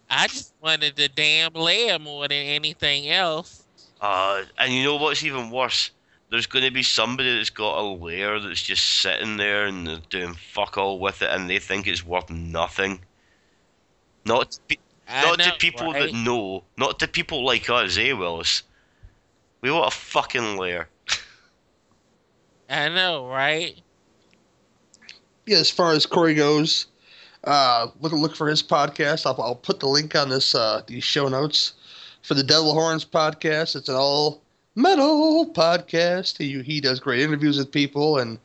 [0.09, 3.65] I just wanted the damn lair more than anything else.
[4.01, 5.91] uh and you know what's even worse?
[6.31, 10.35] There's gonna be somebody that's got a lair that's just sitting there and they're doing
[10.35, 13.01] fuck all with it and they think it's worth nothing.
[14.25, 14.77] Not to, pe-
[15.09, 16.13] I not to people right?
[16.13, 18.63] that know, not to people like us, eh, Willis?
[19.61, 20.89] We want a fucking lair.
[22.71, 23.81] I know, right?
[25.47, 26.87] yeah, as far as Corey goes,
[27.47, 29.27] uh, look look for his podcast.
[29.27, 31.75] I'll, I'll put the link on this uh, these show notes
[32.23, 33.77] for the Devil Horns podcast.
[33.77, 34.43] It's an all
[34.75, 36.39] metal podcast.
[36.39, 38.39] He he does great interviews with people and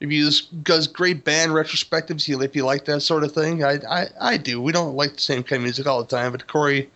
[0.00, 2.24] reviews does great band retrospectives.
[2.24, 4.60] He if you like that sort of thing, I I, I do.
[4.60, 6.90] We don't like the same kind of music all the time, but Corey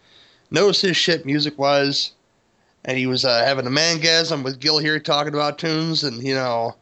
[0.51, 2.13] knows his shit music wise.
[2.87, 6.35] And he was uh, having a mangasm with Gill here talking about tunes, and you
[6.35, 6.77] know,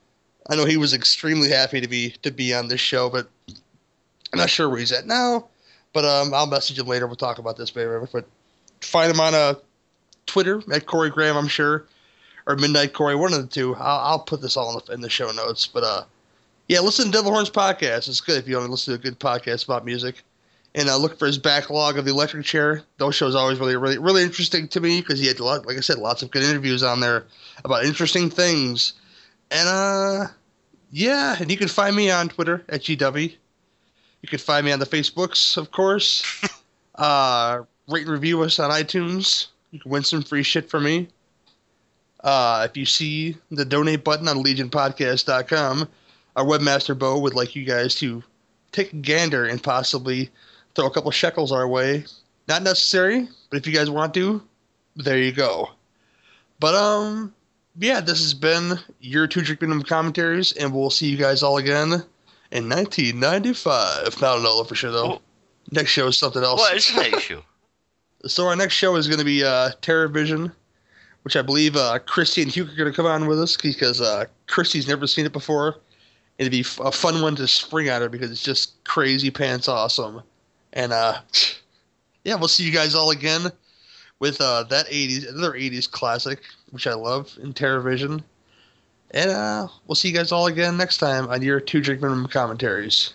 [0.50, 3.28] I know he was extremely happy to be to be on this show, but
[4.32, 5.48] I'm not sure where he's at now.
[5.92, 7.06] But um, I'll message him later.
[7.06, 7.90] We'll talk about this, baby.
[8.12, 8.26] But
[8.80, 9.54] find him on uh,
[10.26, 11.86] Twitter at Corey Graham, I'm sure,
[12.46, 13.74] or Midnight Corey, one of the two.
[13.76, 15.66] I'll, put this all in the, in the show notes.
[15.66, 16.04] But uh,
[16.68, 18.08] yeah, listen to Devil Horns podcast.
[18.08, 20.22] It's good if you want to listen to a good podcast about music.
[20.74, 22.82] And uh, look for his backlog of the electric chair.
[22.96, 25.80] Those shows always really, really, really interesting to me because he had, lot, like I
[25.80, 27.26] said, lots of good interviews on there
[27.62, 28.94] about interesting things.
[29.50, 30.28] And uh,
[30.90, 33.36] yeah, and you can find me on Twitter at GW.
[34.22, 36.24] You can find me on the Facebooks, of course.
[36.94, 39.48] uh, rate and review us on iTunes.
[39.72, 41.08] You can win some free shit from me.
[42.22, 45.88] Uh, if you see the donate button on legionpodcast.com,
[46.36, 48.22] our webmaster Bo would like you guys to
[48.70, 50.30] take a gander and possibly
[50.74, 52.04] throw a couple shekels our way.
[52.46, 54.42] Not necessary, but if you guys want to,
[54.94, 55.70] there you go.
[56.60, 57.34] But um,
[57.76, 61.58] yeah, this has been your two drink minimum commentaries, and we'll see you guys all
[61.58, 62.04] again
[62.52, 63.72] in 1995.
[64.06, 65.20] I don't know for sure though.
[65.70, 66.60] Next show is something else.
[66.60, 67.42] What is the next show?
[68.24, 70.52] So our next show is going to be uh, TerrorVision,
[71.24, 74.00] which I believe uh, Christy and Hugh are going to come on with us because
[74.00, 75.80] uh, Christy's never seen it before.
[76.38, 80.22] It'd be a fun one to spring on her because it's just crazy pants awesome.
[80.72, 81.18] And uh,
[82.24, 83.50] yeah, we'll see you guys all again
[84.20, 88.22] with uh, that 80s, another 80s classic, which I love in TerrorVision.
[89.12, 92.28] And uh, we'll see you guys all again next time on your two drink minimum
[92.28, 93.12] commentaries.